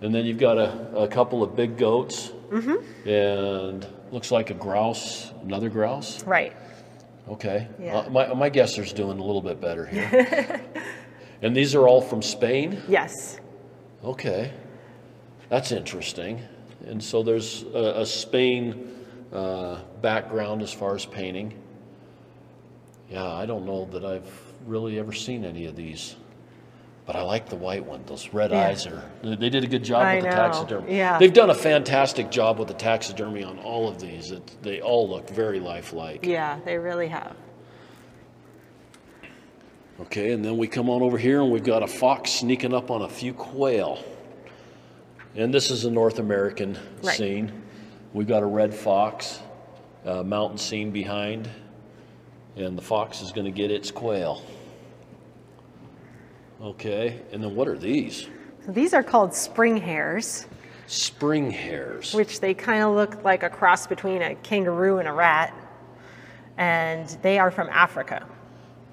[0.01, 2.33] And then you've got a, a couple of big goats.
[2.51, 3.09] Mm-hmm.
[3.09, 6.25] And looks like a grouse, another grouse.
[6.25, 6.57] Right.
[7.29, 7.69] Okay.
[7.79, 7.99] Yeah.
[7.99, 10.63] Uh, my, my guesser's doing a little bit better here.
[11.43, 12.81] and these are all from Spain?
[12.89, 13.39] Yes.
[14.03, 14.53] Okay,
[15.49, 16.43] that's interesting.
[16.87, 18.91] And so there's a, a Spain
[19.33, 21.55] uh, background as far as painting.
[23.11, 24.31] Yeah, I don't know that I've
[24.67, 26.17] really ever seen any of these,
[27.07, 28.03] but I like the white one.
[28.07, 28.67] Those red Yeah.
[28.69, 29.03] eyes are.
[29.23, 30.97] They did a good job I with the know, taxidermy.
[30.97, 31.19] yeah.
[31.19, 34.31] They've done a fantastic job with the taxidermy on all of these.
[34.31, 36.25] It, they all look very lifelike.
[36.25, 37.37] Yeah, they really have.
[40.01, 42.91] Okay, and then we come on over here and we've got a fox sneaking up
[42.91, 44.03] on a few quail.
[45.37, 47.17] And this is a North American Right.
[47.17, 47.53] scene.
[48.13, 49.41] We've got a red fox,
[50.07, 51.49] uh, mountain scene behind,
[52.57, 54.43] and the fox is going to get its quail.
[56.63, 58.29] Okay, and then what are these?
[58.69, 60.47] These are called spring hares,
[60.87, 62.15] Spring hares.
[62.15, 65.53] which they kind of look like a cross between a kangaroo and a rat.
[66.57, 68.25] And they are from Africa.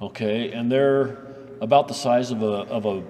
[0.02, 1.18] Okay, and they're
[1.62, 3.04] about the size of a, of a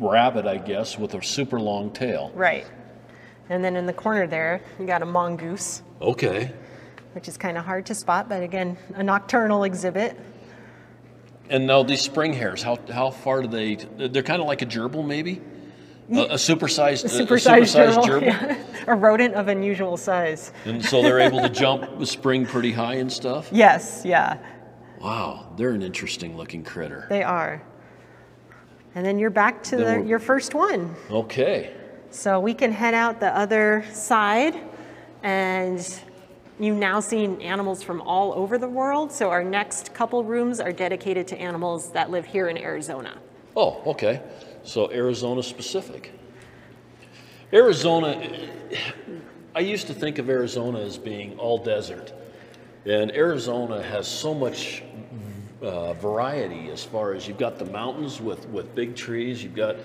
[0.00, 2.32] rabbit, I guess, with a super long tail.
[2.34, 2.64] Right.
[3.50, 6.52] And then in the corner there, you got a mongoose, Okay.
[7.12, 10.18] which is kind of hard to spot, but again, a nocturnal exhibit.
[11.50, 13.76] And now these spring hares, how, how far do they?
[14.08, 15.40] They're kind of like a gerbil, maybe,
[16.12, 18.84] a, a supersized, a Supersized, supersized gerbil, gerbil, yeah.
[18.86, 20.52] a rodent of unusual size.
[20.66, 23.48] and so they're able to jump, spring pretty high and stuff.
[23.50, 24.36] Yes, yeah,
[25.00, 27.06] Wow, they're an interesting looking critter.
[27.08, 27.62] they are.
[28.94, 30.94] And then you're back to the, we're- your first one.
[31.10, 31.72] Okay,
[32.18, 34.56] So we can head out the other side,
[35.22, 35.78] and
[36.58, 39.12] you've now seen animals from all over the world.
[39.12, 43.18] So our next couple rooms are dedicated to animals that live here in Arizona.
[43.54, 44.20] oh, okay,
[44.64, 46.12] so Arizona specific.
[47.52, 48.50] Arizona,
[49.54, 52.12] I used to think of Arizona as being all desert,
[52.84, 54.82] and Arizona has so much
[55.62, 59.76] uh, variety as far as you've got the mountains with, with big trees, you've got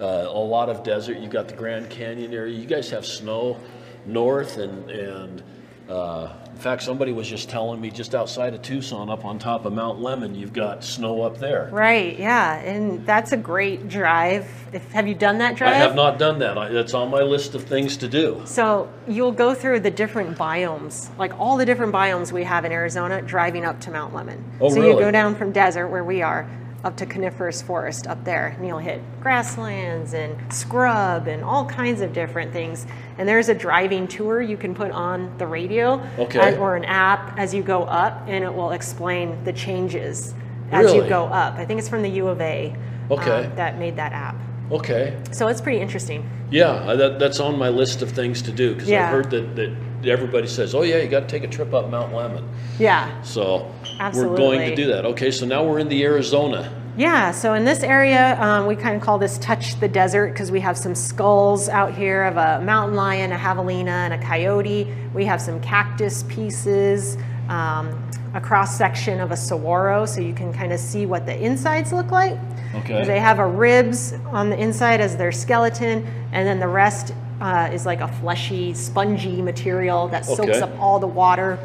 [0.00, 2.56] uh, a lot of desert, you've got the Grand Canyon area.
[2.56, 3.58] You guys have snow
[4.06, 5.42] north, and, and
[5.88, 9.64] uh, in fact, somebody was just telling me just outside of Tucson, up on top
[9.64, 11.68] of Mount Lemmon, you've got snow up there.
[11.72, 14.48] Right, yeah, and that's a great drive.
[14.72, 15.72] If, have you done that drive?
[15.72, 16.56] I have not done that.
[16.56, 18.42] I, that's on my list of things to do.
[18.44, 22.72] So you'll go through the different biomes, like all the different biomes we have in
[22.72, 24.42] Arizona, driving up to Mount Lemmon.
[24.60, 26.48] Oh, so you go down from desert where we are
[26.82, 32.00] up to coniferous forest up there, and you'll hit grasslands and scrub and all kinds
[32.00, 32.86] of different things.
[33.18, 36.56] And there's a driving tour you can put on the radio Okay.
[36.56, 40.34] or an app as you go up, and it will explain the changes
[40.70, 41.54] as you go up.
[41.54, 42.74] I think it's from the U of A
[43.10, 44.36] um, that made that app.
[44.70, 45.16] Okay.
[45.32, 46.28] So it's pretty interesting.
[46.50, 49.06] Yeah, that, that's on my list of things to do because Yeah.
[49.06, 51.88] I've heard that, that everybody says, oh, yeah, you got to take a trip up
[51.90, 52.46] Mount Lemmon.
[52.78, 53.22] Yeah.
[53.22, 53.72] So
[54.14, 55.04] we're going to do that.
[55.04, 56.76] Okay, so now we're in the Arizona.
[56.96, 60.50] Yeah, so in this area, um, we kind of call this touch the desert because
[60.50, 64.92] we have some skulls out here of a mountain lion, a javelina, and a coyote.
[65.14, 67.16] We have some cactus pieces,
[67.48, 71.38] um, a cross section of a saguaro, so you can kind of see what the
[71.38, 72.36] insides look like.
[72.74, 73.04] Okay.
[73.04, 77.70] They have a ribs on the inside as their skeleton, and then the rest uh,
[77.72, 80.60] is like a fleshy, spongy material that soaks Okay.
[80.60, 81.58] up all the water.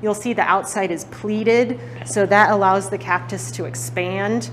[0.00, 4.50] You'll see the outside is pleated, so that allows the cactus to expand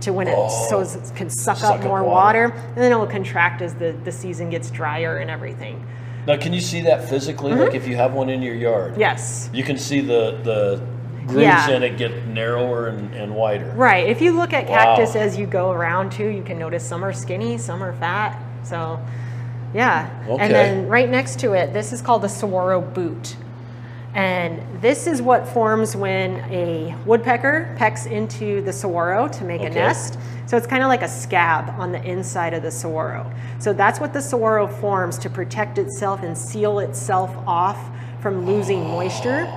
[0.00, 1.60] to when it so it can suck, Oh.
[1.60, 2.48] Suck up up more water.
[2.48, 5.84] water, and then it will contract as the, the season gets drier and everything.
[6.26, 7.52] Now, can you see that physically?
[7.52, 7.60] Mm-hmm.
[7.62, 8.94] Like if you have one in your yard?
[8.96, 9.50] Yes.
[9.52, 10.80] You can see the the
[11.26, 11.70] grooves Yeah.
[11.70, 13.72] in it get narrower and, and wider.
[13.74, 14.06] Right.
[14.08, 14.76] If you look at Wow.
[14.96, 18.38] cactus as you go around too, you can notice some are skinny, some are fat.
[18.62, 19.00] So,
[19.74, 20.08] yeah.
[20.28, 20.42] Okay.
[20.42, 23.36] And then right next to it, this is called the saguaro boot.
[24.14, 29.66] And this is what forms when a woodpecker pecks into the saguaro to make a
[29.66, 29.74] Okay.
[29.74, 30.18] nest.
[30.46, 33.28] So it's kind of like a scab on the inside of the saguaro.
[33.58, 37.90] So that's what the saguaro forms to protect itself and seal itself off
[38.20, 39.48] from losing moisture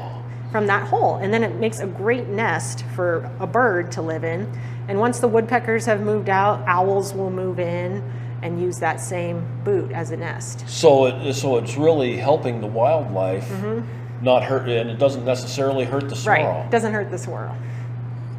[0.52, 1.18] from that hole.
[1.18, 4.52] And then it makes a great nest for a bird to live in.
[4.88, 8.02] And once the woodpeckers have moved out, owls will move in
[8.42, 10.64] and use that same boot as a nest.
[10.68, 13.50] So it so it's really helping the wildlife,
[14.22, 16.30] not hurt, and it doesn't necessarily hurt the Mm-hmm.
[16.30, 16.72] Right.
[16.72, 17.56] Doesn't hurt the squirrel.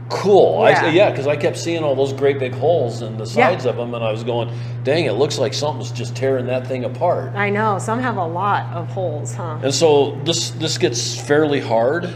[0.08, 0.64] Cool.
[0.66, 0.88] Yeah.
[0.90, 3.50] yeah, because I kept seeing all those great big holes in the Yeah.
[3.50, 4.50] sides of them, and I was going,
[4.82, 7.78] "Dang, it looks like something's just tearing that thing apart." I know.
[7.78, 9.58] Some have a lot of holes, huh?
[9.62, 12.08] And so this this gets fairly hard.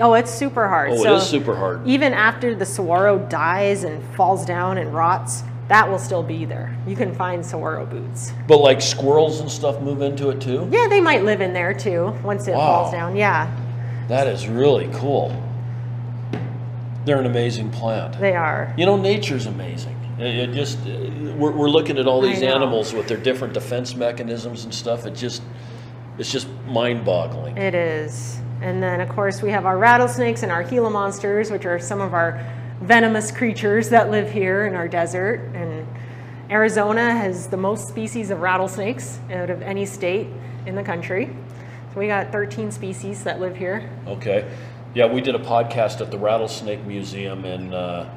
[0.00, 0.90] Oh, it's super hard.
[0.92, 1.86] Oh, so it is super hard.
[1.86, 6.74] Even after the saguaro dies and falls down and rots, that will still be there.
[6.86, 8.32] You can find saguaro boots.
[8.46, 10.66] But like squirrels and stuff move into it too.
[10.72, 12.82] Yeah, they might live in there too once it Wow.
[12.82, 13.16] falls down.
[13.16, 13.50] Yeah,
[14.08, 15.34] That is really cool.
[17.04, 18.18] They're an amazing plant.
[18.20, 18.72] they are.
[18.76, 19.94] You know, nature's amazing.
[20.18, 24.74] It, just we're, we're looking at all these animals with their different defense mechanisms and
[24.74, 25.06] stuff.
[25.06, 25.42] It just
[26.18, 27.56] it's just mind-boggling.
[27.56, 28.40] It is.
[28.60, 32.00] And then, of course, we have our rattlesnakes and our Gila monsters, which are some
[32.00, 32.44] of our
[32.80, 35.40] venomous creatures that live here in our desert.
[35.54, 35.86] And
[36.50, 40.26] Arizona has the most species of rattlesnakes out of any state
[40.66, 41.30] in the country.
[41.94, 43.88] So we got 13 species that live here.
[44.06, 44.48] Okay.
[44.94, 48.08] Yeah, we did a podcast at the Rattlesnake Museum in uh,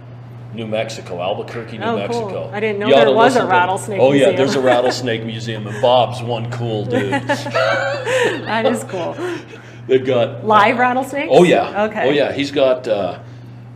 [0.54, 1.98] New Mexico, Albuquerque, New Oh, cool.
[1.98, 2.50] Mexico.
[2.54, 4.36] I didn't know You there was a listen to- rattlesnake Oh yeah, museum.
[4.38, 7.12] there's a rattlesnake museum, and Bob's one cool dude.
[8.46, 9.16] That is cool.
[9.88, 11.30] They've got Live rattlesnakes?
[11.32, 11.86] Oh yeah.
[11.86, 12.08] Okay.
[12.08, 12.32] Oh yeah.
[12.32, 12.88] He's got.
[12.88, 13.20] Uh,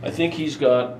[0.06, 0.98] I think he's got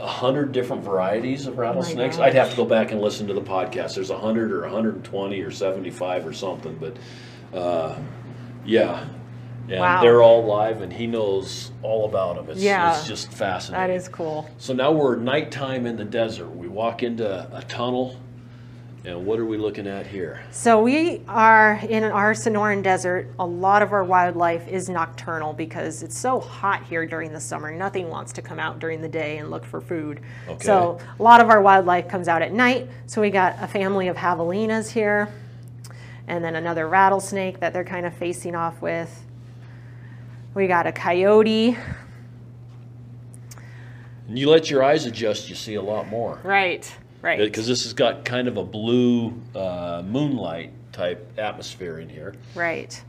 [0.00, 2.18] a hundred different varieties of rattlesnakes.
[2.18, 3.94] I'd have to go back and listen to the podcast.
[3.94, 6.96] There's a hundred or 120 or 75 or something, but
[7.56, 7.96] uh,
[8.64, 9.06] yeah.
[9.68, 10.02] And Wow.
[10.02, 12.50] they're all live, and he knows all about them.
[12.50, 12.96] It's, Yeah.
[12.98, 13.86] it's just fascinating.
[13.88, 14.50] That is cool.
[14.58, 16.48] So now we're nighttime in the desert.
[16.48, 18.16] We walk into a tunnel,
[19.04, 20.44] and what are we looking at here?
[20.52, 23.28] So we are in our Sonoran Desert.
[23.40, 27.74] A lot of our wildlife is nocturnal because it's so hot here during the summer.
[27.74, 30.20] Nothing wants to come out during the day and look for food.
[30.48, 30.64] Okay.
[30.64, 32.88] So a lot of our wildlife comes out at night.
[33.06, 35.28] So we got a family of javelinas here,
[36.28, 39.24] and then another rattlesnake that they're kind of facing off with.
[40.54, 41.76] We got a coyote.
[44.28, 46.38] And you let your eyes adjust, you see a lot more.
[46.44, 46.94] Right.
[47.22, 47.38] Right.
[47.38, 52.34] because this has got kind of a blue uh, moonlight type atmosphere in here.
[52.54, 53.00] Right.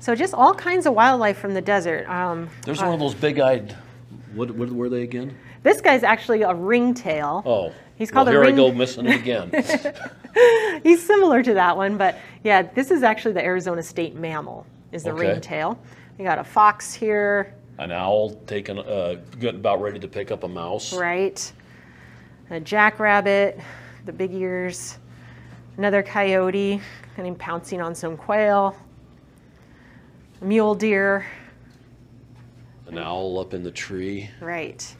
[0.00, 2.08] So just all kinds of wildlife from the desert.
[2.08, 3.76] Um, There's one of those big-eyed.
[4.34, 5.36] What, what were they again?
[5.62, 7.42] This guy's actually a ringtail.
[7.44, 9.50] Oh, He's called well, a here ring- I go missing it again.
[10.84, 14.64] He's similar to that one, but yeah, this is actually the Arizona state mammal.
[14.92, 15.32] Is the Okay.
[15.32, 15.78] ringtail.
[16.16, 20.44] We got a fox here, An owl taking, uh, getting about ready to pick up
[20.44, 20.92] a mouse.
[20.94, 21.52] right?
[22.50, 23.60] A jackrabbit,
[24.06, 24.98] the big ears.
[25.76, 26.80] Another coyote,
[27.14, 28.74] kind of pouncing on some quail.
[30.40, 31.26] Mule deer,
[32.86, 34.30] An owl up in the tree.
[34.40, 34.96] right?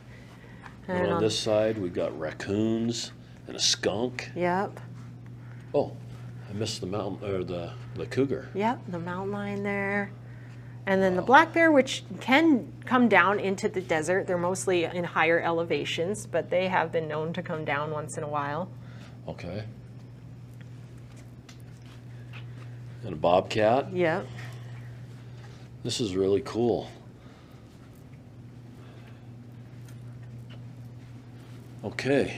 [0.88, 3.12] And And on on- this side, we've got raccoons
[3.46, 4.30] and a skunk.
[4.34, 4.80] Yep,
[5.74, 5.92] Oh,
[6.48, 8.48] I missed the mountain or the the cougar.
[8.54, 10.10] yep, the mountain lion there.
[10.89, 14.27] And then the black bear, which can come down into the desert.
[14.27, 18.23] They're mostly in higher elevations, but they have been known to come down once in
[18.23, 18.70] a while.
[19.28, 19.65] Okay.
[23.05, 23.93] And a bobcat.
[23.93, 24.27] Yep.
[25.85, 26.90] This is really cool.
[31.85, 32.35] Okay.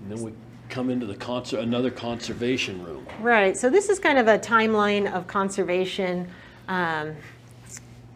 [0.00, 0.32] And then we
[0.68, 3.04] come into the conser- another conservation room.
[3.20, 3.56] Right.
[3.56, 6.30] So this is kind of a timeline of conservation
[6.68, 7.14] um,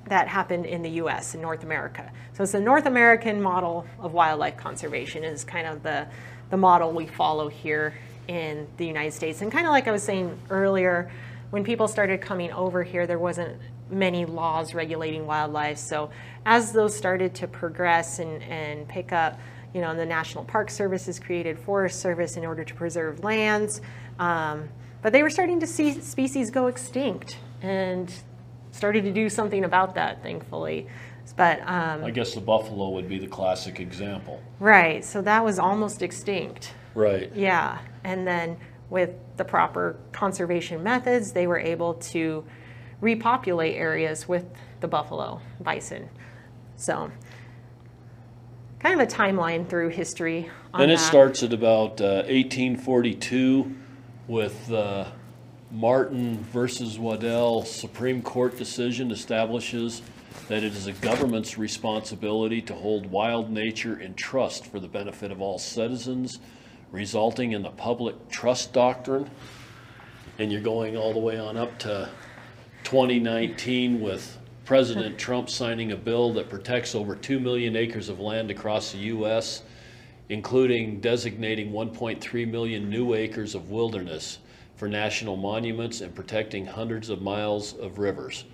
[0.06, 1.34] that happened in the U.S.
[1.34, 2.10] in North America.
[2.32, 6.06] So it's the North American model of wildlife conservation is kind of the
[6.50, 7.94] the model we follow here
[8.26, 9.42] in the United States.
[9.42, 11.10] And kind of like I was saying earlier,
[11.50, 13.60] when people started coming over here, there wasn't
[13.90, 15.78] many laws regulating wildlife.
[15.78, 16.10] So
[16.44, 19.38] as those started to progress and, and pick up,
[19.74, 23.80] you know, the National Park Service has created Forest Service in order to preserve lands.
[24.18, 24.68] Um,
[25.00, 28.12] but they were starting to see species go extinct and
[28.78, 30.86] started to do something about that, thankfully.
[31.36, 34.40] But um, I guess the buffalo would be the classic example.
[34.60, 36.72] right, so that was almost extinct.
[36.94, 37.30] Right.
[37.34, 38.56] Yeah, and then
[38.88, 42.44] with the proper conservation methods, they were able to
[43.02, 44.46] repopulate areas with
[44.80, 46.08] the buffalo, bison.
[46.76, 47.10] So,
[48.80, 51.04] kind of a timeline through history on And it that.
[51.04, 53.74] starts at about uh, 1842
[54.26, 55.06] with uh,
[55.70, 60.00] Martin versus Waddell Supreme Court decision establishes
[60.48, 65.30] that it is a government's responsibility to hold wild nature in trust for the benefit
[65.30, 66.38] of all citizens,
[66.90, 69.30] resulting in the public trust doctrine.
[70.38, 72.08] And you're going all the way on up to
[72.84, 78.50] 2019 with President Trump signing a bill that protects over 2 million acres of land
[78.50, 79.64] across the U.S.,
[80.30, 84.38] including designating 1.3 million new acres of wilderness
[84.78, 88.44] for national monuments and protecting hundreds of miles of rivers.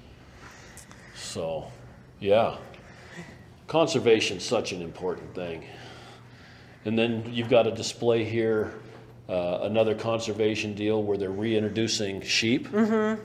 [1.14, 1.70] So,
[2.18, 2.56] yeah,
[3.68, 5.64] conservation's such an important thing.
[6.86, 8.72] And then you've got a display here,
[9.28, 12.68] uh, another conservation deal where they're reintroducing sheep.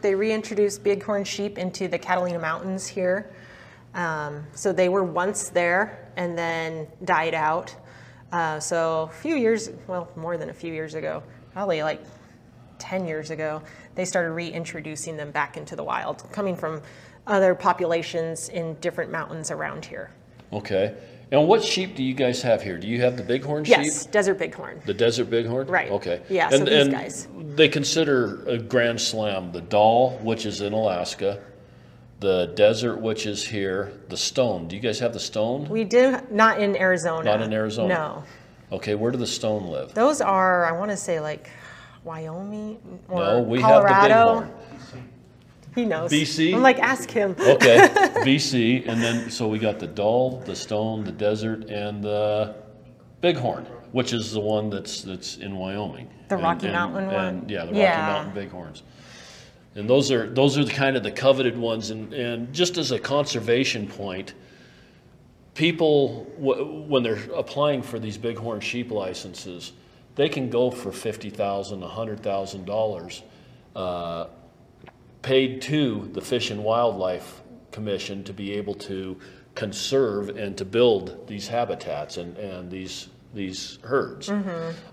[0.02, 3.32] They reintroduced bighorn sheep into the Catalina Mountains here.
[3.96, 7.74] Um, so they were once there and then died out.
[8.34, 11.24] Uh, so a few years, well, more than a few years ago,
[11.54, 12.02] probably like
[12.80, 13.62] 10 years ago,
[13.96, 16.82] they started reintroducing them back into the wild, coming from
[17.28, 20.10] other populations in different mountains around here.
[20.52, 20.96] Okay.
[21.32, 22.80] And what sheep do you guys have here?
[22.80, 23.78] Do you have the bighorn sheep?
[23.78, 24.82] Yes, desert bighorn.
[24.86, 25.68] The desert bighorn?
[25.68, 25.92] Right.
[25.92, 26.22] Okay.
[26.28, 27.28] Yeah, so and, these and guys.
[27.38, 31.40] They consider a Grand Slam the Dall, which is in Alaska,
[32.20, 34.68] the desert, which is here, the stone.
[34.68, 35.70] Do you guys have the stone?
[35.70, 37.24] We do not in Arizona.
[37.24, 37.94] Not in Arizona?
[37.94, 38.24] No.
[38.72, 39.94] Okay, where do the stone live?
[39.94, 41.50] Those are, I want to say, like
[42.14, 43.94] Wyoming or No, we Colorado.
[43.94, 45.04] have the bighorn.
[45.76, 46.12] He knows.
[46.12, 46.56] BC?
[46.56, 47.36] I'm like, ask him.
[47.40, 47.78] Okay,
[48.26, 52.56] BC, and then so we got the Dall, the stone, the desert, and the
[53.22, 56.10] bighorn, which is the one that's that's in Wyoming.
[56.30, 57.26] The And- Rocky and- Mountain one?
[57.26, 58.06] and- Yeah, the Rocky Yeah.
[58.08, 58.82] Mountain bighorns.
[59.76, 62.92] And those are those are the kind of the coveted ones, and and just as
[62.92, 64.34] a conservation point,
[65.54, 69.74] people w- when they're applying for these bighorn sheep licenses,
[70.16, 73.24] they can go for fifty thousand, a hundred thousand dollars,
[73.76, 74.26] uh,
[75.22, 77.42] paid to the Fish and Wildlife
[77.72, 79.20] Commission to be able to
[79.56, 84.28] conserve and to build these habitats and, and these these herds.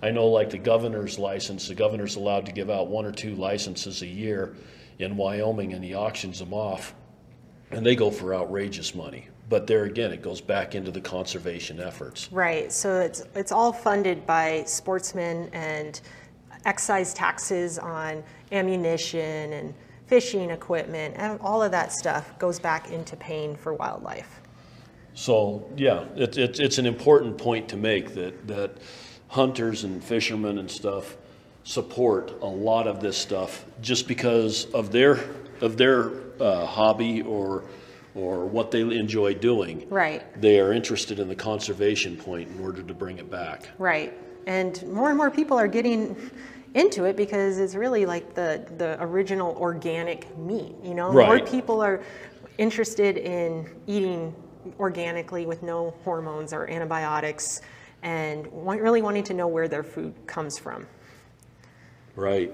[0.03, 3.35] I know like the governor's license, the governor's allowed to give out one or two
[3.35, 4.55] licenses a year
[4.99, 6.95] in Wyoming and he auctions them off
[7.71, 9.29] and they go for outrageous money.
[9.49, 12.31] But there again, it goes back into the conservation efforts.
[12.33, 12.73] Right.
[12.73, 16.01] So it's it's all funded by sportsmen and
[16.65, 19.75] excise taxes on ammunition and
[20.07, 24.41] fishing equipment and all of that stuff goes back into paying for wildlife.
[25.15, 28.77] So, yeah, it, it, it's an important point to make that, that
[29.29, 31.17] hunters and fishermen and stuff
[31.65, 35.19] support a lot of this stuff just because of their,
[35.61, 37.65] of their uh, hobby or,
[38.17, 39.87] or what they enjoy doing.
[39.91, 40.25] Right.
[40.41, 43.69] They are interested in the conservation point in order to bring it back.
[43.79, 44.15] Right.
[44.47, 46.31] And more and more people are getting
[46.75, 51.13] into it because it's really like the, the original organic meat, you know?
[51.13, 51.27] Right.
[51.27, 52.03] More people are
[52.59, 54.35] interested in eating
[54.81, 57.61] organically with no hormones or antibiotics
[58.03, 60.87] and really wanting to know where their food comes from.
[62.15, 62.51] Right.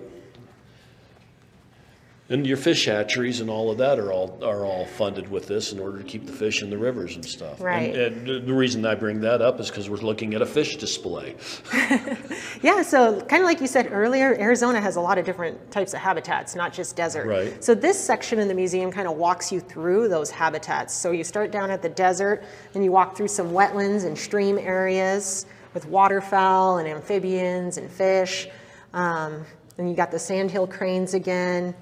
[2.33, 5.73] And your fish hatcheries and all of that are all, are all funded with this
[5.73, 7.61] in order to keep the fish in the rivers and stuff.
[7.61, 7.95] Right.
[7.95, 10.77] And, the- the reason I bring that up is because we're looking at a fish
[10.77, 11.37] display.
[12.63, 15.95] Yeah, so kind of like you said earlier, Arizona has a lot of different types
[15.95, 17.27] of habitats, not just desert.
[17.27, 17.63] Right.
[17.65, 20.95] So this section in the museum kind of walks you through those habitats.
[20.95, 22.45] So you start down at the desert
[22.75, 28.49] and you walk through some wetlands and stream areas with waterfowl and amphibians and fish.
[28.95, 29.45] Um,
[29.79, 31.75] and you got the sandhill cranes again,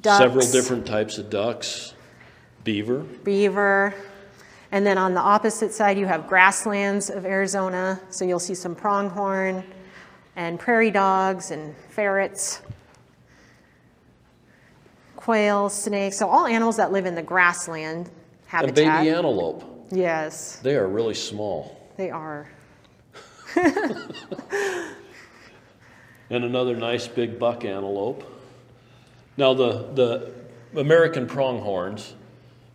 [0.00, 1.94] ducks, Several different types of ducks,
[2.64, 3.00] beaver.
[3.00, 3.94] beaver.
[4.70, 8.00] And then on the opposite side, you have grasslands of Arizona.
[8.10, 9.62] So you'll see some pronghorn
[10.34, 12.62] and prairie dogs and ferrets,
[15.16, 16.16] quail, snakes.
[16.16, 18.74] So all animals that live in the grassland A habitat.
[18.74, 19.68] baby antelope.
[19.90, 21.78] Yes, They are really small.
[21.98, 22.48] they are.
[26.30, 28.24] And another nice big buck antelope.
[29.36, 32.14] Now, the, the American pronghorns,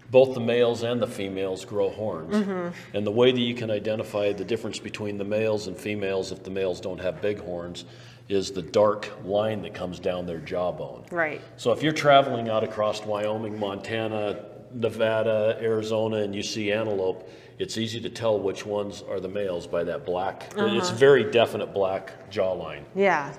[0.09, 2.35] both the males and the females grow horns.
[2.35, 2.95] Mm-hmm.
[2.95, 6.43] And the way that you can identify the difference between the males and females if
[6.43, 7.85] the males don't have big horns
[8.29, 11.05] is the dark line that comes down their jawbone.
[11.11, 11.41] Right.
[11.57, 17.77] So if you're traveling out across Wyoming, Montana, Nevada, Arizona, and you see antelope, it's
[17.77, 20.51] easy to tell which ones are the males by that black.
[20.57, 22.83] It's very definite black jawline.
[22.95, 23.33] Yeah.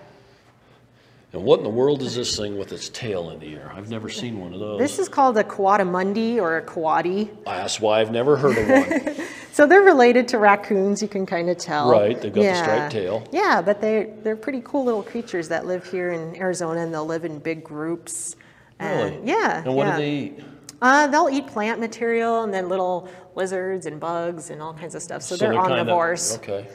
[1.32, 3.70] And what in the world is this thing with its tail in the air?
[3.74, 4.78] I've never seen one of those.
[4.78, 7.28] This is called a coatimundi or a coati.
[7.44, 9.26] That's why I've never heard of one.
[9.58, 11.90] So they're related to raccoons, you can kind of tell.
[11.90, 13.26] Right, they've got the striped tail.
[13.32, 17.04] Yeah, but they're, they're pretty cool little creatures that live here in Arizona, and they'll
[17.04, 18.36] live in big groups.
[18.78, 19.26] And, Really?
[19.30, 19.64] Yeah.
[19.64, 19.96] And what yeah.
[19.96, 20.44] do they eat?
[20.80, 25.02] Uh, they'll eat plant material and then little lizards and bugs and all kinds of
[25.02, 25.22] stuff.
[25.22, 26.36] So, they're, kinda- omnivores.
[26.36, 26.68] okay.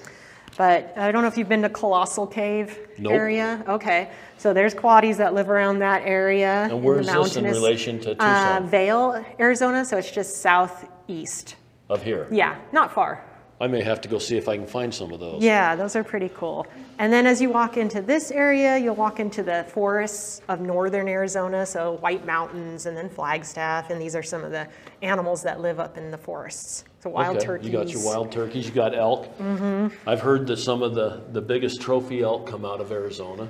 [0.57, 3.13] But I don't know if you've been to Colossal Cave Nope.
[3.13, 3.63] area.
[3.67, 6.63] Okay, so there's coatis that live around that area.
[6.63, 8.67] And in where's this in relation to Uh, Tucson?
[8.69, 9.83] Vail, Arizona.
[9.83, 11.55] So it's just southeast.
[11.89, 12.27] Of here.
[12.31, 13.23] Yeah, not far.
[13.61, 15.41] I may have to go see if I can find some of those.
[15.41, 16.65] Yeah, those are pretty cool.
[16.99, 21.07] And then as you walk into this area, you'll walk into the forests of northern
[21.07, 24.67] Arizona, so White Mountains and then Flagstaff, and these are some of the
[25.01, 26.83] animals that live up in the forests.
[27.03, 27.45] So wild okay.
[27.45, 27.67] turkeys.
[27.67, 28.65] You got your wild turkeys.
[28.65, 29.25] You got elk.
[29.37, 30.09] Mm-hmm.
[30.09, 33.49] I've heard that some of the, the biggest trophy elk come out of Arizona.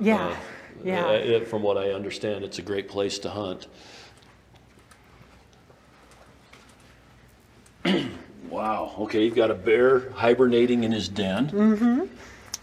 [0.00, 0.34] Yeah,
[0.82, 1.04] yeah.
[1.04, 3.66] Uh, it- from what I understand, it's a great place to hunt.
[8.48, 8.94] wow.
[9.00, 11.50] Okay, you've got a bear hibernating in his den.
[11.50, 12.04] Mm-hmm.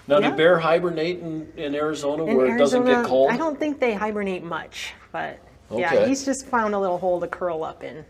[0.07, 0.31] Now, Yeah.
[0.31, 3.29] do bear hibernate in, in Arizona In where it doesn't get cold?
[3.29, 5.37] I don't think they hibernate much, but
[5.71, 8.03] yeah, he's just found a little hole to curl up in.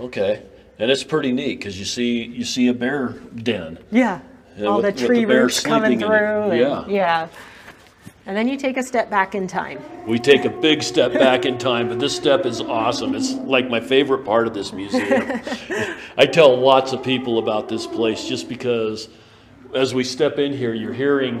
[0.00, 0.42] Okay,
[0.80, 3.78] and it's pretty neat because you see you see a bear den.
[3.90, 4.20] Yeah.
[4.64, 6.08] All with- the the tree bear roots coming through.
[6.50, 6.84] and- Yeah.
[6.88, 7.28] yeah.
[8.26, 9.80] And then you take a step back in time.
[10.06, 13.14] We take a big step back in time, but this step is awesome.
[13.14, 15.40] It's like my favorite part of this museum.
[16.16, 19.08] I tell lots of people about this place just because
[19.74, 21.38] as we step in here, you're hearing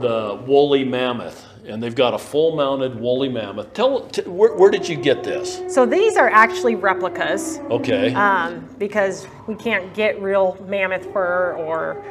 [0.00, 3.72] the woolly mammoth, and they've got a full mounted woolly mammoth.
[3.74, 5.60] Tell, t- where, where did you get this?
[5.68, 7.58] So these are actually replicas.
[7.70, 8.12] Okay.
[8.14, 12.04] um, because we can't get real mammoth fur or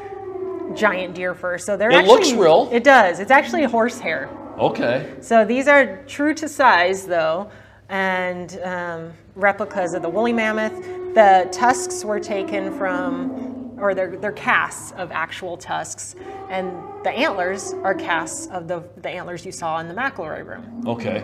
[0.76, 1.58] giant deer fur.
[1.58, 2.70] So they're It actually looks real.
[2.72, 3.20] It does.
[3.20, 4.30] It's actually horsehair.
[4.60, 5.16] okay.
[5.22, 7.50] So these are true to size though,
[7.90, 10.76] and um, replicas of the woolly mammoth.
[11.16, 16.16] The tusks were taken from, or they're, they're casts of actual tusks,
[16.50, 16.72] and
[17.04, 20.84] the antlers are casts of the, the antlers you saw in the McElroy room.
[20.88, 21.24] Okay.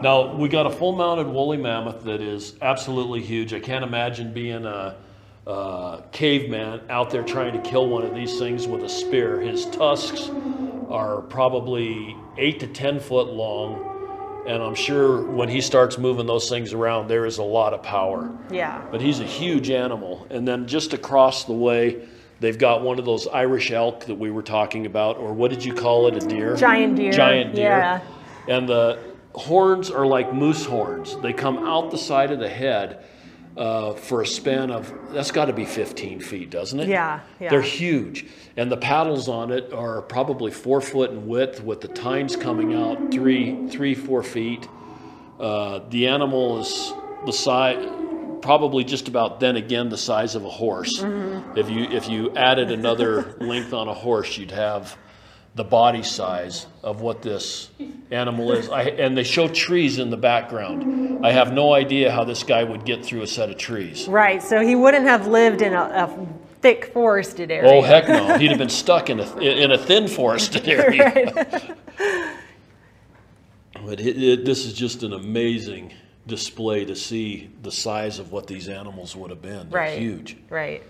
[0.00, 3.52] Now we got a full mounted woolly mammoth that is absolutely huge.
[3.52, 4.96] I can't imagine being a,
[5.46, 9.40] a caveman out there trying to kill one of these things with a spear.
[9.40, 10.30] His tusks
[10.88, 13.87] are probably eight to ten foot long,
[14.48, 17.82] and I'm sure when he starts moving those things around, there is a lot of
[17.82, 18.30] power.
[18.50, 18.82] Yeah.
[18.90, 20.26] But he's a huge animal.
[20.30, 22.08] And then just across the way,
[22.40, 25.62] they've got one of those Irish elk that we were talking about, or what did
[25.62, 26.16] you call it?
[26.16, 26.56] A deer?
[26.56, 27.68] Giant deer, Giant deer.
[27.68, 28.00] yeah.
[28.48, 28.98] And the
[29.34, 31.16] horns are like moose horns.
[31.20, 33.04] They come out the side of the head
[33.58, 36.88] uh, for a span of, that's got to be 15 feet, doesn't it?
[36.88, 37.50] Yeah, yeah.
[37.50, 38.24] They're huge.
[38.56, 42.74] And the paddles on it are probably four foot in width with the tines coming
[42.74, 44.68] out three, three, four feet.
[45.40, 46.92] Uh, the animal is
[47.26, 47.84] the size,
[48.42, 51.02] probably just about then again the size of a horse.
[51.56, 54.96] If you if you added another length on a horse, you'd have
[55.54, 57.70] the body size of what this
[58.10, 58.68] animal is.
[58.68, 61.24] I, and they show trees in the background.
[61.26, 64.06] I have no idea how this guy would get through a set of trees.
[64.08, 64.42] Right.
[64.42, 66.28] So he wouldn't have lived in a, a
[66.60, 67.70] thick forested area.
[67.70, 68.38] Oh heck no!
[68.38, 71.76] He'd have been stuck in a in a thin forested area.
[73.84, 75.92] But it, it, this is just an amazing
[76.26, 79.70] display to see the size of what these animals would have been.
[79.70, 79.98] They're Right.
[79.98, 80.36] huge.
[80.50, 80.82] Right.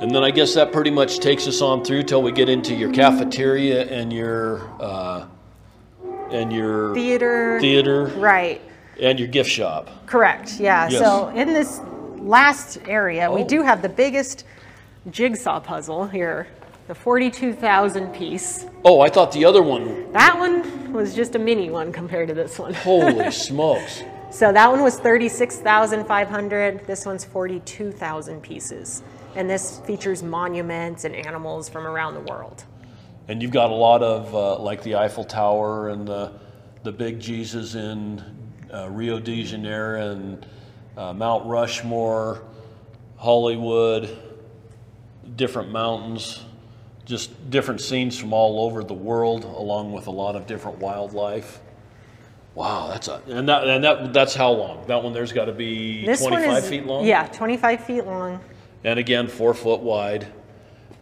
[0.00, 2.74] And then I guess that pretty much takes us on through till we get into
[2.74, 5.26] your cafeteria and your uh,
[6.30, 7.58] and your Theater.
[7.60, 8.60] theater Right.
[9.00, 9.88] and your gift shop.
[10.06, 10.58] Correct.
[10.58, 10.88] Yeah.
[10.88, 11.00] Yes.
[11.00, 11.80] So in this
[12.18, 13.46] last area, we Oh.
[13.46, 14.44] do have the biggest
[15.10, 16.48] jigsaw puzzle here,
[16.88, 18.66] the 42,000 piece.
[18.84, 20.10] Oh, I thought the other one.
[20.12, 22.74] That one was just a mini one compared to this one.
[22.74, 24.02] Holy smokes!
[24.30, 26.86] So that one was 36,500.
[26.86, 29.02] This one's 42,000 pieces.
[29.36, 32.64] And this features monuments and animals from around the world.
[33.28, 36.32] And you've got a lot of uh, like the Eiffel Tower and the
[36.82, 38.22] the big Jesus in
[38.72, 40.46] uh, Rio de Janeiro and
[40.96, 42.42] uh, Mount Rushmore,
[43.16, 44.16] Hollywood,
[45.36, 46.44] different mountains,
[47.06, 51.60] just different scenes from all over the world, along with a lot of different wildlife.
[52.54, 54.86] Wow, that's a and that and that that's how long?
[54.86, 57.04] That one there's got to be This 25 is feet long.
[57.04, 58.40] Yeah, 25 feet long.
[58.84, 60.26] And again, four foot wide.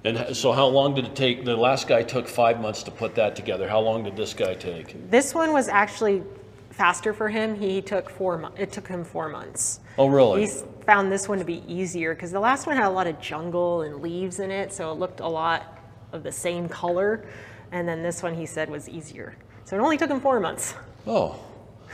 [0.05, 1.45] And so, how long did it take?
[1.45, 3.69] The last guy took five months to put that together.
[3.69, 5.11] How long did this guy take?
[5.11, 6.23] This one was actually
[6.71, 7.55] faster for him.
[7.55, 8.39] He took four.
[8.39, 9.81] Mo- it took him four months.
[9.99, 10.47] Oh, really?
[10.47, 10.53] He
[10.87, 13.83] found this one to be easier because the last one had a lot of jungle
[13.83, 15.79] and leaves in it, so it looked a lot
[16.11, 17.25] of the same color.
[17.71, 19.37] And then this one he said was easier.
[19.65, 20.75] So it only took him four months.
[21.07, 21.39] Oh,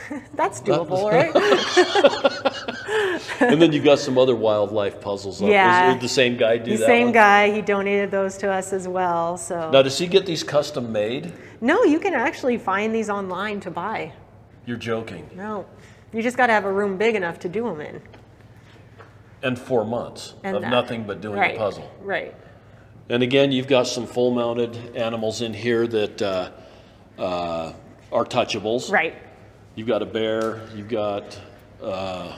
[0.34, 1.34] That's doable, right?
[3.40, 5.42] and then you've got some other wildlife puzzles.
[5.42, 5.48] up.
[5.48, 5.88] Yeah.
[5.88, 6.78] Is, did the same guy do the that?
[6.80, 7.12] The same one?
[7.14, 7.50] guy.
[7.50, 9.36] He donated those to us as well.
[9.36, 11.32] So Now, does he get these custom made?
[11.60, 14.12] no, you can actually find these online to buy.
[14.66, 15.28] You're joking.
[15.34, 15.66] No,
[16.12, 18.00] you just got to have a room big enough to do them in.
[19.42, 20.70] And four months And of that.
[20.70, 21.54] nothing but doing right.
[21.54, 21.90] a puzzle.
[22.02, 22.34] Right.
[23.08, 26.50] And again, you've got some full mounted animals in here that uh,
[27.18, 27.72] uh,
[28.12, 28.90] are touchables.
[28.92, 29.14] Right.
[29.78, 30.60] You've got a bear.
[30.74, 31.38] You've got.
[31.80, 32.36] Uh,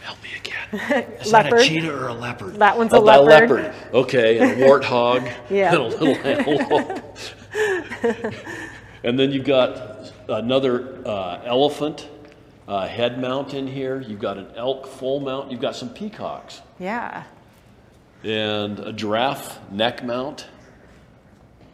[0.00, 1.02] help me again.
[1.20, 1.66] Is that a Leopard.
[1.66, 2.54] cheetah or a leopard?
[2.54, 3.74] That one's a Oh, that leopard.
[3.92, 5.30] Okay, and a warthog.
[5.50, 5.74] Yeah.
[5.74, 7.04] And a little antelope.
[9.04, 12.08] and then you've got another uh, elephant
[12.66, 14.00] uh, head mount in here.
[14.00, 15.50] You've got an elk full mount.
[15.50, 17.24] You've got some peacocks Yeah.
[18.24, 20.46] and a giraffe neck mount.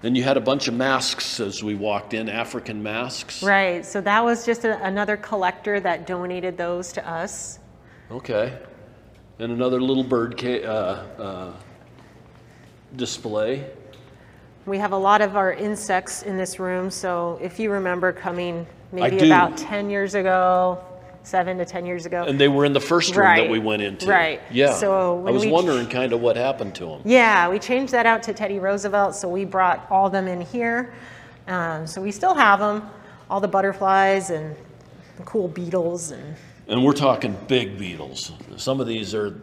[0.04, 3.42] Then you had a bunch of masks as we walked in, African masks.
[3.42, 3.86] Right.
[3.86, 7.58] So that was just a, another collector that donated those to us.
[8.10, 8.54] Okay.
[9.38, 11.52] And another little bird ca- uh, uh,
[12.96, 13.64] display.
[14.66, 16.90] We have a lot of our insects in this room.
[16.90, 20.84] So if you remember coming maybe about 10 years ago,
[21.24, 22.24] seven to 10 years ago.
[22.24, 24.06] And they were in the first room that we went into.
[24.06, 24.40] right.
[24.52, 24.74] Yeah.
[24.74, 27.00] So I was wondering kind of what happened to them.
[27.04, 30.94] Yeah, we changed that out to Teddy Roosevelt, so we brought all them in here.
[31.48, 32.88] Um, so we still have them,
[33.30, 34.54] all the butterflies and
[35.16, 36.36] the cool beetles and
[36.68, 38.32] And we're talking big beetles.
[38.56, 39.40] Some of these are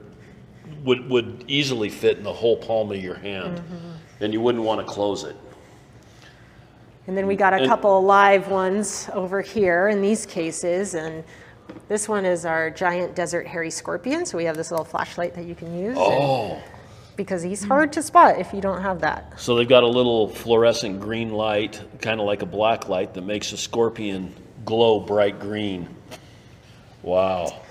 [0.83, 4.23] would would easily fit in the whole palm of your hand, Mm-hmm.
[4.23, 5.35] and you wouldn't want to close it.
[7.07, 10.93] And then we got a And- couple live ones over here in these cases.
[10.95, 11.23] And
[11.87, 14.25] this one is our giant desert hairy scorpion.
[14.25, 15.97] So we have this little flashlight that you can use.
[15.97, 16.57] and- Oh.
[17.17, 19.33] because he's hard to spot if you don't have that.
[19.37, 23.21] So they've got a little fluorescent green light, kind of like a black light, that
[23.23, 24.33] makes a scorpion
[24.65, 25.87] glow bright green.
[27.03, 27.61] Wow.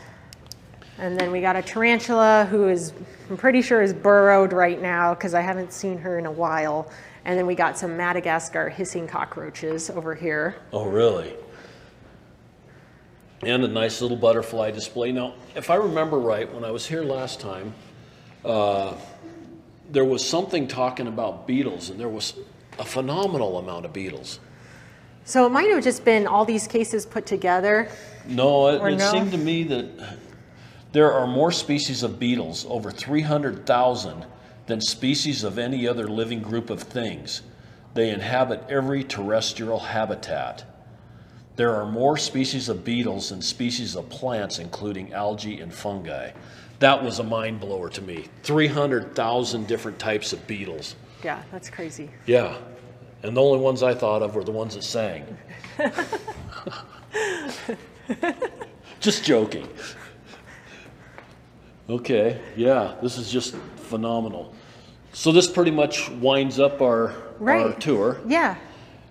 [0.98, 2.92] And then we got a tarantula who is,
[3.30, 6.90] I'm pretty sure, is burrowed right now because I haven't seen her in a while.
[7.24, 10.56] And then we got some Madagascar hissing cockroaches over here.
[10.72, 11.34] Oh, really?
[13.42, 15.12] And a nice little butterfly display.
[15.12, 17.72] Now, if I remember right, when I was here last time,
[18.44, 18.94] uh,
[19.90, 22.34] there was something talking about beetles, and there was
[22.78, 24.40] a phenomenal amount of beetles.
[25.24, 27.88] So it might have just been all these cases put together.
[28.26, 29.10] No, it, it no?
[29.10, 30.18] seemed to me that
[30.92, 34.24] there are more species of beetles, over 300,000,
[34.66, 37.42] than species of any other living group of things.
[37.94, 40.64] They inhabit every terrestrial habitat.
[41.56, 46.30] There are more species of beetles than species of plants, including algae and fungi.
[46.78, 48.26] That was a mind blower to me.
[48.42, 50.94] 300,000 different types of beetles.
[51.22, 52.10] Yeah, that's crazy.
[52.26, 52.56] Yeah.
[53.22, 55.36] And the only ones I thought of were the ones that sang.
[59.00, 59.68] just joking.
[61.90, 64.54] Okay, yeah, this is just phenomenal.
[65.12, 67.14] So this pretty much winds up our,
[67.44, 68.20] our tour.
[68.26, 68.56] Yeah.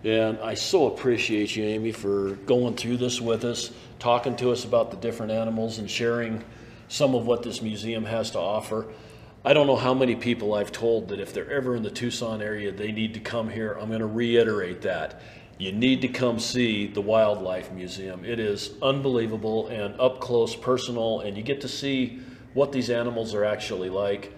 [0.04, 4.64] And I so appreciate you, Amy, for going through this with us, talking to us
[4.64, 6.44] about the different animals and sharing
[6.88, 8.88] some of what this museum has to offer.
[9.44, 12.42] I don't know how many people I've told that if they're ever in the Tucson
[12.42, 13.74] area, they need to come here.
[13.74, 15.22] I'm going to reiterate that.
[15.58, 18.24] You need to come see the Wildlife Museum.
[18.24, 22.20] It is unbelievable and up close, personal, and you get to see
[22.54, 24.34] what these animals are actually like.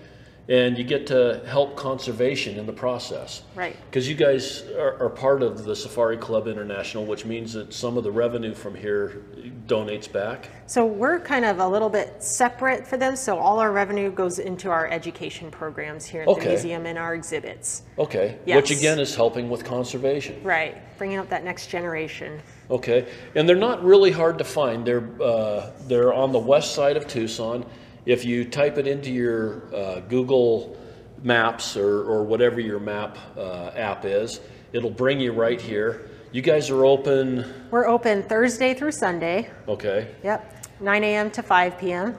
[0.49, 3.43] And you get to help conservation in the process.
[3.55, 3.77] Right.
[3.85, 7.95] Because you guys are, are part of the Safari Club International, which means that some
[7.95, 9.21] of the revenue from here
[9.67, 10.49] donates back.
[10.65, 13.15] So we're kind of a little bit separate for them.
[13.15, 16.41] So all our revenue goes into our education programs here at Okay.
[16.41, 17.83] the museum and our exhibits.
[17.97, 18.37] Okay.
[18.45, 18.55] Yes.
[18.57, 20.41] Which again is helping with conservation.
[20.43, 20.77] Right.
[20.97, 22.41] Bringing up that next generation.
[22.69, 23.07] Okay.
[23.35, 24.85] And they're not really hard to find.
[24.85, 27.65] They're uh, they're on the west side of Tucson.
[28.05, 30.77] If you type it into your uh, Google
[31.21, 34.39] Maps or, or whatever your map uh, app is,
[34.73, 36.09] it'll bring you right here.
[36.31, 37.45] You guys are open.
[37.69, 39.49] We're open Thursday through Sunday.
[39.67, 40.15] Okay.
[40.23, 40.65] Yep.
[40.79, 41.29] 9 a.m.
[41.31, 42.17] to 5 p.m.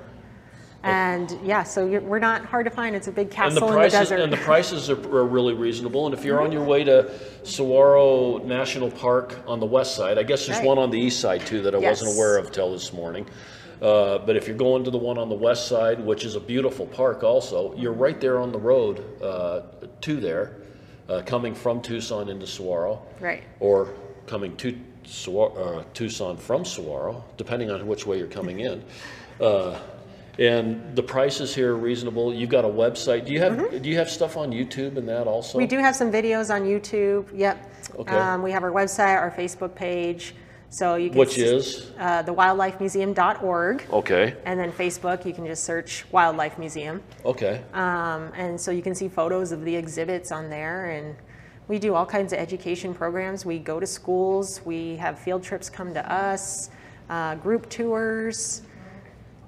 [0.84, 2.94] And yeah, so you're, we're not hard to find.
[2.94, 4.20] It's a big And the castle in the desert.
[4.20, 6.06] and the prices are, are really reasonable.
[6.06, 7.10] And if you're on your way to
[7.44, 10.66] Saguaro National Park on the west side, I guess there's Right.
[10.66, 13.26] one on the east side too that I wasn't aware of till this morning.
[13.82, 16.40] Uh, but if you're going to the one on the west side, which is a
[16.40, 19.62] beautiful park also, you're right there on the road uh,
[20.00, 20.58] to there,
[21.08, 23.02] uh, coming from Tucson into Saguaro.
[23.18, 23.42] Right.
[23.58, 23.92] Or
[24.28, 28.84] coming to Saguaro, uh, Tucson from Saguaro, depending on which way you're coming in.
[29.40, 29.76] Uh,
[30.38, 32.32] and the prices here are reasonable.
[32.32, 33.24] You've got a website.
[33.24, 35.50] Do you have do you have stuff on YouTube and that also?
[35.50, 35.58] Mm-hmm.
[35.58, 37.26] we do have some videos on YouTube.
[37.34, 37.72] Yep.
[37.98, 38.16] Okay.
[38.16, 40.34] Um, we have our website, our Facebook page.
[40.72, 43.84] So you can Which s- is uh, thewildlifemuseum.org.
[43.92, 44.34] okay.
[44.46, 47.02] And then Facebook, you can just search Wildlife Museum.
[47.26, 47.62] Okay.
[47.74, 50.90] Um, and so you can see photos of the exhibits on there.
[50.92, 51.14] And
[51.68, 53.44] we do all kinds of education programs.
[53.44, 56.70] We go to schools, we have field trips come to us,
[57.10, 58.62] uh, group tours,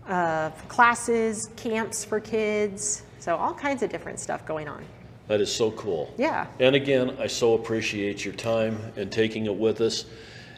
[0.07, 3.03] uh, classes, camps for kids.
[3.19, 4.85] So all kinds of different stuff going on.
[5.29, 6.13] That is so cool.
[6.19, 6.49] Yeah.
[6.61, 10.05] And again, I so appreciate your time and taking it with us.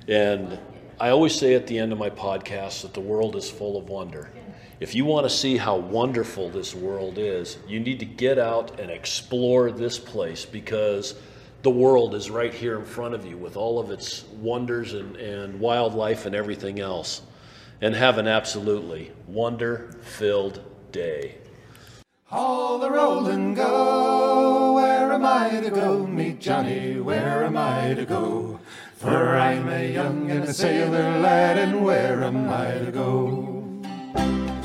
[0.08, 0.58] And
[1.00, 3.88] I always say at the end of my podcast that the world is full of
[3.88, 4.30] wonder.
[4.78, 8.78] If you want to see how wonderful this world is, you need to get out
[8.78, 11.14] and explore this place because
[11.62, 15.16] the world is right here in front of you with all of its wonders and,
[15.16, 17.22] and wildlife and everything else.
[17.80, 20.62] And have an absolutely wonder filled
[20.92, 21.38] day.
[22.30, 24.74] All the roll and go.
[24.74, 26.06] Where am I to go?
[26.06, 27.00] Meet Johnny.
[27.00, 28.60] Where am I to go?
[28.96, 34.55] For I'm a young and a sailor lad, and where am I to go?